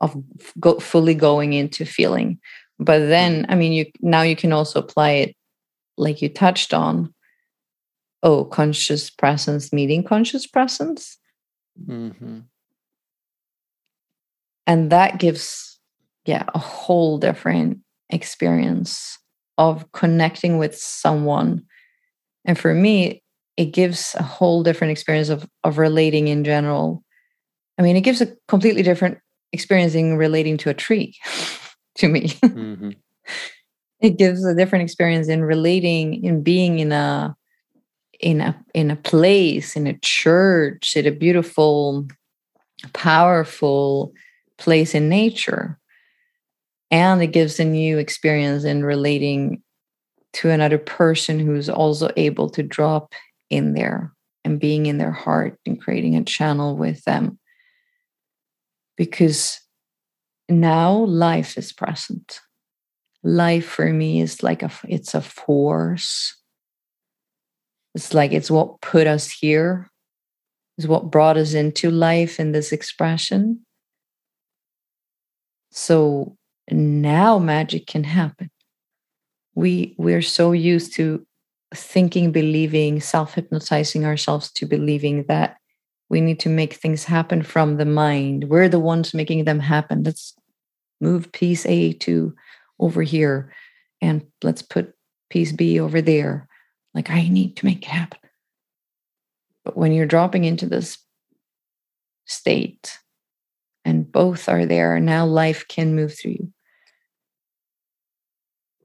of 0.00 0.20
go, 0.58 0.80
fully 0.80 1.14
going 1.14 1.52
into 1.52 1.84
feeling. 1.84 2.40
But 2.78 2.98
then 2.98 3.46
i 3.48 3.54
mean 3.54 3.72
you 3.72 3.86
now 4.00 4.22
you 4.22 4.36
can 4.36 4.52
also 4.52 4.80
apply 4.80 5.10
it 5.10 5.36
like 5.96 6.22
you 6.22 6.28
touched 6.28 6.74
on 6.74 7.14
oh 8.22 8.44
conscious 8.44 9.10
presence 9.10 9.72
meeting 9.72 10.02
conscious 10.04 10.46
presence. 10.46 11.18
Mm-hmm. 11.80 12.40
and 14.66 14.92
that 14.92 15.18
gives 15.18 15.80
yeah 16.26 16.44
a 16.54 16.58
whole 16.58 17.16
different 17.16 17.78
experience 18.10 19.18
of 19.58 19.90
connecting 19.92 20.58
with 20.58 20.76
someone. 20.76 21.64
And 22.44 22.58
for 22.58 22.74
me 22.74 23.21
it 23.56 23.66
gives 23.66 24.14
a 24.18 24.22
whole 24.22 24.62
different 24.62 24.92
experience 24.92 25.28
of 25.28 25.48
of 25.64 25.78
relating 25.78 26.28
in 26.28 26.44
general 26.44 27.04
I 27.78 27.82
mean, 27.82 27.96
it 27.96 28.02
gives 28.02 28.20
a 28.20 28.28
completely 28.48 28.82
different 28.82 29.18
experience 29.52 29.94
in 29.94 30.16
relating 30.16 30.56
to 30.58 30.70
a 30.70 30.74
tree 30.74 31.16
to 31.96 32.08
me. 32.08 32.28
Mm-hmm. 32.28 32.90
it 34.00 34.18
gives 34.18 34.44
a 34.44 34.54
different 34.54 34.82
experience 34.84 35.28
in 35.28 35.42
relating 35.42 36.24
in 36.24 36.42
being 36.42 36.78
in 36.78 36.92
a 36.92 37.36
in 38.20 38.40
a 38.40 38.56
in 38.74 38.90
a 38.90 38.96
place 38.96 39.74
in 39.74 39.86
a 39.86 39.98
church 39.98 40.96
in 40.96 41.06
a 41.06 41.10
beautiful 41.10 42.06
powerful 42.92 44.12
place 44.58 44.94
in 44.94 45.08
nature 45.08 45.78
and 46.90 47.22
it 47.22 47.28
gives 47.28 47.58
a 47.58 47.64
new 47.64 47.98
experience 47.98 48.64
in 48.64 48.84
relating 48.84 49.62
to 50.32 50.50
another 50.50 50.78
person 50.78 51.38
who's 51.38 51.68
also 51.68 52.10
able 52.16 52.48
to 52.50 52.62
drop 52.62 53.14
in 53.52 53.74
there 53.74 54.12
and 54.44 54.58
being 54.58 54.86
in 54.86 54.98
their 54.98 55.12
heart 55.12 55.58
and 55.66 55.80
creating 55.80 56.16
a 56.16 56.24
channel 56.24 56.76
with 56.76 57.04
them. 57.04 57.38
Because 58.96 59.60
now 60.48 60.92
life 60.92 61.56
is 61.56 61.72
present. 61.72 62.40
Life 63.22 63.66
for 63.66 63.92
me 63.92 64.20
is 64.20 64.42
like 64.42 64.62
a 64.62 64.70
it's 64.88 65.14
a 65.14 65.20
force. 65.20 66.36
It's 67.94 68.14
like 68.14 68.32
it's 68.32 68.50
what 68.50 68.80
put 68.80 69.06
us 69.06 69.30
here. 69.30 69.88
Is 70.78 70.88
what 70.88 71.10
brought 71.10 71.36
us 71.36 71.54
into 71.54 71.90
life 71.90 72.40
in 72.40 72.52
this 72.52 72.72
expression. 72.72 73.64
So 75.70 76.36
now 76.70 77.38
magic 77.38 77.86
can 77.86 78.04
happen. 78.04 78.50
We 79.54 79.94
we're 79.98 80.22
so 80.22 80.52
used 80.52 80.94
to 80.94 81.26
thinking 81.74 82.32
believing 82.32 83.00
self-hypnotizing 83.00 84.04
ourselves 84.04 84.50
to 84.52 84.66
believing 84.66 85.24
that 85.28 85.56
we 86.08 86.20
need 86.20 86.40
to 86.40 86.48
make 86.48 86.74
things 86.74 87.04
happen 87.04 87.42
from 87.42 87.78
the 87.78 87.86
mind. 87.86 88.50
We're 88.50 88.68
the 88.68 88.78
ones 88.78 89.14
making 89.14 89.44
them 89.44 89.60
happen. 89.60 90.02
Let's 90.02 90.34
move 91.00 91.32
piece 91.32 91.64
a 91.66 91.94
to 91.94 92.34
over 92.78 93.02
here 93.02 93.52
and 94.00 94.26
let's 94.42 94.62
put 94.62 94.92
piece 95.30 95.52
b 95.52 95.80
over 95.80 96.02
there. 96.02 96.48
Like 96.94 97.08
i 97.08 97.28
need 97.28 97.56
to 97.56 97.64
make 97.64 97.84
it 97.84 97.88
happen. 97.88 98.18
But 99.64 99.76
when 99.76 99.92
you're 99.92 100.06
dropping 100.06 100.44
into 100.44 100.66
this 100.66 100.98
state 102.26 102.98
and 103.84 104.10
both 104.10 104.48
are 104.48 104.66
there 104.66 105.00
now 105.00 105.24
life 105.26 105.66
can 105.66 105.94
move 105.94 106.16
through 106.16 106.32
you 106.32 106.52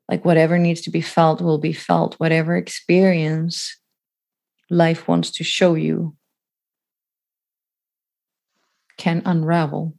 like 0.09 0.23
whatever 0.23 0.57
needs 0.57 0.81
to 0.81 0.89
be 0.89 1.01
felt 1.01 1.41
will 1.41 1.57
be 1.57 1.73
felt. 1.73 2.15
Whatever 2.15 2.55
experience 2.55 3.77
life 4.69 5.07
wants 5.07 5.31
to 5.31 5.43
show 5.43 5.75
you 5.75 6.15
can 8.97 9.21
unravel 9.25 9.95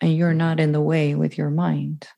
and 0.00 0.16
you're 0.16 0.34
not 0.34 0.58
in 0.58 0.72
the 0.72 0.80
way 0.80 1.14
with 1.14 1.38
your 1.38 1.50
mind. 1.50 2.08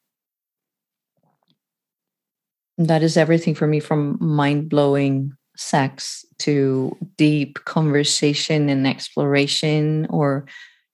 That 2.78 3.02
is 3.02 3.16
everything 3.16 3.54
for 3.54 3.66
me 3.66 3.78
from 3.78 4.16
mind-blowing 4.20 5.32
sex 5.56 6.24
to 6.38 6.96
deep 7.16 7.62
conversation 7.64 8.68
and 8.68 8.86
exploration 8.86 10.06
or 10.10 10.46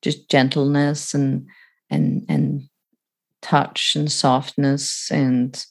just 0.02 0.28
gentleness 0.28 1.14
and 1.14 1.46
and 1.88 2.26
and 2.28 2.68
touch 3.40 3.94
and 3.96 4.12
softness 4.12 5.10
and 5.10 5.64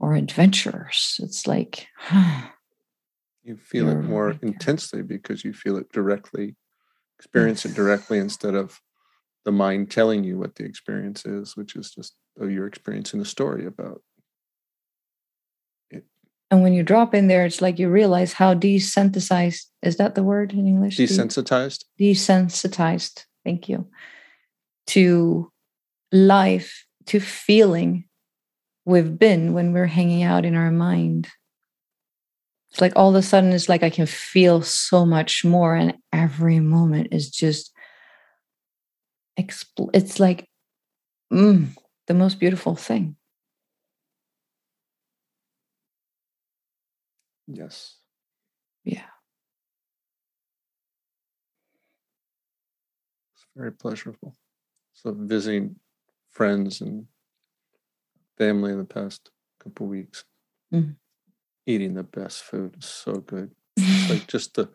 or 0.00 0.14
adventures. 0.14 1.20
It's 1.22 1.46
like 1.46 1.88
you 3.42 3.56
feel 3.56 3.88
it 3.88 4.02
more 4.02 4.28
right 4.28 4.42
intensely 4.42 5.02
because 5.02 5.44
you 5.44 5.52
feel 5.52 5.76
it 5.76 5.90
directly, 5.92 6.56
experience 7.18 7.64
yes. 7.64 7.72
it 7.72 7.76
directly 7.76 8.18
instead 8.18 8.54
of 8.54 8.80
the 9.44 9.52
mind 9.52 9.90
telling 9.90 10.24
you 10.24 10.38
what 10.38 10.56
the 10.56 10.64
experience 10.64 11.24
is, 11.24 11.56
which 11.56 11.76
is 11.76 11.90
just 11.90 12.14
oh, 12.40 12.46
you're 12.46 12.66
experiencing 12.66 13.20
a 13.20 13.24
story 13.24 13.66
about 13.66 13.96
it. 13.96 14.02
And 16.50 16.62
when 16.62 16.72
you 16.72 16.82
drop 16.82 17.14
in 17.14 17.28
there, 17.28 17.44
it's 17.44 17.60
like 17.60 17.78
you 17.78 17.90
realize 17.90 18.32
how 18.32 18.54
desensitized 18.54 19.66
is 19.82 19.96
that 19.96 20.14
the 20.14 20.22
word 20.22 20.52
in 20.52 20.66
English? 20.66 20.96
Desensitized. 20.96 21.84
Desensitized. 22.00 23.24
Thank 23.44 23.68
you. 23.68 23.86
To 24.88 25.52
life, 26.10 26.86
to 27.06 27.20
feeling 27.20 28.07
we've 28.88 29.18
been 29.18 29.52
when 29.52 29.72
we're 29.72 29.86
hanging 29.86 30.22
out 30.22 30.44
in 30.46 30.54
our 30.56 30.70
mind. 30.70 31.28
It's 32.70 32.80
like 32.80 32.94
all 32.96 33.10
of 33.10 33.14
a 33.14 33.22
sudden, 33.22 33.52
it's 33.52 33.68
like 33.68 33.82
I 33.82 33.90
can 33.90 34.06
feel 34.06 34.62
so 34.62 35.04
much 35.06 35.44
more, 35.44 35.74
and 35.74 35.94
every 36.12 36.58
moment 36.60 37.08
is 37.12 37.30
just, 37.30 37.72
expl- 39.38 39.90
it's 39.94 40.18
like 40.18 40.48
mm, 41.32 41.68
the 42.06 42.14
most 42.14 42.40
beautiful 42.40 42.76
thing. 42.76 43.16
Yes. 47.46 47.96
Yeah. 48.84 49.08
It's 53.34 53.46
very 53.56 53.72
pleasurable. 53.72 54.34
So 54.92 55.14
visiting 55.16 55.76
friends 56.28 56.80
and 56.80 57.06
family 58.38 58.72
in 58.72 58.78
the 58.78 58.84
past 58.84 59.30
couple 59.62 59.86
weeks. 59.86 60.24
Mm-hmm. 60.72 60.92
Eating 61.66 61.94
the 61.94 62.02
best 62.02 62.42
food 62.42 62.76
is 62.78 62.86
so 62.86 63.14
good. 63.14 63.50
like 64.08 64.26
just 64.28 64.54
to 64.54 64.68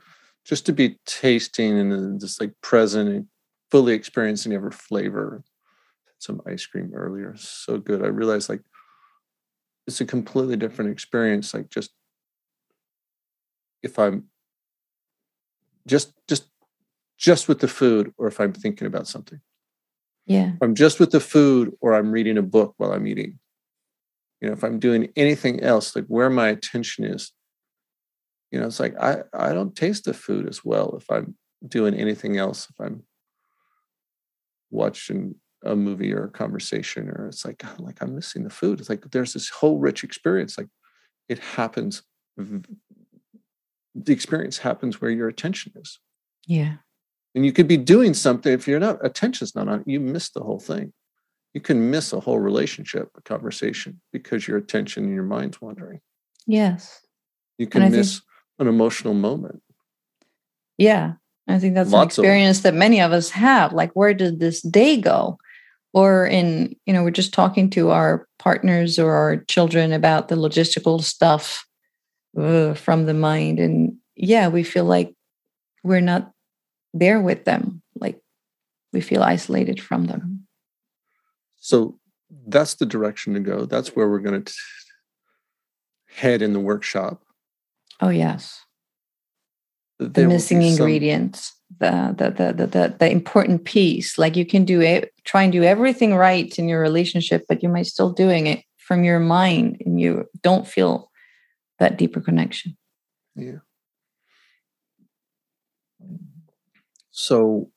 just 0.45 0.65
to 0.65 0.73
be 0.73 0.97
tasting 1.05 1.79
and 1.79 2.19
just 2.19 2.41
like 2.41 2.51
present 2.61 3.09
and 3.09 3.27
fully 3.71 3.93
experiencing 3.93 4.53
every 4.53 4.71
flavor. 4.71 5.43
Some 6.19 6.41
ice 6.45 6.65
cream 6.65 6.91
earlier, 6.93 7.35
so 7.37 7.77
good. 7.77 8.03
I 8.03 8.07
realized 8.07 8.49
like 8.49 8.61
it's 9.87 9.99
a 9.99 10.05
completely 10.05 10.55
different 10.55 10.91
experience. 10.91 11.53
Like 11.53 11.69
just 11.69 11.91
if 13.81 13.99
I'm 13.99 14.25
just 15.87 16.13
just 16.27 16.47
just 17.17 17.47
with 17.47 17.59
the 17.59 17.67
food, 17.67 18.13
or 18.17 18.27
if 18.27 18.39
I'm 18.39 18.53
thinking 18.53 18.87
about 18.87 19.07
something. 19.07 19.39
Yeah. 20.25 20.53
If 20.53 20.61
I'm 20.61 20.75
just 20.75 20.99
with 20.99 21.11
the 21.11 21.19
food, 21.19 21.73
or 21.81 21.93
I'm 21.93 22.11
reading 22.11 22.37
a 22.37 22.41
book 22.41 22.73
while 22.77 22.93
I'm 22.93 23.07
eating 23.07 23.39
you 24.43 24.49
know 24.49 24.53
if 24.53 24.63
i'm 24.63 24.77
doing 24.77 25.09
anything 25.15 25.61
else 25.61 25.95
like 25.95 26.05
where 26.05 26.29
my 26.29 26.49
attention 26.49 27.05
is 27.05 27.31
you 28.51 28.59
know 28.59 28.67
it's 28.67 28.79
like 28.79 28.95
i 28.99 29.23
i 29.33 29.53
don't 29.53 29.75
taste 29.75 30.03
the 30.05 30.13
food 30.13 30.47
as 30.47 30.63
well 30.63 30.95
if 30.95 31.09
i'm 31.09 31.35
doing 31.67 31.95
anything 31.95 32.37
else 32.37 32.67
if 32.69 32.85
i'm 32.85 33.03
watching 34.69 35.35
a 35.63 35.75
movie 35.75 36.13
or 36.13 36.25
a 36.25 36.29
conversation 36.29 37.09
or 37.09 37.27
it's 37.27 37.45
like 37.45 37.63
like 37.79 38.01
i'm 38.01 38.15
missing 38.15 38.43
the 38.43 38.49
food. 38.49 38.79
It's 38.79 38.89
like 38.89 39.09
there's 39.11 39.33
this 39.33 39.49
whole 39.49 39.79
rich 39.79 40.03
experience 40.03 40.57
like 40.57 40.67
it 41.29 41.39
happens 41.39 42.03
the 43.95 44.11
experience 44.11 44.57
happens 44.57 44.99
where 44.99 45.11
your 45.11 45.27
attention 45.27 45.71
is. 45.75 45.99
Yeah. 46.47 46.77
And 47.35 47.45
you 47.45 47.53
could 47.53 47.67
be 47.67 47.77
doing 47.77 48.15
something 48.15 48.51
if 48.51 48.67
you're 48.67 48.79
not 48.79 49.05
attention's 49.05 49.55
not 49.55 49.69
on 49.69 49.83
you 49.85 49.99
miss 49.99 50.29
the 50.29 50.41
whole 50.41 50.59
thing 50.59 50.91
you 51.53 51.61
can 51.61 51.91
miss 51.91 52.13
a 52.13 52.19
whole 52.19 52.39
relationship, 52.39 53.09
a 53.15 53.21
conversation, 53.21 54.01
because 54.11 54.47
your 54.47 54.57
attention 54.57 55.05
and 55.05 55.13
your 55.13 55.23
mind's 55.23 55.61
wandering. 55.61 56.01
Yes. 56.47 57.01
You 57.57 57.67
can 57.67 57.91
miss 57.91 58.13
think, 58.13 58.23
an 58.59 58.67
emotional 58.67 59.13
moment. 59.13 59.61
Yeah. 60.77 61.13
I 61.47 61.59
think 61.59 61.75
that's 61.75 61.91
Lots 61.91 62.17
an 62.17 62.23
experience 62.23 62.61
that 62.61 62.73
many 62.73 63.01
of 63.01 63.11
us 63.11 63.29
have. 63.31 63.73
Like, 63.73 63.91
where 63.93 64.13
did 64.13 64.39
this 64.39 64.61
day 64.61 64.99
go? 64.99 65.37
Or 65.93 66.25
in, 66.25 66.75
you 66.85 66.93
know, 66.93 67.03
we're 67.03 67.11
just 67.11 67.33
talking 67.33 67.69
to 67.71 67.91
our 67.91 68.27
partners 68.39 68.97
or 68.97 69.13
our 69.13 69.37
children 69.37 69.93
about 69.93 70.29
the 70.29 70.35
logistical 70.35 71.03
stuff 71.03 71.67
uh, 72.35 72.73
from 72.73 73.05
the 73.05 73.13
mind. 73.13 73.59
And 73.59 73.97
yeah, 74.15 74.47
we 74.47 74.63
feel 74.63 74.85
like 74.85 75.13
we're 75.83 76.01
not 76.01 76.31
there 76.93 77.21
with 77.21 77.45
them. 77.45 77.83
Like, 77.95 78.19
we 78.91 79.01
feel 79.01 79.21
isolated 79.21 79.79
from 79.81 80.05
them. 80.05 80.47
So 81.63 81.97
that's 82.45 82.73
the 82.73 82.85
direction 82.85 83.33
to 83.35 83.39
go. 83.39 83.65
That's 83.65 83.95
where 83.95 84.09
we're 84.09 84.19
going 84.19 84.43
to 84.43 84.53
head 86.09 86.41
in 86.41 86.51
the 86.51 86.59
workshop. 86.59 87.23
Oh 88.01 88.09
yes. 88.09 88.59
There 89.97 90.09
the 90.09 90.27
missing 90.27 90.61
ingredients, 90.61 91.53
the, 91.79 92.13
the, 92.17 92.31
the 92.31 92.53
the 92.53 92.67
the 92.67 92.95
the 92.99 93.09
important 93.09 93.63
piece. 93.63 94.17
Like 94.17 94.35
you 94.35 94.45
can 94.45 94.65
do 94.65 94.81
it, 94.81 95.13
try 95.23 95.43
and 95.43 95.53
do 95.53 95.63
everything 95.63 96.13
right 96.13 96.53
in 96.59 96.67
your 96.67 96.81
relationship, 96.81 97.45
but 97.47 97.63
you 97.63 97.69
might 97.69 97.85
still 97.85 98.11
doing 98.11 98.47
it 98.47 98.65
from 98.77 99.05
your 99.05 99.21
mind, 99.21 99.81
and 99.85 100.01
you 100.01 100.25
don't 100.41 100.67
feel 100.67 101.09
that 101.79 101.97
deeper 101.97 102.19
connection. 102.19 102.75
Yeah. 103.37 103.59
So 107.11 107.71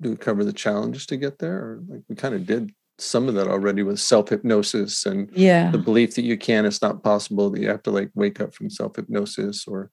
do 0.00 0.10
we 0.10 0.16
cover 0.16 0.44
the 0.44 0.52
challenges 0.52 1.06
to 1.06 1.16
get 1.16 1.38
there? 1.38 1.56
Or 1.56 1.82
like 1.88 2.02
we 2.08 2.16
kind 2.16 2.34
of 2.34 2.46
did 2.46 2.72
some 2.98 3.28
of 3.28 3.34
that 3.34 3.48
already 3.48 3.82
with 3.82 3.98
self 3.98 4.28
hypnosis 4.28 5.06
and 5.06 5.30
yeah. 5.32 5.70
the 5.70 5.78
belief 5.78 6.14
that 6.14 6.22
you 6.22 6.36
can 6.36 6.66
it's 6.66 6.82
not 6.82 7.02
possible 7.02 7.48
that 7.50 7.60
you 7.60 7.68
have 7.68 7.82
to 7.82 7.90
like 7.90 8.10
wake 8.14 8.40
up 8.40 8.54
from 8.54 8.70
self 8.70 8.96
hypnosis 8.96 9.66
or 9.66 9.90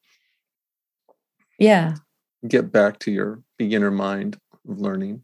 yeah. 1.58 1.96
get 2.48 2.72
back 2.72 3.00
to 3.00 3.12
your 3.12 3.42
beginner 3.58 3.92
mind 3.92 4.38
of 4.70 4.80
learning. 4.80 5.22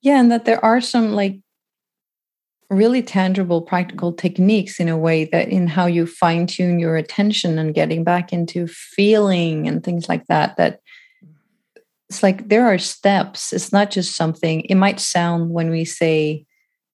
Yeah, 0.00 0.20
and 0.20 0.30
that 0.30 0.44
there 0.44 0.64
are 0.64 0.80
some 0.80 1.12
like 1.12 1.40
really 2.70 3.02
tangible 3.02 3.62
practical 3.62 4.12
techniques 4.12 4.78
in 4.78 4.88
a 4.88 4.98
way 4.98 5.24
that 5.24 5.48
in 5.48 5.66
how 5.66 5.86
you 5.86 6.06
fine 6.06 6.46
tune 6.46 6.78
your 6.78 6.96
attention 6.96 7.58
and 7.58 7.74
getting 7.74 8.04
back 8.04 8.32
into 8.32 8.66
feeling 8.66 9.66
and 9.66 9.82
things 9.82 10.08
like 10.08 10.26
that 10.26 10.56
that 10.58 10.80
it's 12.08 12.22
like 12.22 12.48
there 12.48 12.66
are 12.66 12.78
steps. 12.78 13.52
It's 13.52 13.72
not 13.72 13.90
just 13.90 14.16
something. 14.16 14.62
It 14.62 14.76
might 14.76 15.00
sound 15.00 15.50
when 15.50 15.70
we 15.70 15.84
say 15.84 16.46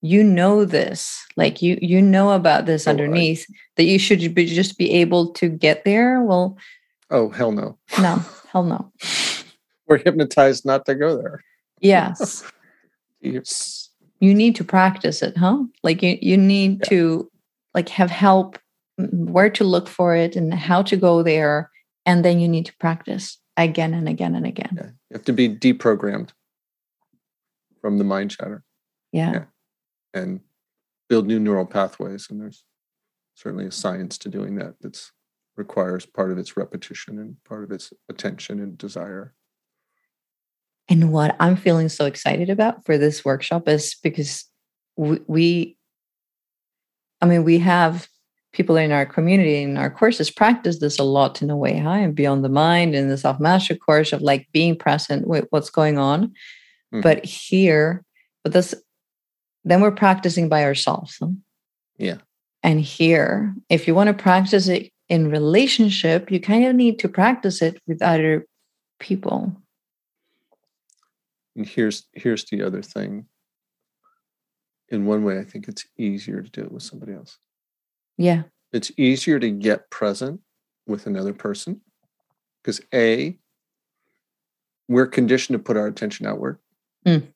you 0.03 0.23
know 0.23 0.67
this 0.67 1.25
like 1.37 1.63
you 1.63 1.79
you 1.81 2.03
know 2.03 2.33
about 2.33 2.67
this 2.67 2.87
oh, 2.87 2.91
underneath 2.91 3.47
I, 3.49 3.55
that 3.77 3.85
you 3.85 3.99
should 3.99 4.35
be, 4.35 4.45
just 4.45 4.77
be 4.77 4.91
able 4.93 5.33
to 5.35 5.49
get 5.49 5.85
there? 5.85 6.23
Well 6.23 6.59
oh 7.11 7.31
hell 7.31 7.53
no. 7.53 7.79
no 8.01 8.23
hell 8.53 8.65
no. 8.65 8.93
We're 9.87 9.99
hypnotized 9.99 10.67
not 10.67 10.85
to 10.87 10.95
go 10.95 11.17
there. 11.17 11.43
Yes. 11.81 12.45
Yes 13.21 13.85
you 14.21 14.35
need 14.35 14.55
to 14.57 14.65
practice 14.65 15.23
it 15.23 15.37
huh? 15.37 15.65
Like 15.83 16.03
you 16.03 16.19
you 16.21 16.37
need 16.37 16.81
yeah. 16.81 16.89
to 16.89 17.31
like 17.75 17.89
have 17.91 18.11
help 18.11 18.59
mm, 19.01 19.31
where 19.31 19.51
to 19.51 19.65
look 19.65 19.89
for 19.89 20.15
it 20.15 20.37
and 20.37 20.53
how 20.55 20.83
to 20.83 20.97
go 20.97 21.23
there 21.23 21.71
and 22.07 22.25
then 22.25 22.41
you 22.41 22.49
need 22.49 22.67
to 22.67 22.77
practice 22.77 23.39
again 23.57 23.95
and 23.95 24.09
again 24.09 24.35
and 24.35 24.47
again. 24.47 24.75
Yeah. 24.77 24.91
You 25.15 25.19
have 25.19 25.25
to 25.27 25.33
be 25.33 25.49
deprogrammed 25.49 26.31
from 27.81 27.99
the 27.99 28.05
mind 28.05 28.33
chatter. 28.33 28.65
Yeah. 29.13 29.33
yeah. 29.33 29.45
And 30.13 30.41
build 31.09 31.29
new 31.29 31.39
neural 31.39 31.67
pathways 31.67 32.27
and 32.29 32.41
there's 32.41 32.65
certainly 33.37 33.67
a 33.67 33.71
science 33.71 34.19
to 34.19 34.29
doing 34.29 34.57
that 34.57 34.75
that's 34.81 35.13
requires 35.57 36.05
part 36.05 36.33
of 36.33 36.39
its 36.39 36.57
repetition 36.57 37.21
and 37.21 37.37
part 37.45 37.63
of 37.63 37.71
its 37.71 37.93
attention 38.09 38.59
and 38.59 38.77
desire. 38.77 39.35
And 40.89 41.13
what 41.13 41.37
I'm 41.39 41.55
feeling 41.55 41.89
so 41.89 42.07
excited 42.07 42.51
about 42.51 42.85
for 42.85 42.99
this 42.99 43.25
workshop 43.25 43.69
is 43.69 43.95
because 44.03 44.47
we, 44.97 45.21
we 45.29 45.77
I 47.21 47.27
mean, 47.27 47.45
we 47.45 47.59
have 47.61 48.09
people 48.55 48.77
in 48.77 48.93
our 48.93 49.05
community 49.05 49.63
in 49.63 49.77
our 49.77 49.91
courses 49.91 50.31
practice 50.31 50.79
this 50.79 50.99
a 50.99 51.03
lot 51.03 51.43
in 51.43 51.51
a 51.51 51.57
way 51.57 51.77
high 51.77 51.99
and 51.99 52.15
beyond 52.15 52.45
the 52.45 52.49
mind 52.49 52.95
in 52.95 53.09
the 53.09 53.19
self 53.19 53.39
mastery 53.41 53.77
course 53.77 54.13
of 54.13 54.23
like 54.23 54.49
being 54.53 54.77
present 54.77 55.27
with 55.27 55.47
what's 55.51 55.71
going 55.71 55.99
on. 55.99 56.29
Mm-hmm. 56.29 57.01
But 57.01 57.25
here, 57.25 58.05
but 58.43 58.53
this, 58.53 58.75
then 59.65 59.81
we're 59.81 59.91
practicing 59.91 60.49
by 60.49 60.65
ourselves. 60.65 61.17
Huh? 61.21 61.31
Yeah. 61.99 62.19
And 62.63 62.81
here, 62.81 63.55
if 63.69 63.87
you 63.87 63.95
want 63.95 64.09
to 64.09 64.15
practice 64.15 64.69
it 64.69 64.91
in 65.09 65.31
relationship, 65.31 66.31
you 66.31 66.41
kind 66.41 66.65
of 66.65 66.75
need 66.75 66.99
to 67.01 67.09
practice 67.09 67.61
it 67.61 67.83
with 67.87 68.01
other 68.01 68.47
people. 69.01 69.55
And 71.57 71.67
here's 71.67 72.05
here's 72.13 72.45
the 72.45 72.63
other 72.63 72.83
thing. 72.83 73.27
In 74.89 75.07
one 75.07 75.25
way, 75.25 75.39
I 75.39 75.45
think 75.45 75.67
it's 75.67 75.87
easier 75.99 76.43
to 76.43 76.51
do 76.51 76.63
it 76.63 76.73
with 76.73 76.83
somebody 76.83 77.15
else. 77.15 77.39
Yeah. 78.17 78.43
It's 78.73 78.91
easier 78.97 79.39
to 79.39 79.51
get 79.51 79.91
present 79.91 80.41
with 80.87 81.07
another 81.07 81.33
person 81.33 81.81
because 82.63 82.81
A, 82.93 83.39
we're 84.89 85.07
conditioned 85.07 85.59
to 85.59 85.63
put 85.63 85.77
our 85.77 85.87
attention 85.87 86.27
outward 86.27 86.59
mm. 87.07 87.27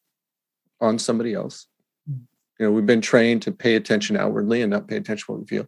on 0.81 0.99
somebody 0.99 1.35
else. 1.35 1.66
Mm. 2.11 2.22
You 2.59 2.66
know, 2.66 2.72
we've 2.72 2.87
been 2.87 3.01
trained 3.01 3.43
to 3.43 3.53
pay 3.53 3.76
attention 3.76 4.16
outwardly 4.16 4.62
and 4.62 4.70
not 4.70 4.89
pay 4.89 4.97
attention 4.97 5.26
to 5.26 5.33
what 5.33 5.41
we 5.41 5.47
feel. 5.47 5.66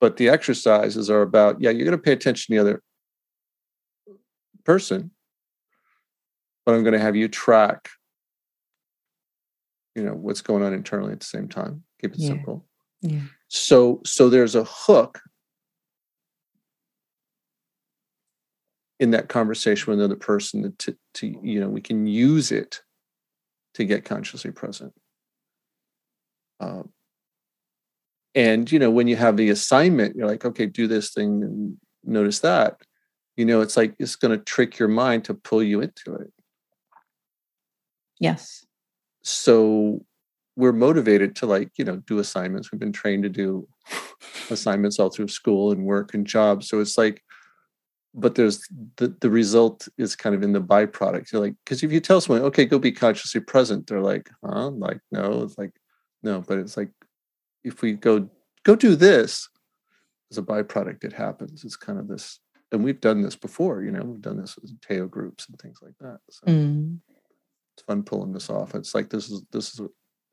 But 0.00 0.16
the 0.16 0.28
exercises 0.28 1.10
are 1.10 1.22
about, 1.22 1.60
yeah, 1.60 1.70
you're 1.70 1.86
going 1.86 1.96
to 1.96 2.02
pay 2.02 2.12
attention 2.12 2.54
to 2.54 2.62
the 2.62 2.70
other 2.70 2.82
person, 4.64 5.10
but 6.64 6.74
I'm 6.74 6.82
going 6.82 6.94
to 6.94 7.00
have 7.00 7.16
you 7.16 7.28
track, 7.28 7.88
you 9.94 10.02
know, 10.02 10.14
what's 10.14 10.40
going 10.40 10.62
on 10.62 10.72
internally 10.72 11.12
at 11.12 11.20
the 11.20 11.26
same 11.26 11.48
time. 11.48 11.84
Keep 12.00 12.14
it 12.14 12.18
yeah. 12.20 12.28
simple. 12.28 12.66
Yeah. 13.04 13.20
So 13.48 14.00
so 14.04 14.30
there's 14.30 14.54
a 14.54 14.64
hook 14.64 15.20
in 18.98 19.10
that 19.10 19.28
conversation 19.28 19.90
with 19.90 20.00
another 20.00 20.16
person 20.16 20.74
to, 20.78 20.96
to 21.12 21.38
you 21.42 21.60
know 21.60 21.68
we 21.68 21.82
can 21.82 22.06
use 22.06 22.50
it 22.50 22.80
to 23.74 23.84
get 23.84 24.06
consciously 24.06 24.50
present. 24.50 24.92
Um, 26.60 26.90
and 28.34 28.70
you 28.72 28.78
know 28.78 28.90
when 28.90 29.06
you 29.06 29.16
have 29.16 29.36
the 29.36 29.50
assignment, 29.50 30.16
you're 30.16 30.26
like, 30.26 30.46
okay, 30.46 30.64
do 30.64 30.86
this 30.86 31.12
thing 31.12 31.42
and 31.42 31.76
notice 32.04 32.40
that. 32.40 32.78
You 33.36 33.44
know, 33.44 33.60
it's 33.60 33.76
like 33.76 33.94
it's 33.98 34.16
going 34.16 34.36
to 34.36 34.42
trick 34.42 34.78
your 34.78 34.88
mind 34.88 35.24
to 35.24 35.34
pull 35.34 35.62
you 35.62 35.82
into 35.82 36.14
it. 36.14 36.32
Yes. 38.18 38.64
So 39.22 40.06
we're 40.56 40.72
motivated 40.72 41.36
to 41.36 41.46
like, 41.46 41.70
you 41.76 41.84
know, 41.84 41.96
do 42.06 42.18
assignments. 42.18 42.70
We've 42.70 42.80
been 42.80 42.92
trained 42.92 43.24
to 43.24 43.28
do 43.28 43.66
assignments 44.50 44.98
all 44.98 45.10
through 45.10 45.28
school 45.28 45.72
and 45.72 45.84
work 45.84 46.14
and 46.14 46.26
jobs. 46.26 46.68
So 46.68 46.80
it's 46.80 46.96
like, 46.96 47.22
but 48.14 48.36
there's 48.36 48.62
the, 48.96 49.08
the 49.20 49.30
result 49.30 49.88
is 49.98 50.14
kind 50.14 50.34
of 50.34 50.42
in 50.44 50.52
the 50.52 50.60
byproduct. 50.60 51.32
You're 51.32 51.42
like, 51.42 51.54
because 51.64 51.82
if 51.82 51.90
you 51.90 52.00
tell 52.00 52.20
someone, 52.20 52.44
okay, 52.44 52.64
go 52.64 52.78
be 52.78 52.92
consciously 52.92 53.40
present, 53.40 53.88
they're 53.88 54.00
like, 54.00 54.30
huh? 54.44 54.70
Like, 54.70 55.00
no, 55.10 55.42
it's 55.42 55.58
like, 55.58 55.72
no, 56.22 56.40
but 56.40 56.58
it's 56.58 56.76
like, 56.76 56.90
if 57.64 57.82
we 57.82 57.94
go, 57.94 58.28
go 58.62 58.76
do 58.76 58.94
this 58.94 59.48
as 60.30 60.38
a 60.38 60.42
byproduct, 60.42 61.02
it 61.02 61.12
happens. 61.12 61.64
It's 61.64 61.76
kind 61.76 61.98
of 61.98 62.06
this, 62.06 62.38
and 62.70 62.84
we've 62.84 63.00
done 63.00 63.22
this 63.22 63.34
before, 63.34 63.82
you 63.82 63.90
know, 63.90 64.02
we've 64.02 64.20
done 64.20 64.40
this 64.40 64.56
with 64.56 64.80
Teo 64.80 65.08
groups 65.08 65.48
and 65.48 65.58
things 65.58 65.80
like 65.82 65.94
that. 66.00 66.18
So. 66.30 66.46
Mm 66.46 66.98
it's 67.74 67.84
fun 67.84 68.02
pulling 68.02 68.32
this 68.32 68.50
off. 68.50 68.74
It's 68.74 68.94
like 68.94 69.10
this 69.10 69.30
is 69.30 69.42
this 69.50 69.74
is 69.74 69.80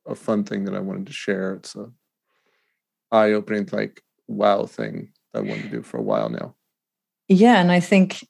a, 0.08 0.16
fun 0.16 0.44
thing 0.44 0.66
that 0.66 0.76
I 0.76 0.80
wanted 0.80 1.08
to 1.08 1.14
share. 1.14 1.54
It's 1.56 1.76
a 1.76 1.92
eye 3.12 3.32
opening 3.32 3.68
like 3.72 4.02
wow 4.28 4.66
thing 4.66 5.12
that 5.34 5.40
I 5.40 5.42
wanted 5.44 5.64
to 5.64 5.70
do 5.70 5.82
for 5.82 5.98
a 5.98 6.04
while 6.04 6.30
now. 6.30 6.56
Yeah, 7.28 7.60
and 7.60 7.72
I 7.72 7.80
think 7.80 8.26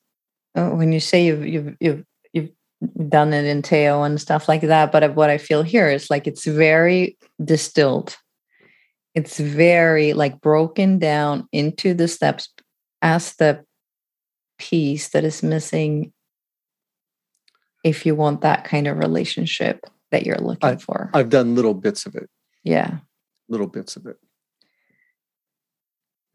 uh, 0.56 0.70
when 0.70 0.92
you 0.92 1.00
say 1.00 1.26
you've 1.26 1.46
you've 1.46 1.76
you've 1.80 2.06
you've 2.34 2.50
done 3.10 3.34
it 3.34 3.46
in 3.46 3.62
Teo 3.62 4.04
and 4.04 4.20
stuff 4.20 4.48
like 4.48 4.62
that, 4.62 4.92
but 4.92 5.16
what 5.16 5.30
I 5.30 5.38
feel 5.38 5.64
here 5.64 5.90
is 5.90 6.10
like 6.10 6.28
it's 6.28 6.46
very 6.46 7.18
distilled. 7.44 8.18
It's 9.14 9.40
very 9.40 10.14
like 10.14 10.40
broken 10.42 11.00
down 11.00 11.48
into 11.52 11.94
the 11.94 12.08
steps 12.08 12.50
as 13.02 13.36
the 13.36 13.64
piece 14.58 15.10
that 15.10 15.24
is 15.24 15.42
missing 15.42 16.14
if 17.84 18.06
you 18.06 18.16
want 18.16 18.42
that 18.42 18.64
kind 18.64 18.88
of 18.88 18.98
relationship 18.98 19.86
that 20.12 20.26
you're 20.26 20.38
looking 20.38 20.70
I, 20.70 20.76
for. 20.78 21.10
I've 21.14 21.30
done 21.30 21.56
little 21.56 21.74
bits 21.74 22.06
of 22.06 22.16
it. 22.16 22.30
Yeah. 22.64 22.98
Little 23.50 23.68
bits 23.68 23.96
of 23.96 24.06
it. 24.06 24.18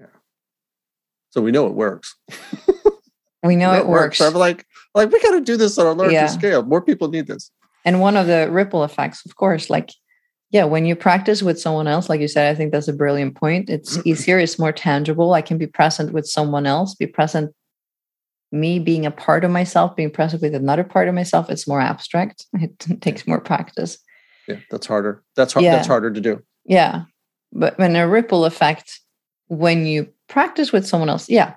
Yeah. 0.00 0.06
So 1.30 1.40
we 1.40 1.52
know 1.52 1.66
it 1.66 1.74
works. 1.74 2.14
we 3.42 3.56
know, 3.56 3.72
it, 3.74 3.86
works. 3.86 4.18
works. 4.18 4.20
I'm 4.20 4.34
like, 4.34 4.66
like 4.94 5.10
we 5.10 5.20
got 5.20 5.32
to 5.32 5.40
do 5.40 5.56
this 5.56 5.78
on 5.78 5.86
a 5.86 5.92
larger 5.92 6.12
yeah. 6.12 6.26
scale. 6.26 6.62
More 6.62 6.82
people 6.82 7.08
need 7.08 7.26
this. 7.26 7.50
And 7.84 8.00
one 8.00 8.16
of 8.16 8.26
the 8.26 8.48
ripple 8.50 8.82
effects, 8.82 9.24
of 9.24 9.36
course, 9.36 9.70
like 9.70 9.90
yeah, 10.50 10.64
when 10.64 10.86
you 10.86 10.94
practice 10.94 11.42
with 11.42 11.60
someone 11.60 11.88
else, 11.88 12.08
like 12.08 12.20
you 12.20 12.28
said, 12.28 12.50
I 12.50 12.54
think 12.54 12.72
that's 12.72 12.88
a 12.88 12.92
brilliant 12.92 13.34
point. 13.34 13.68
It's 13.68 13.98
easier, 14.06 14.38
it's 14.38 14.58
more 14.58 14.72
tangible. 14.72 15.34
I 15.34 15.42
can 15.42 15.58
be 15.58 15.66
present 15.66 16.12
with 16.12 16.26
someone 16.26 16.66
else, 16.66 16.94
be 16.94 17.06
present 17.06 17.52
me 18.52 18.78
being 18.78 19.06
a 19.06 19.10
part 19.10 19.44
of 19.44 19.50
myself, 19.50 19.96
being 19.96 20.10
present 20.10 20.42
with 20.42 20.54
another 20.54 20.84
part 20.84 21.08
of 21.08 21.14
myself, 21.14 21.50
it's 21.50 21.66
more 21.66 21.80
abstract. 21.80 22.46
It 22.54 22.78
takes 23.00 23.26
more 23.26 23.40
practice. 23.40 23.98
Yeah, 24.48 24.56
that's 24.70 24.86
harder. 24.86 25.22
That's 25.34 25.52
hard. 25.52 25.64
Yeah. 25.64 25.76
That's 25.76 25.88
harder 25.88 26.10
to 26.10 26.20
do. 26.20 26.42
Yeah, 26.64 27.02
but 27.52 27.78
when 27.78 27.96
a 27.96 28.08
ripple 28.08 28.44
effect, 28.44 29.00
when 29.48 29.86
you 29.86 30.08
practice 30.28 30.72
with 30.72 30.86
someone 30.86 31.08
else, 31.08 31.28
yeah, 31.28 31.54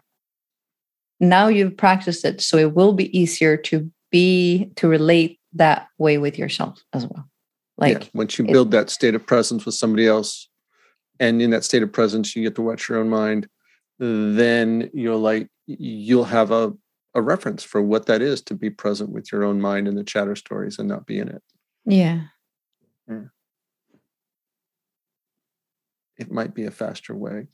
now 1.20 1.48
you've 1.48 1.78
practiced 1.78 2.26
it, 2.26 2.42
so 2.42 2.58
it 2.58 2.74
will 2.74 2.94
be 2.94 3.18
easier 3.18 3.58
to 3.58 3.92
be 4.12 4.72
to 4.76 4.88
relate 4.88 5.40
that 5.54 5.88
way 5.98 6.18
with 6.18 6.38
yourself 6.38 6.82
as 6.94 7.06
well. 7.06 7.28
Like 7.78 8.04
yeah, 8.04 8.10
once 8.14 8.38
you 8.38 8.46
build 8.46 8.70
it, 8.70 8.72
that 8.72 8.90
state 8.90 9.16
of 9.16 9.26
presence 9.26 9.66
with 9.66 9.76
somebody 9.76 10.08
else, 10.08 10.50
and 11.20 11.42
in 11.42 11.52
that 11.52 11.64
state 11.64 11.84
of 11.84 11.92
presence, 11.92 12.36
you 12.36 12.44
get 12.44 12.56
to 12.56 12.62
watch 12.62 12.90
your 12.90 13.00
own 13.00 13.10
mind. 13.10 13.48
Then 14.00 14.90
you'll 14.94 15.20
like 15.20 15.50
you'll 15.68 16.24
have 16.24 16.52
a, 16.52 16.74
a 17.14 17.22
reference 17.22 17.64
for 17.64 17.82
what 17.82 18.06
that 18.06 18.22
is 18.22 18.42
to 18.44 18.56
be 18.56 18.70
present 18.70 19.12
with 19.12 19.32
your 19.32 19.44
own 19.44 19.60
mind 19.60 19.88
and 19.88 19.98
the 19.98 20.04
chatter 20.04 20.36
stories 20.36 20.80
and 20.80 20.88
not 20.88 21.06
be 21.06 21.20
in 21.20 21.28
it. 21.28 21.44
Yeah. 21.86 22.22
yeah. 23.08 23.26
It 26.18 26.32
might 26.32 26.54
be 26.54 26.66
a 26.66 26.72
faster 26.72 27.16
way 27.16 27.48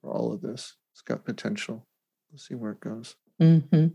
for 0.00 0.12
all 0.12 0.32
of 0.32 0.40
this. 0.40 0.74
It's 0.92 1.02
got 1.02 1.24
potential. 1.24 1.86
We'll 2.30 2.38
see 2.38 2.54
where 2.54 2.72
it 2.72 2.80
goes. 2.80 3.16
Mm-hmm. 3.40 3.88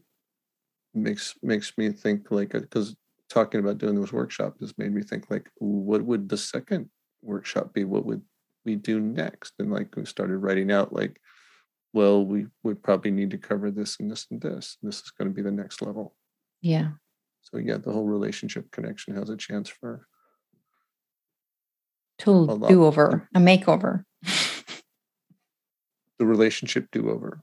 Makes 0.94 1.36
makes 1.42 1.78
me 1.78 1.92
think 1.92 2.30
like 2.30 2.52
because 2.52 2.92
uh, 2.92 2.96
talking 3.30 3.60
about 3.60 3.78
doing 3.78 4.00
this 4.00 4.14
workshop 4.14 4.56
has 4.60 4.78
made 4.78 4.94
me 4.94 5.02
think 5.02 5.30
like 5.30 5.50
what 5.58 6.04
would 6.04 6.30
the 6.30 6.38
second 6.38 6.90
workshop 7.22 7.74
be? 7.74 7.84
What 7.84 8.06
would 8.06 8.22
we 8.66 8.76
do 8.76 9.00
next? 9.00 9.54
And 9.60 9.72
like 9.72 9.96
we 9.96 10.06
started 10.06 10.38
writing 10.38 10.72
out 10.72 10.94
like 10.94 11.20
well, 11.94 12.26
we 12.26 12.48
would 12.64 12.82
probably 12.82 13.12
need 13.12 13.32
to 13.32 13.38
cover 13.38 13.70
this 13.70 14.00
and 14.00 14.10
this 14.10 14.26
and 14.32 14.42
this. 14.42 14.78
This 14.82 14.98
is 15.02 15.12
going 15.12 15.30
to 15.30 15.34
be 15.34 15.44
the 15.44 15.52
next 15.52 15.82
level. 15.82 16.16
Yeah. 16.62 16.90
So 17.42 17.58
yeah, 17.58 17.78
the 17.78 17.92
whole 17.92 18.06
relationship 18.06 18.72
connection 18.72 19.16
has 19.16 19.30
a 19.30 19.38
chance 19.38 19.70
for 19.70 20.08
Total 22.18 22.58
do 22.58 22.86
over, 22.86 23.28
a 23.36 23.40
makeover. 23.40 24.06
the 26.20 26.26
relationship 26.26 26.88
do 26.92 27.10
over. 27.10 27.42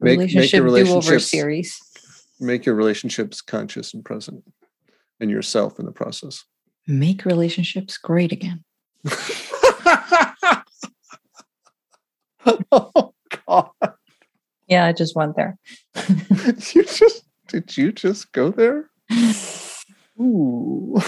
make, 0.00 0.18
relationship 0.18 0.64
make 0.64 0.86
over 0.86 1.18
series. 1.18 1.78
Make 2.38 2.64
your 2.64 2.76
relationships 2.76 3.40
conscious 3.40 3.92
and 3.92 4.04
present, 4.04 4.44
and 5.18 5.30
yourself 5.30 5.80
in 5.80 5.86
the 5.86 5.92
process. 5.92 6.44
Make 6.86 7.24
relationships 7.24 7.98
great 7.98 8.30
again. 8.30 8.64
oh 12.72 13.14
God! 13.46 13.70
Yeah, 14.66 14.86
I 14.86 14.92
just 14.92 15.16
went 15.16 15.36
there. 15.36 15.56
you 15.96 16.84
just 16.84 17.24
did 17.48 17.76
you 17.76 17.92
just 17.92 18.32
go 18.32 18.50
there? 18.50 18.90
Ooh. 20.20 21.00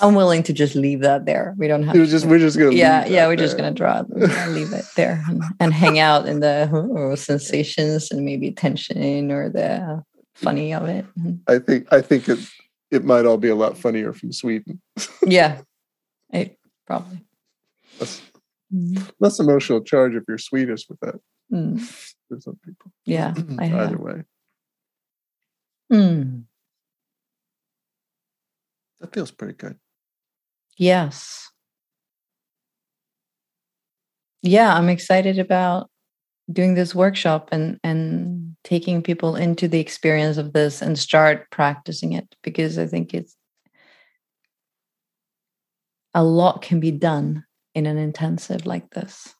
I'm 0.00 0.16
willing 0.16 0.42
to 0.44 0.52
just 0.52 0.74
leave 0.74 1.00
that 1.00 1.24
there. 1.24 1.54
We 1.56 1.68
don't 1.68 1.84
have. 1.84 1.94
To, 1.94 2.04
just 2.04 2.26
we're 2.26 2.40
just 2.40 2.58
gonna. 2.58 2.72
Yeah, 2.72 3.06
yeah, 3.06 3.26
we're 3.26 3.36
there. 3.36 3.46
just 3.46 3.56
gonna 3.56 3.70
draw. 3.70 4.00
It. 4.00 4.50
Leave 4.50 4.72
it 4.72 4.84
there 4.96 5.22
and, 5.28 5.42
and, 5.60 5.72
hang 5.72 6.00
out 6.00 6.26
in 6.26 6.40
the 6.40 6.68
oh, 6.72 7.14
sensations 7.14 8.10
and 8.10 8.24
maybe 8.24 8.50
tension 8.50 9.30
or 9.30 9.48
the 9.48 10.02
funny 10.34 10.74
of 10.74 10.88
it. 10.88 11.06
I 11.46 11.60
think 11.60 11.92
I 11.92 12.00
think 12.00 12.28
it 12.28 12.40
it 12.94 13.04
might 13.04 13.26
all 13.26 13.36
be 13.36 13.48
a 13.48 13.54
lot 13.54 13.76
funnier 13.76 14.12
from 14.12 14.32
Sweden. 14.32 14.80
yeah, 15.26 15.60
it 16.32 16.58
probably 16.86 17.20
less, 17.98 18.22
mm. 18.72 19.10
less 19.18 19.40
emotional 19.40 19.80
charge 19.82 20.14
if 20.14 20.22
you're 20.28 20.38
Swedish 20.38 20.88
with 20.88 21.00
that. 21.00 21.16
Mm. 21.52 21.80
For 22.28 22.40
some 22.40 22.58
people. 22.64 22.92
Yeah, 23.04 23.34
either 23.60 23.98
way. 23.98 24.22
Mm. 25.92 26.44
That 29.00 29.12
feels 29.12 29.30
pretty 29.30 29.54
good. 29.54 29.76
Yes. 30.78 31.50
Yeah, 34.42 34.74
I'm 34.74 34.88
excited 34.88 35.38
about 35.38 35.90
doing 36.52 36.74
this 36.74 36.94
workshop 36.94 37.48
and 37.52 37.78
and 37.82 38.43
taking 38.64 39.02
people 39.02 39.36
into 39.36 39.68
the 39.68 39.78
experience 39.78 40.38
of 40.38 40.52
this 40.54 40.82
and 40.82 40.98
start 40.98 41.50
practicing 41.50 42.14
it 42.14 42.34
because 42.42 42.78
I 42.78 42.86
think 42.86 43.12
it's 43.14 43.36
a 46.14 46.24
lot 46.24 46.62
can 46.62 46.80
be 46.80 46.90
done 46.90 47.44
in 47.74 47.86
an 47.86 47.98
intensive 47.98 48.66
like 48.66 48.90
this. 48.90 49.34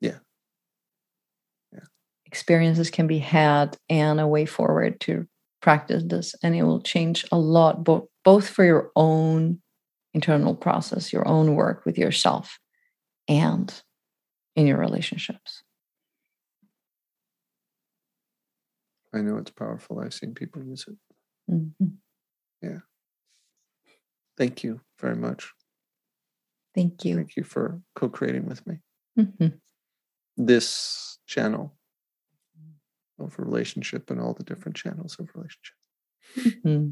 Yeah. 0.00 0.18
Yeah. 1.72 1.80
Experiences 2.26 2.90
can 2.90 3.06
be 3.06 3.18
had 3.18 3.76
and 3.88 4.20
a 4.20 4.26
way 4.26 4.46
forward 4.46 5.00
to 5.00 5.26
practice 5.60 6.04
this 6.06 6.34
and 6.42 6.54
it 6.54 6.62
will 6.62 6.80
change 6.80 7.26
a 7.32 7.38
lot 7.38 7.84
both 7.84 8.04
both 8.24 8.48
for 8.48 8.64
your 8.64 8.90
own 8.96 9.60
internal 10.14 10.54
process, 10.54 11.12
your 11.12 11.26
own 11.26 11.54
work 11.54 11.84
with 11.84 11.98
yourself 11.98 12.58
and 13.28 13.82
in 14.56 14.66
your 14.66 14.78
relationships. 14.78 15.62
I 19.14 19.20
know 19.20 19.36
it's 19.36 19.50
powerful. 19.50 20.00
I've 20.00 20.14
seen 20.14 20.34
people 20.34 20.62
use 20.62 20.86
it. 20.86 21.52
Mm-hmm. 21.52 21.86
Yeah. 22.62 22.78
Thank 24.36 24.62
you 24.62 24.80
very 25.00 25.16
much. 25.16 25.52
Thank 26.74 27.04
you. 27.04 27.16
Thank 27.16 27.36
you 27.36 27.44
for 27.44 27.80
co 27.94 28.08
creating 28.08 28.46
with 28.46 28.66
me. 28.66 28.78
Mm-hmm. 29.18 29.48
This 30.36 31.18
channel 31.26 31.76
of 33.18 33.38
relationship 33.38 34.10
and 34.10 34.20
all 34.20 34.34
the 34.34 34.44
different 34.44 34.76
channels 34.76 35.16
of 35.18 35.28
relationship. 35.34 35.76
Mm-hmm. 36.64 36.90